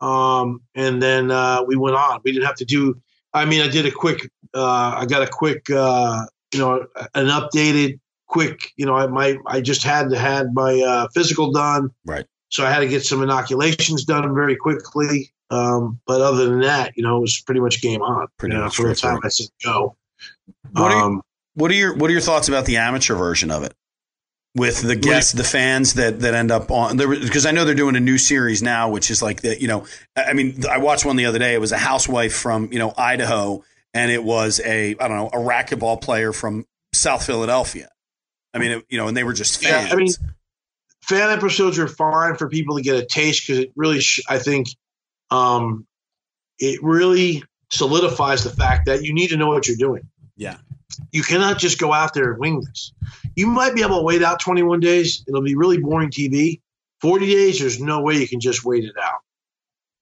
[0.00, 2.20] um, and then uh, we went on.
[2.24, 3.00] We didn't have to do.
[3.36, 4.30] I mean, I did a quick.
[4.54, 8.72] Uh, I got a quick, uh, you know, an updated quick.
[8.76, 11.90] You know, I my I just had to had my uh, physical done.
[12.06, 12.24] Right.
[12.48, 15.32] So I had to get some inoculations done very quickly.
[15.50, 18.26] Um, but other than that, you know, it was pretty much game on.
[18.38, 19.20] Pretty you know, much from the time.
[19.22, 19.96] I said go.
[20.72, 21.22] What are um,
[21.54, 23.74] What are your What are your thoughts about the amateur version of it?
[24.56, 27.74] With the guests, the fans that that end up on there, because I know they're
[27.74, 29.60] doing a new series now, which is like that.
[29.60, 31.52] you know, I mean, I watched one the other day.
[31.54, 33.62] It was a housewife from you know Idaho,
[33.92, 36.64] and it was a I don't know a racquetball player from
[36.94, 37.90] South Philadelphia.
[38.54, 39.92] I mean, it, you know, and they were just Yeah, fans.
[39.92, 40.12] I mean,
[41.02, 44.38] fan episodes are fine for people to get a taste because it really, sh- I
[44.38, 44.68] think,
[45.30, 45.86] um,
[46.58, 50.08] it really solidifies the fact that you need to know what you're doing.
[50.36, 50.56] Yeah.
[51.12, 52.92] You cannot just go out there and wing this.
[53.34, 55.24] You might be able to wait out 21 days.
[55.26, 56.60] It'll be really boring TV.
[57.00, 59.20] 40 days, there's no way you can just wait it out.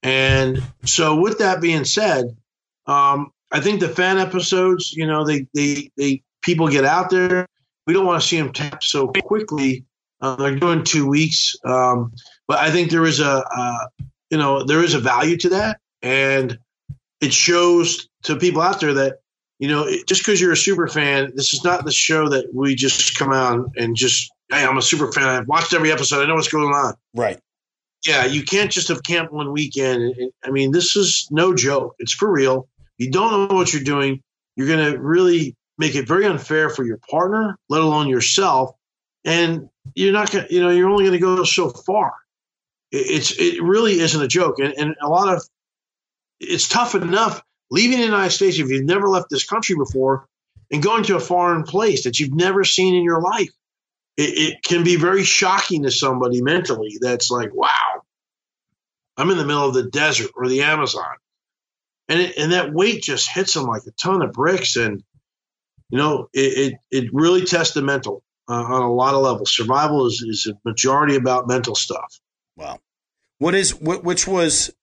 [0.03, 2.37] And so, with that being said,
[2.85, 7.47] um, I think the fan episodes, you know, they, they, they, people get out there.
[7.87, 9.85] We don't want to see them tap so quickly.
[10.21, 11.55] Uh, they're doing two weeks.
[11.65, 12.13] Um,
[12.47, 13.87] but I think there is a, uh,
[14.29, 15.79] you know, there is a value to that.
[16.01, 16.57] And
[17.21, 19.19] it shows to people out there that
[19.59, 22.75] you know, just because you're a super fan, this is not the show that we
[22.75, 25.27] just come out and just, hey, I'm a super fan.
[25.27, 26.21] I've watched every episode.
[26.21, 26.93] I know what's going on.
[27.13, 27.39] Right.
[28.05, 30.13] Yeah, you can't just have camp one weekend.
[30.43, 31.95] I mean, this is no joke.
[31.99, 32.67] It's for real.
[32.97, 34.21] You don't know what you're doing.
[34.55, 38.71] You're going to really make it very unfair for your partner, let alone yourself.
[39.23, 42.13] And you're not going to, you know, you're only going to go so far.
[42.91, 44.59] It's, it really isn't a joke.
[44.59, 45.43] And, and a lot of,
[46.39, 50.27] it's tough enough leaving the United States if you've never left this country before
[50.71, 53.49] and going to a foreign place that you've never seen in your life.
[54.17, 58.01] It, it can be very shocking to somebody mentally that's like, wow,
[59.17, 61.15] I'm in the middle of the desert or the Amazon.
[62.07, 64.75] And, it, and that weight just hits them like a ton of bricks.
[64.75, 65.03] And,
[65.89, 69.55] you know, it, it, it really tests the mental uh, on a lot of levels.
[69.55, 72.19] Survival is, is a majority about mental stuff.
[72.55, 72.79] Wow.
[73.39, 74.73] What is, what, which was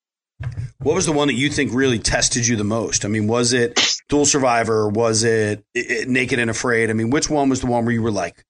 [0.79, 3.05] what was the one that you think really tested you the most?
[3.05, 3.79] I mean, was it
[4.09, 4.89] Dual Survivor?
[4.89, 6.91] Was it, it Naked and Afraid?
[6.91, 8.45] I mean, which one was the one where you were like,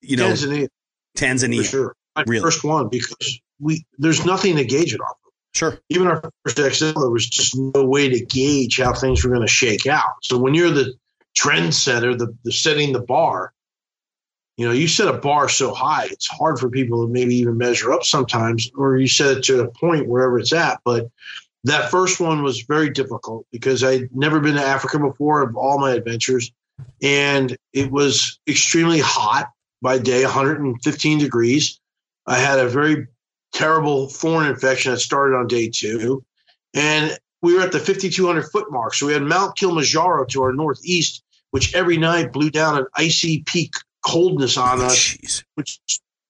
[0.00, 0.68] you know, Tanzania,
[1.16, 1.96] Tanzania, for sure.
[2.16, 2.42] My really?
[2.42, 5.32] first one because we there's nothing to gauge it off of.
[5.54, 5.78] Sure.
[5.88, 9.46] Even our first XL, there was just no way to gauge how things were going
[9.46, 10.14] to shake out.
[10.22, 10.94] So when you're the
[11.36, 13.53] trendsetter, the, the setting the bar,
[14.56, 17.58] you know, you set a bar so high, it's hard for people to maybe even
[17.58, 20.80] measure up sometimes, or you set it to a point wherever it's at.
[20.84, 21.10] But
[21.64, 25.80] that first one was very difficult because I'd never been to Africa before of all
[25.80, 26.52] my adventures.
[27.02, 29.50] And it was extremely hot
[29.82, 31.80] by day, 115 degrees.
[32.26, 33.08] I had a very
[33.52, 36.24] terrible thorn infection that started on day two.
[36.74, 38.94] And we were at the 5,200 foot mark.
[38.94, 43.42] So we had Mount Kilimanjaro to our northeast, which every night blew down an icy
[43.46, 43.72] peak
[44.04, 45.44] coldness on us, Jeez.
[45.54, 45.80] which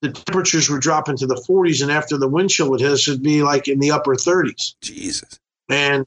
[0.01, 1.81] the temperatures were dropping to the 40s.
[1.81, 4.75] And after the wind chill would hit us, it'd be like in the upper 30s
[4.81, 5.39] Jesus.
[5.69, 6.05] and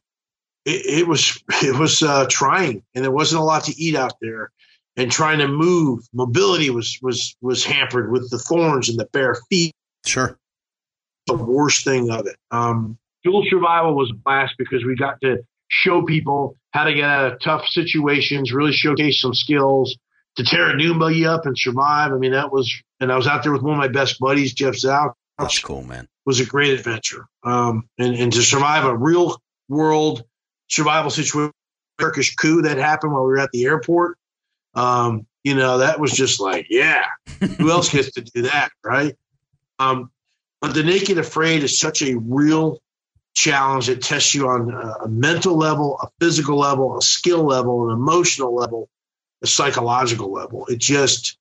[0.65, 4.15] it, it was it was uh, trying, and there wasn't a lot to eat out
[4.21, 4.51] there,
[4.97, 9.37] and trying to move, mobility was was was hampered with the thorns and the bare
[9.49, 9.75] feet.
[10.05, 10.39] Sure.
[11.27, 12.37] The worst thing of it.
[12.51, 17.05] Um, dual survival was a blast because we got to show people how to get
[17.05, 19.97] out of tough situations, really showcase some skills
[20.39, 22.13] to tear a new buggy up and survive.
[22.13, 24.55] I mean, that was, and I was out there with one of my best buddies,
[24.55, 25.13] Jeff Zausch.
[25.37, 26.09] That's cool, man.
[26.25, 27.27] was a great adventure.
[27.43, 30.25] Um, and, and to survive a real world
[30.69, 31.53] survival situation,
[31.99, 34.17] Turkish coup that happened while we were at the airport,
[34.75, 37.05] um, you know, that was just like, yeah,
[37.59, 39.17] who else gets to do that, right?
[39.81, 40.11] Um,
[40.61, 42.81] but the Naked Afraid is such a real
[43.35, 43.89] challenge.
[43.89, 48.55] It tests you on a mental level, a physical level, a skill level, an emotional
[48.55, 48.89] level,
[49.43, 50.67] a psychological level.
[50.67, 51.39] It just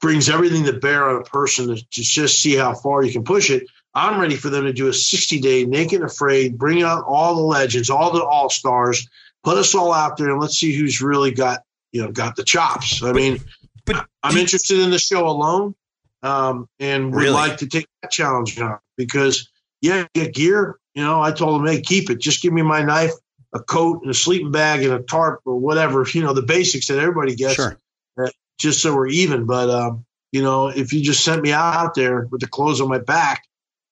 [0.00, 3.24] brings everything to bear on a person to, to just see how far you can
[3.24, 3.64] push it.
[3.94, 7.34] I'm ready for them to do a 60 day naked and afraid, bring out all
[7.34, 9.08] the legends, all the all stars,
[9.42, 11.62] put us all out there, and let's see who's really got
[11.92, 13.02] you know got the chops.
[13.02, 13.38] I mean,
[13.86, 15.74] But I'm interested in the show alone,
[16.22, 17.32] um, and would Really?
[17.32, 19.48] like to take that challenge on because
[19.80, 20.76] yeah, get gear.
[20.94, 22.18] You know, I told them, hey, keep it.
[22.18, 23.12] Just give me my knife,
[23.56, 26.06] a coat, and a sleeping bag, and a tarp or whatever.
[26.12, 27.78] You know, the basics that everybody gets Sure.
[28.58, 29.46] just so we're even.
[29.46, 32.88] But um, you know, if you just sent me out there with the clothes on
[32.88, 33.44] my back,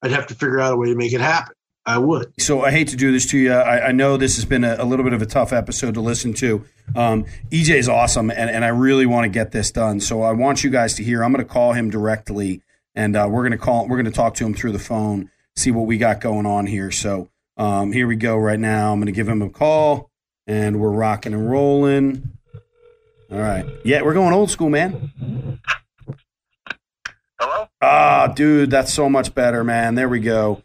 [0.02, 1.54] I'd have to figure out a way to make it happen.
[1.86, 2.32] I would.
[2.40, 3.52] So I hate to do this to you.
[3.52, 6.00] I, I know this has been a, a little bit of a tough episode to
[6.00, 6.64] listen to.
[6.96, 10.00] Um, EJ is awesome, and, and I really want to get this done.
[10.00, 11.22] So I want you guys to hear.
[11.22, 12.62] I'm going to call him directly,
[12.94, 13.86] and uh, we're going to call.
[13.86, 16.66] We're going to talk to him through the phone, see what we got going on
[16.66, 16.90] here.
[16.90, 18.36] So um, here we go.
[18.36, 20.10] Right now, I'm going to give him a call,
[20.46, 22.32] and we're rocking and rolling.
[23.30, 23.66] All right.
[23.84, 25.60] Yeah, we're going old school, man.
[27.40, 27.68] Hello?
[27.80, 29.94] Ah, dude, that's so much better, man.
[29.94, 30.62] There we go.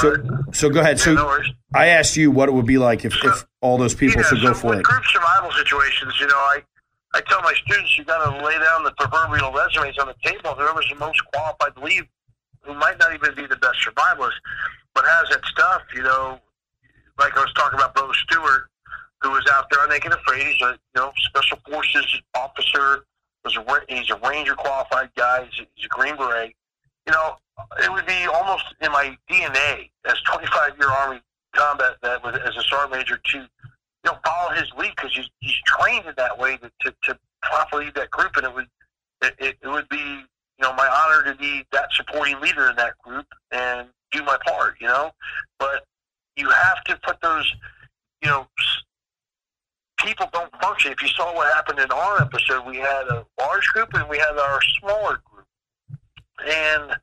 [0.00, 0.16] So,
[0.52, 0.98] so go ahead.
[1.06, 1.52] Yeah, no So.
[1.74, 4.52] I asked you what it would be like if, if all those people should go
[4.52, 4.82] so for it.
[4.82, 6.62] group survival situations, you know, I,
[7.14, 10.54] I tell my students you got to lay down the proverbial resumes on the table.
[10.54, 12.06] Whoever's the most qualified to lead,
[12.68, 14.36] who might not even be the best survivalist,
[14.94, 16.38] but has that stuff, you know,
[17.18, 18.68] like I was talking about Bo Stewart,
[19.22, 20.46] who was out there on Naked Afraid.
[20.46, 23.04] He's a you know special forces officer.
[23.44, 25.48] Was a he's a ranger qualified guy.
[25.50, 26.54] He's a, he's a Green Beret.
[27.06, 27.36] You know,
[27.82, 31.20] it would be almost in my DNA as 25 year Army
[31.54, 33.46] combat that was as a sergeant major to you
[34.04, 37.86] know follow his lead because he's, he's trained in that way to, to, to properly
[37.86, 38.68] lead that group, and it would
[39.22, 40.24] it, it would be
[40.58, 44.38] you know my honor to be that supporting leader in that group and do my
[44.46, 45.12] part, you know.
[45.58, 45.84] But
[46.36, 47.52] you have to put those,
[48.22, 48.46] you know,
[49.98, 50.92] people don't function.
[50.92, 54.18] If you saw what happened in our episode, we had a large group and we
[54.18, 55.46] had our smaller group,
[56.46, 56.96] and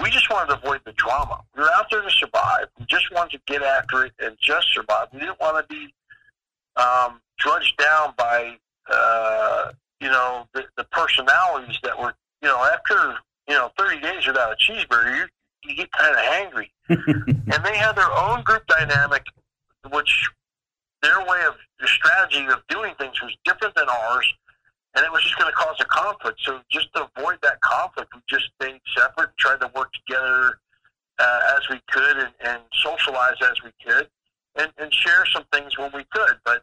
[0.00, 1.40] we just wanted to avoid the drama.
[1.56, 2.66] We were out there to survive.
[2.78, 5.08] We just wanted to get after it and just survive.
[5.12, 5.94] We didn't want to be
[6.76, 8.56] um, drudged down by,
[8.90, 13.14] uh, you know, the, the personalities that were, you know, after
[13.48, 15.24] you know 30 days without a cheeseburger, you,
[15.64, 16.68] you get kind of hangry.
[16.88, 19.24] and they had their own group dynamic,
[19.90, 20.28] which
[21.02, 24.26] their way of their strategy of doing things was different than ours,
[24.94, 26.40] and it was just going to cause a conflict.
[26.44, 30.58] So just to avoid that conflict, we just stayed separate, tried to work together
[31.18, 34.08] uh, as we could, and, and socialize as we could,
[34.56, 36.36] and, and share some things when we could.
[36.44, 36.62] But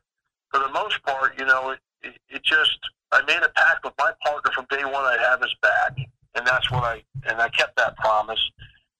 [0.51, 2.79] for the most part, you know, it, it, it just
[3.11, 5.03] I made a pact with my partner from day one.
[5.05, 5.97] I'd have his back,
[6.35, 8.39] and that's what I and I kept that promise.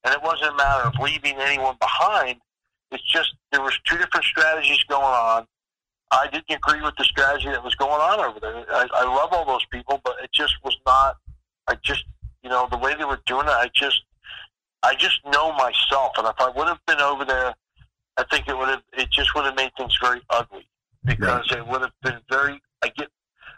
[0.04, 2.38] And it wasn't a matter of leaving anyone behind.
[2.92, 5.46] It's just there was two different strategies going on.
[6.12, 8.66] I didn't agree with the strategy that was going on over there.
[8.74, 11.18] I, I love all those people, but it just was not.
[11.68, 12.04] I just,
[12.44, 14.02] you know, the way they were doing it, I just,
[14.82, 17.54] I just know myself, and if I would have been over there,
[18.18, 18.82] I think it would have.
[18.94, 20.68] It just would have made things very ugly
[21.06, 22.60] because it would have been very.
[22.82, 23.10] I get,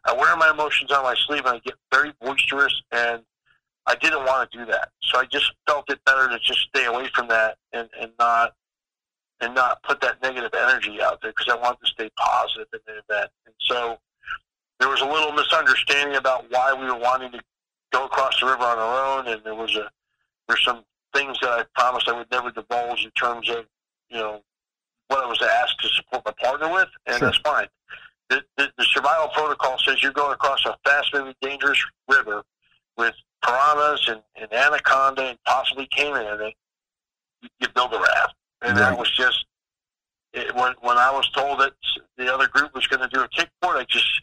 [0.06, 3.22] I wear my emotions on my sleeve, and I get very boisterous, and
[3.86, 4.90] I didn't want to do that.
[5.04, 8.54] So I just felt it better to just stay away from that and, and not
[9.42, 12.80] and not put that negative energy out there because I wanted to stay positive in
[12.86, 13.32] the event.
[13.48, 13.98] And so
[14.80, 17.42] there was a little misunderstanding about why we were wanting to
[17.92, 19.90] go across the river on our own, and there was a
[20.48, 20.84] there's some
[21.14, 23.66] things that I promised I would never divulge in terms of
[24.10, 24.42] you know
[25.08, 27.28] what I was asked to support my partner with, and Sure.
[27.28, 27.68] that's fine.
[28.30, 28.71] The, the
[29.02, 32.44] survival protocol says you're going across a fast-moving, dangerous river
[32.98, 33.14] with
[33.44, 36.54] piranhas and, and anaconda and possibly caiman in it.
[37.42, 38.90] You, you build a raft, and Right.
[38.90, 39.46] that was just
[40.34, 41.74] it, when when I was told that
[42.18, 43.78] the other group was going to do a kickboard.
[43.78, 44.22] I just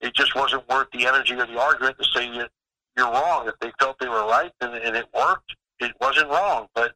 [0.00, 2.50] it just wasn't worth the energy of the argument to say that
[2.96, 3.48] you're wrong.
[3.48, 6.68] If they felt they were right and, and it worked, it wasn't wrong.
[6.74, 6.92] But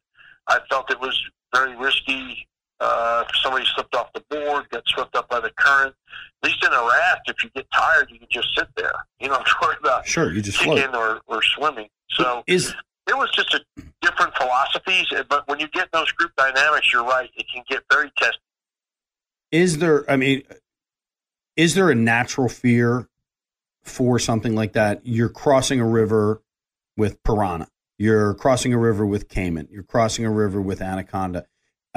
[0.46, 1.18] I felt it was
[1.54, 2.46] very risky.
[2.80, 5.94] Uh, if somebody slipped off the board, got swept up by the current.
[6.42, 8.92] At least in a raft, if you get tired, you can just sit there.
[9.20, 11.88] You don't have to worry about Sure, you just kicking or, or swimming.
[12.10, 12.74] So Is
[13.08, 13.60] it was just a
[14.02, 15.06] different philosophies.
[15.28, 17.30] But when you get those group dynamics, you're right.
[17.36, 18.38] It can get very testy.
[19.50, 20.08] is there?
[20.10, 20.42] I mean,
[21.56, 23.08] is there a natural fear
[23.82, 25.00] for something like that?
[25.04, 26.42] You're crossing a river
[26.96, 27.68] with piranha.
[27.98, 29.68] You're crossing a river with caiman.
[29.70, 31.46] You're crossing a river with anaconda.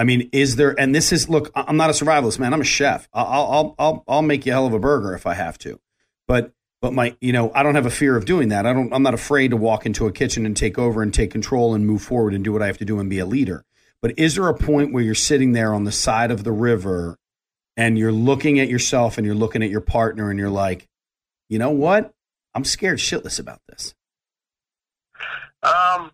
[0.02, 0.73] I mean, is there?
[0.80, 1.52] And this is look.
[1.53, 2.56] I'm not a survivalist, man.
[2.56, 3.07] I'm a chef.
[3.14, 5.80] I'll I'll I'll I'll make you a hell of a burger if I have to.
[6.28, 8.65] But but my you know I don't have a fear of doing that.
[8.65, 8.91] I don't.
[8.91, 11.86] I'm not afraid to walk into a kitchen and take over and take control and
[11.86, 13.64] move forward and do what I have to do and be a leader.
[14.02, 17.19] But is there a point where you're sitting there on the side of the river
[17.78, 20.88] and you're looking at yourself and you're looking at your partner and you're like,
[21.48, 22.11] you know what?
[22.56, 23.94] I'm scared shitless about this.
[25.61, 26.11] Um,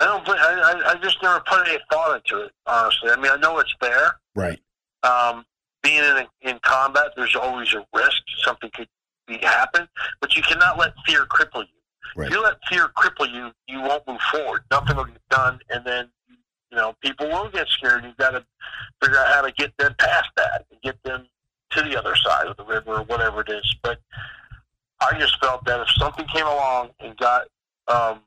[0.00, 0.24] I don't.
[0.26, 2.52] think- I, I I just never put any thought into it.
[2.66, 4.16] Honestly, I mean, I know it's there.
[4.34, 4.60] Right.
[5.02, 5.44] Um,
[5.82, 8.88] being in in combat, there's always a risk something could
[9.26, 9.88] be happen,
[10.20, 11.80] but you cannot let fear cripple you.
[12.16, 12.28] Right.
[12.28, 14.62] If you let fear cripple you, you won't move forward.
[14.70, 16.08] Nothing will get done, and then
[16.70, 18.04] you know people will get scared.
[18.04, 18.44] You've got to
[19.02, 21.26] figure out how to get them past that and get them
[21.70, 23.74] to the other side of the river or whatever it is.
[23.82, 23.98] But
[25.00, 27.46] I just felt that if something came along and got,
[27.88, 28.20] um,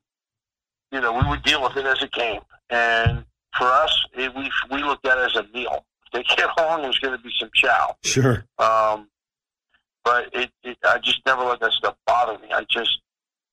[0.92, 2.42] you know, we would deal with it as it came.
[2.70, 3.26] And
[3.58, 5.86] for us, it, we we looked at it as a meal.
[6.06, 7.96] If they came along, there was going to be some chow.
[8.04, 8.46] Sure.
[8.60, 9.10] Um,
[10.04, 12.48] but it, it, I just never let that stuff bother me.
[12.54, 13.00] I just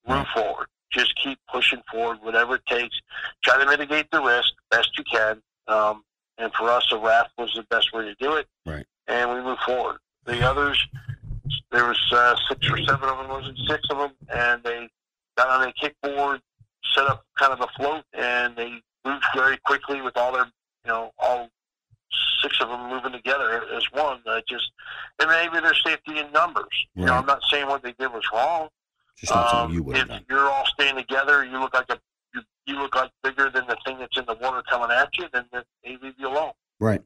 [0.07, 0.67] move forward.
[0.91, 2.95] Just keep pushing forward, whatever it takes.
[3.43, 5.41] Try to mitigate the risk best you can.
[5.67, 6.03] Um,
[6.37, 8.47] and for us, a raft was the best way to do it.
[8.65, 8.85] Right.
[9.07, 9.97] And we move forward.
[10.25, 10.81] The others,
[11.71, 14.89] there was uh, six or seven of them, was it six of them, and they
[15.37, 16.39] got on a kickboard,
[16.93, 20.87] set up kind of a float, and they moved very quickly with all their, you
[20.91, 21.49] know, all
[22.41, 24.19] six of them moving together as one.
[24.27, 24.71] I just
[25.19, 26.65] and maybe there's safety in numbers.
[26.95, 28.69] You know, I'm not saying what they did was wrong.
[29.17, 30.25] Just not Um, you would if done.
[30.29, 31.99] you're all staying together, you look like a
[32.33, 35.25] you, you look like bigger than the thing that's in the water coming at you.
[35.33, 36.51] Then they leave you alone.
[36.79, 37.01] Right.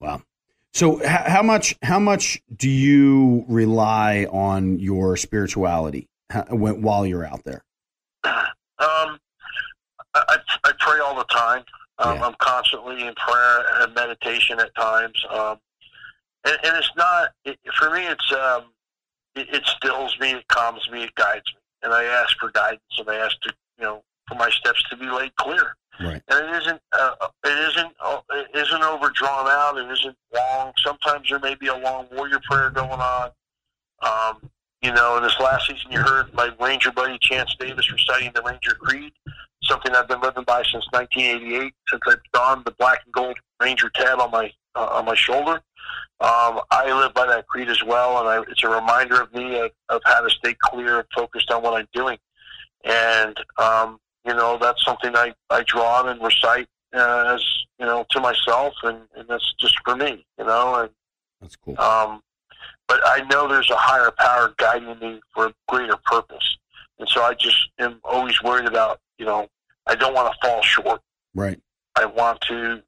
[0.00, 0.22] Wow.
[0.72, 7.24] So h- how much how much do you rely on your spirituality h- while you're
[7.24, 7.64] out there?
[8.76, 9.20] Um,
[10.14, 11.62] I, I, I pray all the time.
[11.98, 12.26] Um, Yeah.
[12.26, 15.24] I'm constantly in prayer and meditation at times.
[15.30, 15.60] Um,
[16.44, 18.04] and, and it's not it, for me.
[18.06, 18.64] It's um,
[19.36, 22.82] it, it stills me, it calms me, it guides me, and I ask for guidance,
[22.98, 25.76] and I ask to you know for my steps to be laid clear.
[26.00, 26.20] Right.
[26.28, 27.14] And it isn't uh,
[27.44, 29.78] it isn't uh, it isn't overdrawn out.
[29.78, 30.72] It isn't long.
[30.84, 33.30] Sometimes there may be a long warrior prayer going on.
[34.02, 34.50] Um,
[34.84, 38.42] you know, in this last season, you heard my Ranger buddy Chance Davis reciting the
[38.42, 39.12] Ranger Creed,
[39.62, 43.90] something I've been living by since 1988, since I've donned the black and gold Ranger
[43.94, 45.62] tab on my uh, on my shoulder.
[46.20, 49.58] Um, I live by that creed as well, and I, it's a reminder of me
[49.58, 52.18] of, of how to stay clear and focused on what I'm doing.
[52.84, 57.42] And um, you know, that's something I I draw on and recite uh, as
[57.78, 60.74] you know to myself, and, and that's just for me, you know.
[60.74, 60.90] And
[61.40, 61.80] That's cool.
[61.80, 62.20] um,
[62.88, 66.56] but I know there's a higher power guiding me for a greater purpose,
[66.98, 69.48] and so I just am always worried about you know
[69.86, 71.00] I don't want to fall short.
[71.34, 71.60] Right.
[71.96, 72.82] I want to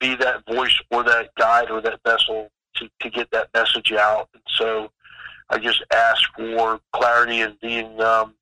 [0.00, 4.28] be that voice or that guide or that vessel to, to get that message out.
[4.34, 4.90] And so
[5.48, 8.34] I just ask for clarity and being, um,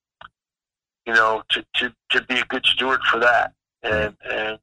[1.06, 3.52] you know, to, to, to be a good steward for that
[3.82, 4.59] and, and,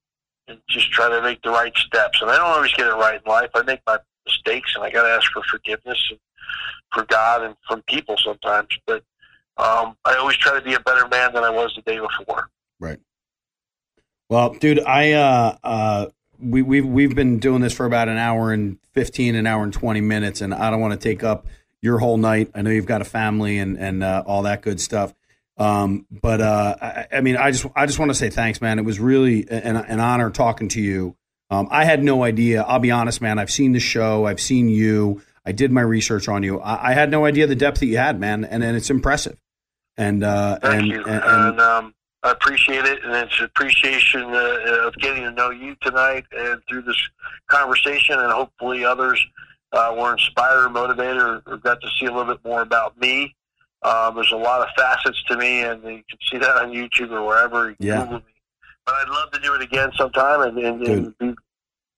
[0.48, 2.22] and just try to make the right steps.
[2.22, 3.50] And I don't always get it right in life.
[3.54, 6.20] I make my mistakes and I got to ask for forgiveness and
[6.94, 8.68] for God and from people sometimes.
[8.86, 9.04] But
[9.58, 12.50] um, I always try to be a better man than I was the day before.
[12.80, 13.00] Right.
[14.30, 16.06] Well, dude, I uh uh
[16.40, 19.74] we we've we've been doing this for about an hour and fifteen, an hour and
[19.74, 21.48] twenty minutes, and I don't want to take up
[21.82, 22.52] your whole night.
[22.54, 25.14] I know you've got a family and and uh, all that good stuff.
[25.58, 28.80] Um, but uh, I, I mean, I just I just want to say thanks, man.
[28.80, 31.16] It was really an, an honor talking to you.
[31.50, 32.62] Um, I had no idea.
[32.64, 33.40] I'll be honest, man.
[33.40, 34.26] I've seen the show.
[34.26, 35.22] I've seen you.
[35.48, 36.60] I did my research on you.
[36.60, 39.38] I, I had no idea the depth that you had, man, and, and it's impressive.
[39.96, 41.04] And uh, Thank and, you.
[41.06, 41.94] and, And, um,
[42.24, 46.82] I appreciate it, and it's appreciation uh, of getting to know you tonight and through
[46.82, 47.02] this
[47.48, 49.26] conversation, and hopefully others
[49.72, 53.00] uh, were inspired or motivated or, or got to see a little bit more about
[53.00, 53.34] me.
[53.84, 57.12] Um, there's a lot of facets to me, and you can see that on YouTube
[57.12, 57.70] or wherever.
[57.70, 58.02] You Yeah.
[58.02, 58.34] Google me.
[58.86, 61.34] But I'd love to do it again sometime, and, and, and be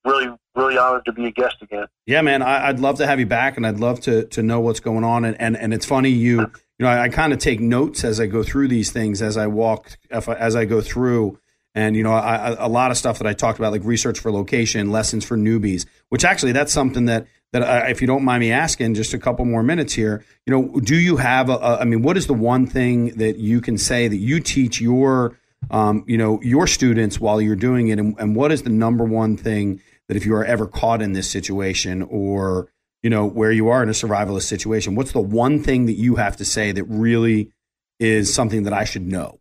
[0.05, 1.85] really, really honored to be a guest again.
[2.05, 4.59] Yeah, man, I, I'd love to have you back, and I'd love to to know
[4.59, 5.25] what's going on.
[5.25, 6.39] And and, and it's funny, you
[6.79, 9.37] you know, I, I kind of take notes as I go through these things as
[9.37, 11.39] I walk as I go through.
[11.75, 14.31] And you know, I, a lot of stuff that I talked about, like research for
[14.31, 18.41] location, lessons for newbies, which actually that's something that that I, if you don't mind
[18.41, 20.23] me asking, just a couple more minutes here.
[20.45, 23.37] You know, do you have a, a I mean, what is the one thing that
[23.37, 25.37] you can say that you teach your
[25.69, 29.03] um, you know your students while you're doing it, and, and what is the number
[29.03, 32.67] one thing that if you are ever caught in this situation or
[33.01, 36.15] you know where you are in a survivalist situation what's the one thing that you
[36.15, 37.49] have to say that really
[37.99, 39.39] is something that i should know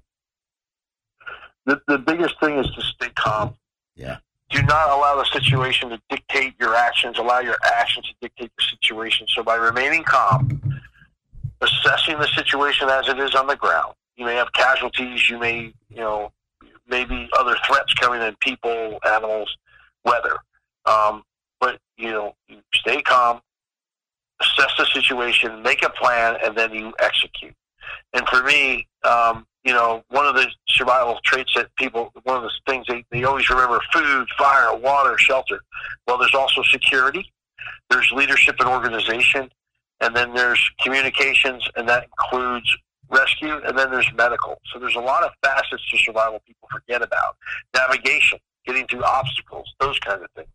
[1.68, 3.54] The, the biggest thing is to stay calm.
[3.94, 4.18] Yeah.
[4.48, 7.18] Do not allow the situation to dictate your actions.
[7.18, 9.26] Allow your actions to dictate the situation.
[9.28, 10.62] So by remaining calm,
[11.60, 15.28] assessing the situation as it is on the ground, you may have casualties.
[15.28, 16.32] You may, you know,
[16.88, 19.54] maybe other threats coming in, people, animals,
[20.06, 20.38] weather.
[20.88, 21.22] Um,
[21.60, 22.34] but you know,
[22.74, 23.40] stay calm,
[24.40, 27.54] assess the situation, make a plan, and then you execute.
[28.12, 32.42] And for me, um, you know, one of the survival traits that people, one of
[32.42, 35.60] the things they, they always remember food, fire, water, shelter.
[36.06, 37.30] Well, there's also security,
[37.90, 39.50] there's leadership and organization,
[40.00, 42.76] and then there's communications, and that includes
[43.10, 44.58] rescue, and then there's medical.
[44.72, 47.36] So there's a lot of facets to survival people forget about.
[47.74, 48.38] Navigation,
[48.68, 50.48] getting through obstacles, those kinds of things.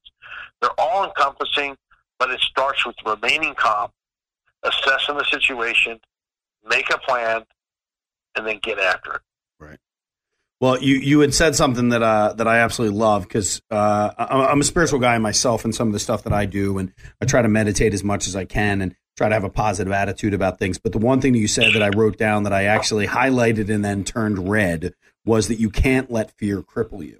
[0.61, 1.75] They're all encompassing,
[2.19, 3.89] but it starts with remaining calm,
[4.63, 5.99] assessing the situation,
[6.67, 7.43] make a plan,
[8.35, 9.21] and then get after it.
[9.59, 9.79] Right.
[10.61, 14.61] Well you you had said something that uh that i absolutely love because uh i'm
[14.61, 17.41] a spiritual guy myself and some of the stuff that i do and i try
[17.41, 20.59] to meditate as much as i can and try to have a positive attitude about
[20.59, 23.07] things but the one thing that you said that i wrote down that i actually
[23.07, 24.93] highlighted and then turned red
[25.25, 27.19] was that you can't let fear cripple you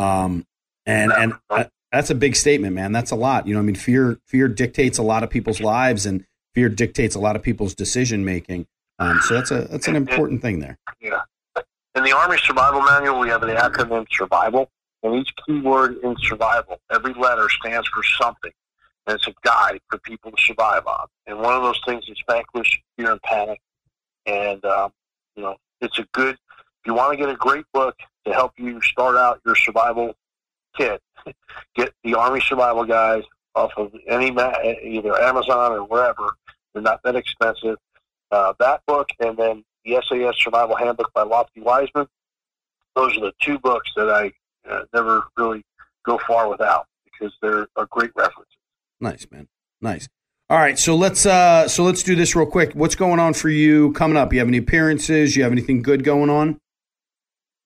[0.00, 0.46] um
[0.86, 3.74] and and uh, that's a big statement man that's a lot you know i mean
[3.74, 6.24] fear fear dictates a lot of people's lives and
[6.54, 8.66] fear dictates a lot of people's decision making
[8.98, 11.20] um so that's a that's an important thing there Yeah.
[11.96, 14.70] In the Army Survival Manual, we have the acronym survival,
[15.02, 18.52] and each keyword in survival, every letter stands for something.
[19.06, 21.06] And it's a guide for people to survive on.
[21.26, 23.60] And one of those things is vanquish fear and panic.
[24.24, 24.92] And, um,
[25.34, 27.96] you know, it's a good, if you want to get a great book
[28.26, 30.14] to help you start out your survival
[30.76, 31.02] kit,
[31.74, 33.24] get the Army Survival Guide
[33.54, 36.34] off of any, either Amazon or wherever.
[36.72, 37.76] They're not that expensive.
[38.30, 42.06] Uh, that book and then the SAS Survival Handbook by Lofty Wiseman.
[42.94, 44.32] Those are the two books that I
[44.68, 45.64] uh, never really
[46.04, 48.50] go far without because they're a great reference.
[49.00, 49.48] Nice, man.
[49.80, 50.08] Nice.
[50.48, 52.72] All right, so let's uh so let's do this real quick.
[52.74, 54.32] What's going on for you coming up?
[54.32, 55.36] You have any appearances?
[55.36, 56.58] You have anything good going on?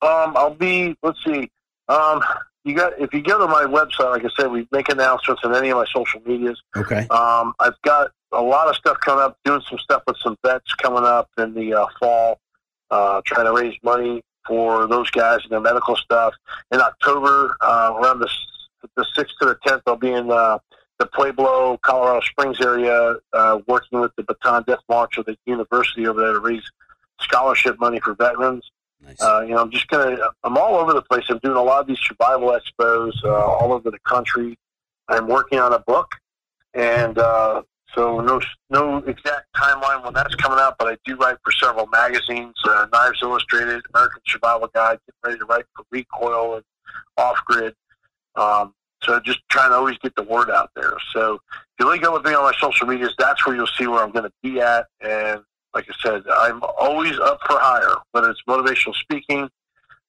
[0.04, 0.96] Um, I'll be.
[1.02, 1.50] Let's see.
[1.88, 2.22] Um,
[2.64, 5.54] you got if you go to my website, like I said, we make announcements on
[5.54, 6.60] any of my social medias.
[6.76, 7.06] Okay.
[7.08, 9.38] Um, I've got a lot of stuff coming up.
[9.44, 12.40] Doing some stuff with some vets coming up in the uh, fall.
[12.90, 16.34] Uh, trying to raise money for those guys and their medical stuff.
[16.70, 18.30] In October, uh, around the
[18.96, 20.58] the sixth to the tenth, I'll be in uh,
[20.98, 26.06] the Pueblo, Colorado Springs area, uh, working with the Bataan Death March of the university
[26.06, 26.62] over there to raise
[27.20, 28.70] scholarship money for veterans.
[29.04, 29.20] Nice.
[29.20, 30.16] Uh, you know, I'm just gonna.
[30.42, 31.24] I'm all over the place.
[31.28, 34.58] I'm doing a lot of these survival expos uh, all over the country.
[35.08, 36.14] I'm working on a book,
[36.72, 37.62] and uh,
[37.94, 38.40] so no
[38.70, 40.76] no exact timeline when that's coming out.
[40.78, 44.98] But I do write for several magazines: uh, Knives Illustrated, American Survival Guide.
[45.06, 46.64] Getting ready to write for Recoil and
[47.18, 47.74] Off Grid.
[48.36, 50.94] Um, so just trying to always get the word out there.
[51.12, 51.40] So if
[51.78, 54.12] you link up with me on my social medias, that's where you'll see where I'm
[54.12, 54.86] going to be at.
[55.00, 55.42] And
[55.74, 59.48] like I said, I'm always up for hire, whether it's motivational speaking,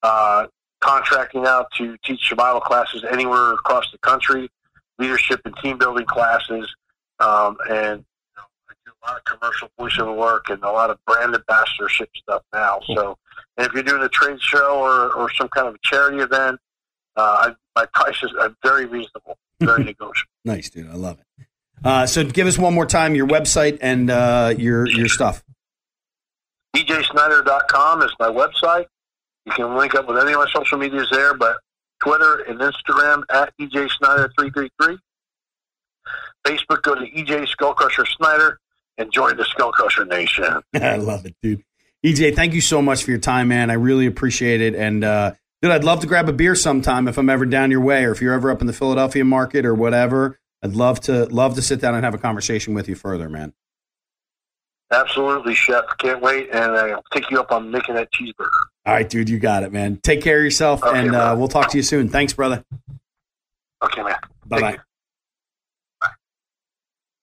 [0.03, 0.47] uh,
[0.79, 4.49] contracting out to teach survival classes anywhere across the country,
[4.99, 6.73] leadership and team building classes,
[7.19, 10.89] um, and you know, I do a lot of commercial voiceover work and a lot
[10.89, 12.79] of brand ambassadorship stuff now.
[12.95, 13.17] So,
[13.57, 16.59] and if you're doing a trade show or, or some kind of a charity event,
[17.15, 20.31] uh, I, my prices are very reasonable, very negotiable.
[20.43, 20.89] Nice, dude.
[20.89, 21.45] I love it.
[21.83, 25.43] Uh, so give us one more time your website and uh, your your stuff.
[26.75, 28.85] EJSnyder.com is my website.
[29.45, 31.57] You can link up with any of my social medias there, but
[32.03, 34.97] Twitter and Instagram at EJ Snyder333.
[36.45, 38.59] Facebook, go to EJ Skullcrusher Snyder
[38.97, 40.61] and join the Skullcrusher Nation.
[40.73, 41.63] I love it, dude.
[42.05, 43.71] EJ, thank you so much for your time, man.
[43.71, 44.75] I really appreciate it.
[44.75, 47.81] And uh, dude, I'd love to grab a beer sometime if I'm ever down your
[47.81, 50.37] way, or if you're ever up in the Philadelphia market or whatever.
[50.61, 53.53] I'd love to love to sit down and have a conversation with you further, man.
[54.91, 55.83] Absolutely, Chef.
[55.97, 58.49] Can't wait, and I'll take you up on making that cheeseburger.
[58.85, 59.97] All right, dude, you got it, man.
[59.97, 62.07] Take care of yourself, Okay, and uh, we'll talk to you soon.
[62.07, 62.63] Thanks, brother.
[63.83, 64.15] Okay, man.
[64.45, 64.77] Bye bye.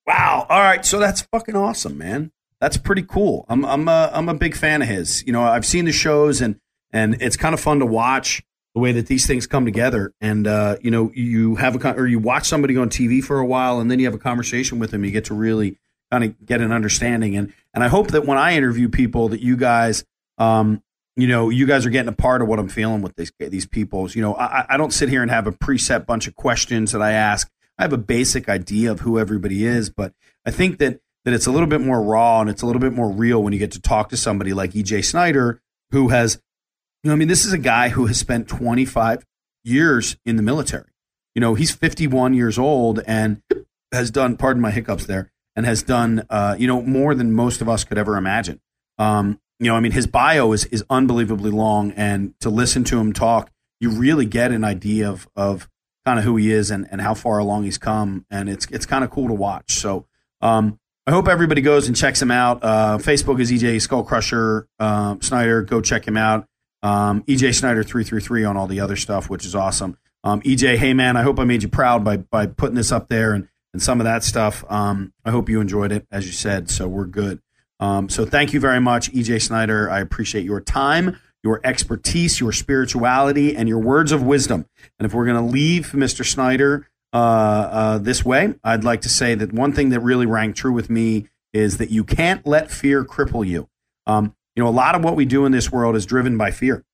[0.07, 0.47] Wow.
[0.49, 0.85] All right.
[0.85, 2.33] So that's fucking awesome, man.
[2.61, 3.45] That's pretty cool.
[3.49, 5.25] I'm I'm a, I'm a big fan of his.
[5.27, 6.57] You know, I've seen the shows and
[6.93, 8.43] and it's kind of fun to watch
[8.75, 10.13] the way that these things come together.
[10.21, 13.39] And uh, you know, you have a con- or you watch somebody on TV for
[13.39, 15.05] a while, and then you have a conversation with them.
[15.05, 15.79] You get to really
[16.13, 17.37] kind of get an understanding.
[17.37, 20.05] And and I hope that when I interview people, that you guys,
[20.37, 20.83] um,
[21.17, 23.67] you know, you guys are getting a part of what I'm feeling with these these
[23.67, 24.11] people.
[24.11, 27.01] You know, I, I don't sit here and have a preset bunch of questions that
[27.01, 27.49] I ask.
[27.79, 30.13] I have a basic idea of who everybody is, but
[30.45, 32.93] I think that that it's a little bit more raw and it's a little bit
[32.93, 35.63] more real when you get to talk to somebody like EJ Snyder,
[35.93, 36.41] who has,
[37.03, 39.25] you know, I mean, this is a guy who has spent 25
[39.65, 40.91] years in the military.
[41.35, 43.41] You know, he's 51 years old and
[43.93, 47.61] has done, pardon my hiccups there, and has done, uh, you know, more than most
[47.61, 48.61] of us could ever imagine.
[48.99, 52.99] Um, you know, I mean, his bio is is unbelievably long, and to listen to
[52.99, 53.51] him talk,
[53.81, 55.69] you really get an idea of of
[56.05, 58.87] kind of who he is and, and how far along he's come, and it's it's
[58.87, 59.75] kind of cool to watch.
[59.75, 60.07] So,
[60.41, 62.63] um, I hope everybody goes and checks him out.
[62.63, 65.63] Uh, Facebook is EJ Skull Crusher um, Snyder.
[65.63, 66.47] Go check him out.
[66.83, 69.97] Um, EJ Snyder three three three on all the other stuff, which is awesome.
[70.25, 73.09] Um, EJ, hey man, I hope I made you proud by by putting this up
[73.09, 74.65] there and and some of that stuff.
[74.69, 76.71] Um, I hope you enjoyed it, as you said.
[76.71, 77.41] So we're good.
[77.81, 79.91] Um, so thank you very much, EJ Snyder.
[79.91, 84.67] I appreciate your time, your expertise, your spirituality, and your words of wisdom.
[84.99, 86.25] And if we're going to leave Mr.
[86.25, 90.53] Snyder uh, uh, this way, I'd like to say that one thing that really rang
[90.53, 93.69] true with me is that you can't let fear cripple you.
[94.07, 96.51] Um, you know, a lot of what we do in this world is driven by
[96.51, 96.85] fear,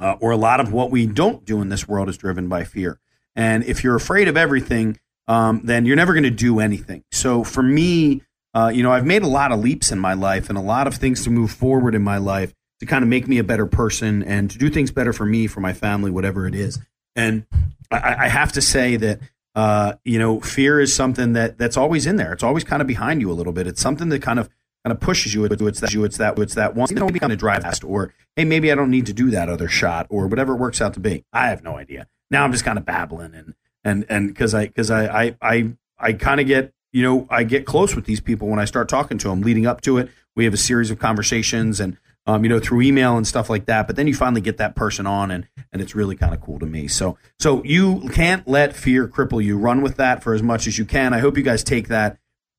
[0.00, 2.64] uh, or a lot of what we don't do in this world is driven by
[2.64, 2.98] fear.
[3.36, 7.02] And if you're afraid of everything, um, then you're never going to do anything.
[7.12, 8.22] So for me,
[8.54, 10.86] uh, you know, I've made a lot of leaps in my life and a lot
[10.86, 13.66] of things to move forward in my life to kind of make me a better
[13.66, 16.78] person and to do things better for me, for my family, whatever it is.
[17.16, 17.46] And
[17.90, 19.20] I, I have to say that
[19.54, 22.32] uh, you know, fear is something that that's always in there.
[22.32, 23.66] It's always kind of behind you a little bit.
[23.66, 24.48] It's something that kind of
[24.84, 25.44] kind of pushes you.
[25.44, 26.04] It's that you.
[26.04, 26.38] It's that.
[26.38, 26.88] It's that one.
[26.90, 29.48] You know, kind of drive fast, or hey, maybe I don't need to do that
[29.48, 31.24] other shot, or whatever it works out to be.
[31.32, 32.08] I have no idea.
[32.30, 33.54] Now I'm just kind of babbling and
[33.84, 37.44] and and because I because I I I, I kind of get you know I
[37.44, 39.42] get close with these people when I start talking to them.
[39.42, 41.96] Leading up to it, we have a series of conversations and
[42.26, 43.86] um, you know, through email and stuff like that.
[43.86, 46.58] But then you finally get that person on, and and it's really kind of cool
[46.58, 46.88] to me.
[46.88, 49.58] So so you can't let fear cripple you.
[49.58, 51.12] Run with that for as much as you can.
[51.12, 52.18] I hope you guys take that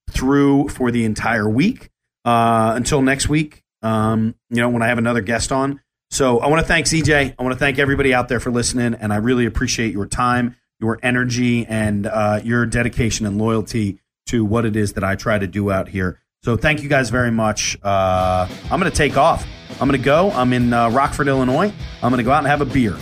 [0.09, 1.89] through for the entire week
[2.23, 3.63] uh, until next week.
[3.81, 5.81] Um, you know, when I have another guest on.
[6.11, 7.35] So I want to thank EJ.
[7.37, 10.55] I want to thank everybody out there for listening, and I really appreciate your time,
[10.79, 15.37] your energy, and uh, your dedication and loyalty to what it is that I try
[15.37, 16.19] to do out here.
[16.43, 17.77] So thank you guys very much.
[17.83, 19.47] Uh, I'm going to take off.
[19.81, 20.31] I'm going to go.
[20.31, 21.73] I'm in uh, Rockford, Illinois.
[22.01, 22.95] I'm going to go out and have a beer.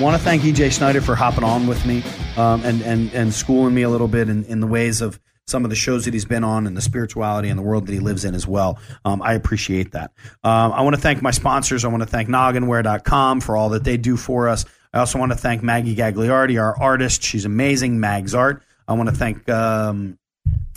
[0.00, 2.02] Want to thank EJ Snyder for hopping on with me
[2.36, 5.64] um, and, and, and schooling me a little bit in, in the ways of some
[5.64, 7.98] of the shows that he's been on and the spirituality and the world that he
[7.98, 8.78] lives in as well.
[9.04, 10.12] Um, I appreciate that.
[10.44, 11.84] Um, I want to thank my sponsors.
[11.84, 14.64] I want to thank nogginwear.com for all that they do for us.
[14.92, 17.22] I also want to thank Maggie Gagliardi, our artist.
[17.22, 18.62] She's amazing, Mag's Art.
[18.86, 20.18] I want to thank, um,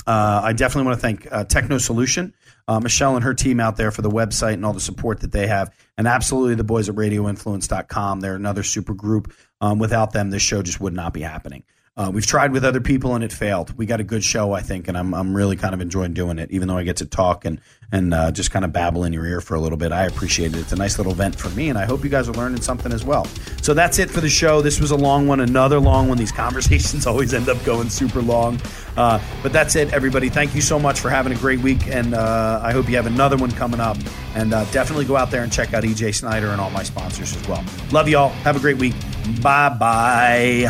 [0.08, 2.34] uh, I definitely want to thank uh, Techno Solution,
[2.68, 5.32] uh, Michelle and her team out there for the website and all the support that
[5.32, 5.76] they have.
[5.98, 8.22] And absolutely the boys at radioinfluence.com.
[8.22, 9.34] They're another super group.
[9.62, 11.64] Um, without them, this show just would not be happening.
[11.98, 13.76] Uh, we've tried with other people and it failed.
[13.78, 16.40] We got a good show, I think, and I'm I'm really kind of enjoying doing
[16.40, 16.52] it.
[16.52, 19.26] Even though I get to talk and and uh, just kind of babble in your
[19.26, 20.60] ear for a little bit, I appreciate it.
[20.60, 22.92] It's a nice little vent for me, and I hope you guys are learning something
[22.92, 23.26] as well.
[23.62, 24.62] So that's it for the show.
[24.62, 26.18] This was a long one, another long one.
[26.18, 28.60] These conversations always end up going super long,
[28.98, 30.28] uh, but that's it, everybody.
[30.28, 33.08] Thank you so much for having a great week, and uh, I hope you have
[33.08, 33.96] another one coming up.
[34.36, 37.34] And uh, definitely go out there and check out EJ Snyder and all my sponsors
[37.38, 37.64] as well.
[37.94, 38.30] Love you all.
[38.30, 38.96] Have a great week.
[39.42, 40.70] Bye bye.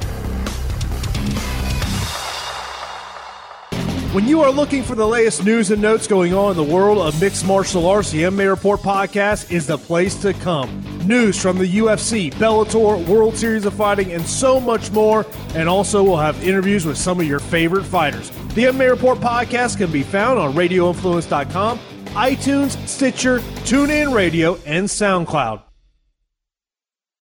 [4.11, 6.97] When you are looking for the latest news and notes going on in the world
[6.97, 10.83] of mixed martial arts, the MMA Report podcast is the place to come.
[11.07, 15.25] News from the UFC, Bellator, World Series of Fighting, and so much more.
[15.55, 18.31] And also, we'll have interviews with some of your favorite fighters.
[18.53, 25.61] The MMA Report podcast can be found on RadioInfluence.com, iTunes, Stitcher, TuneIn Radio, and SoundCloud.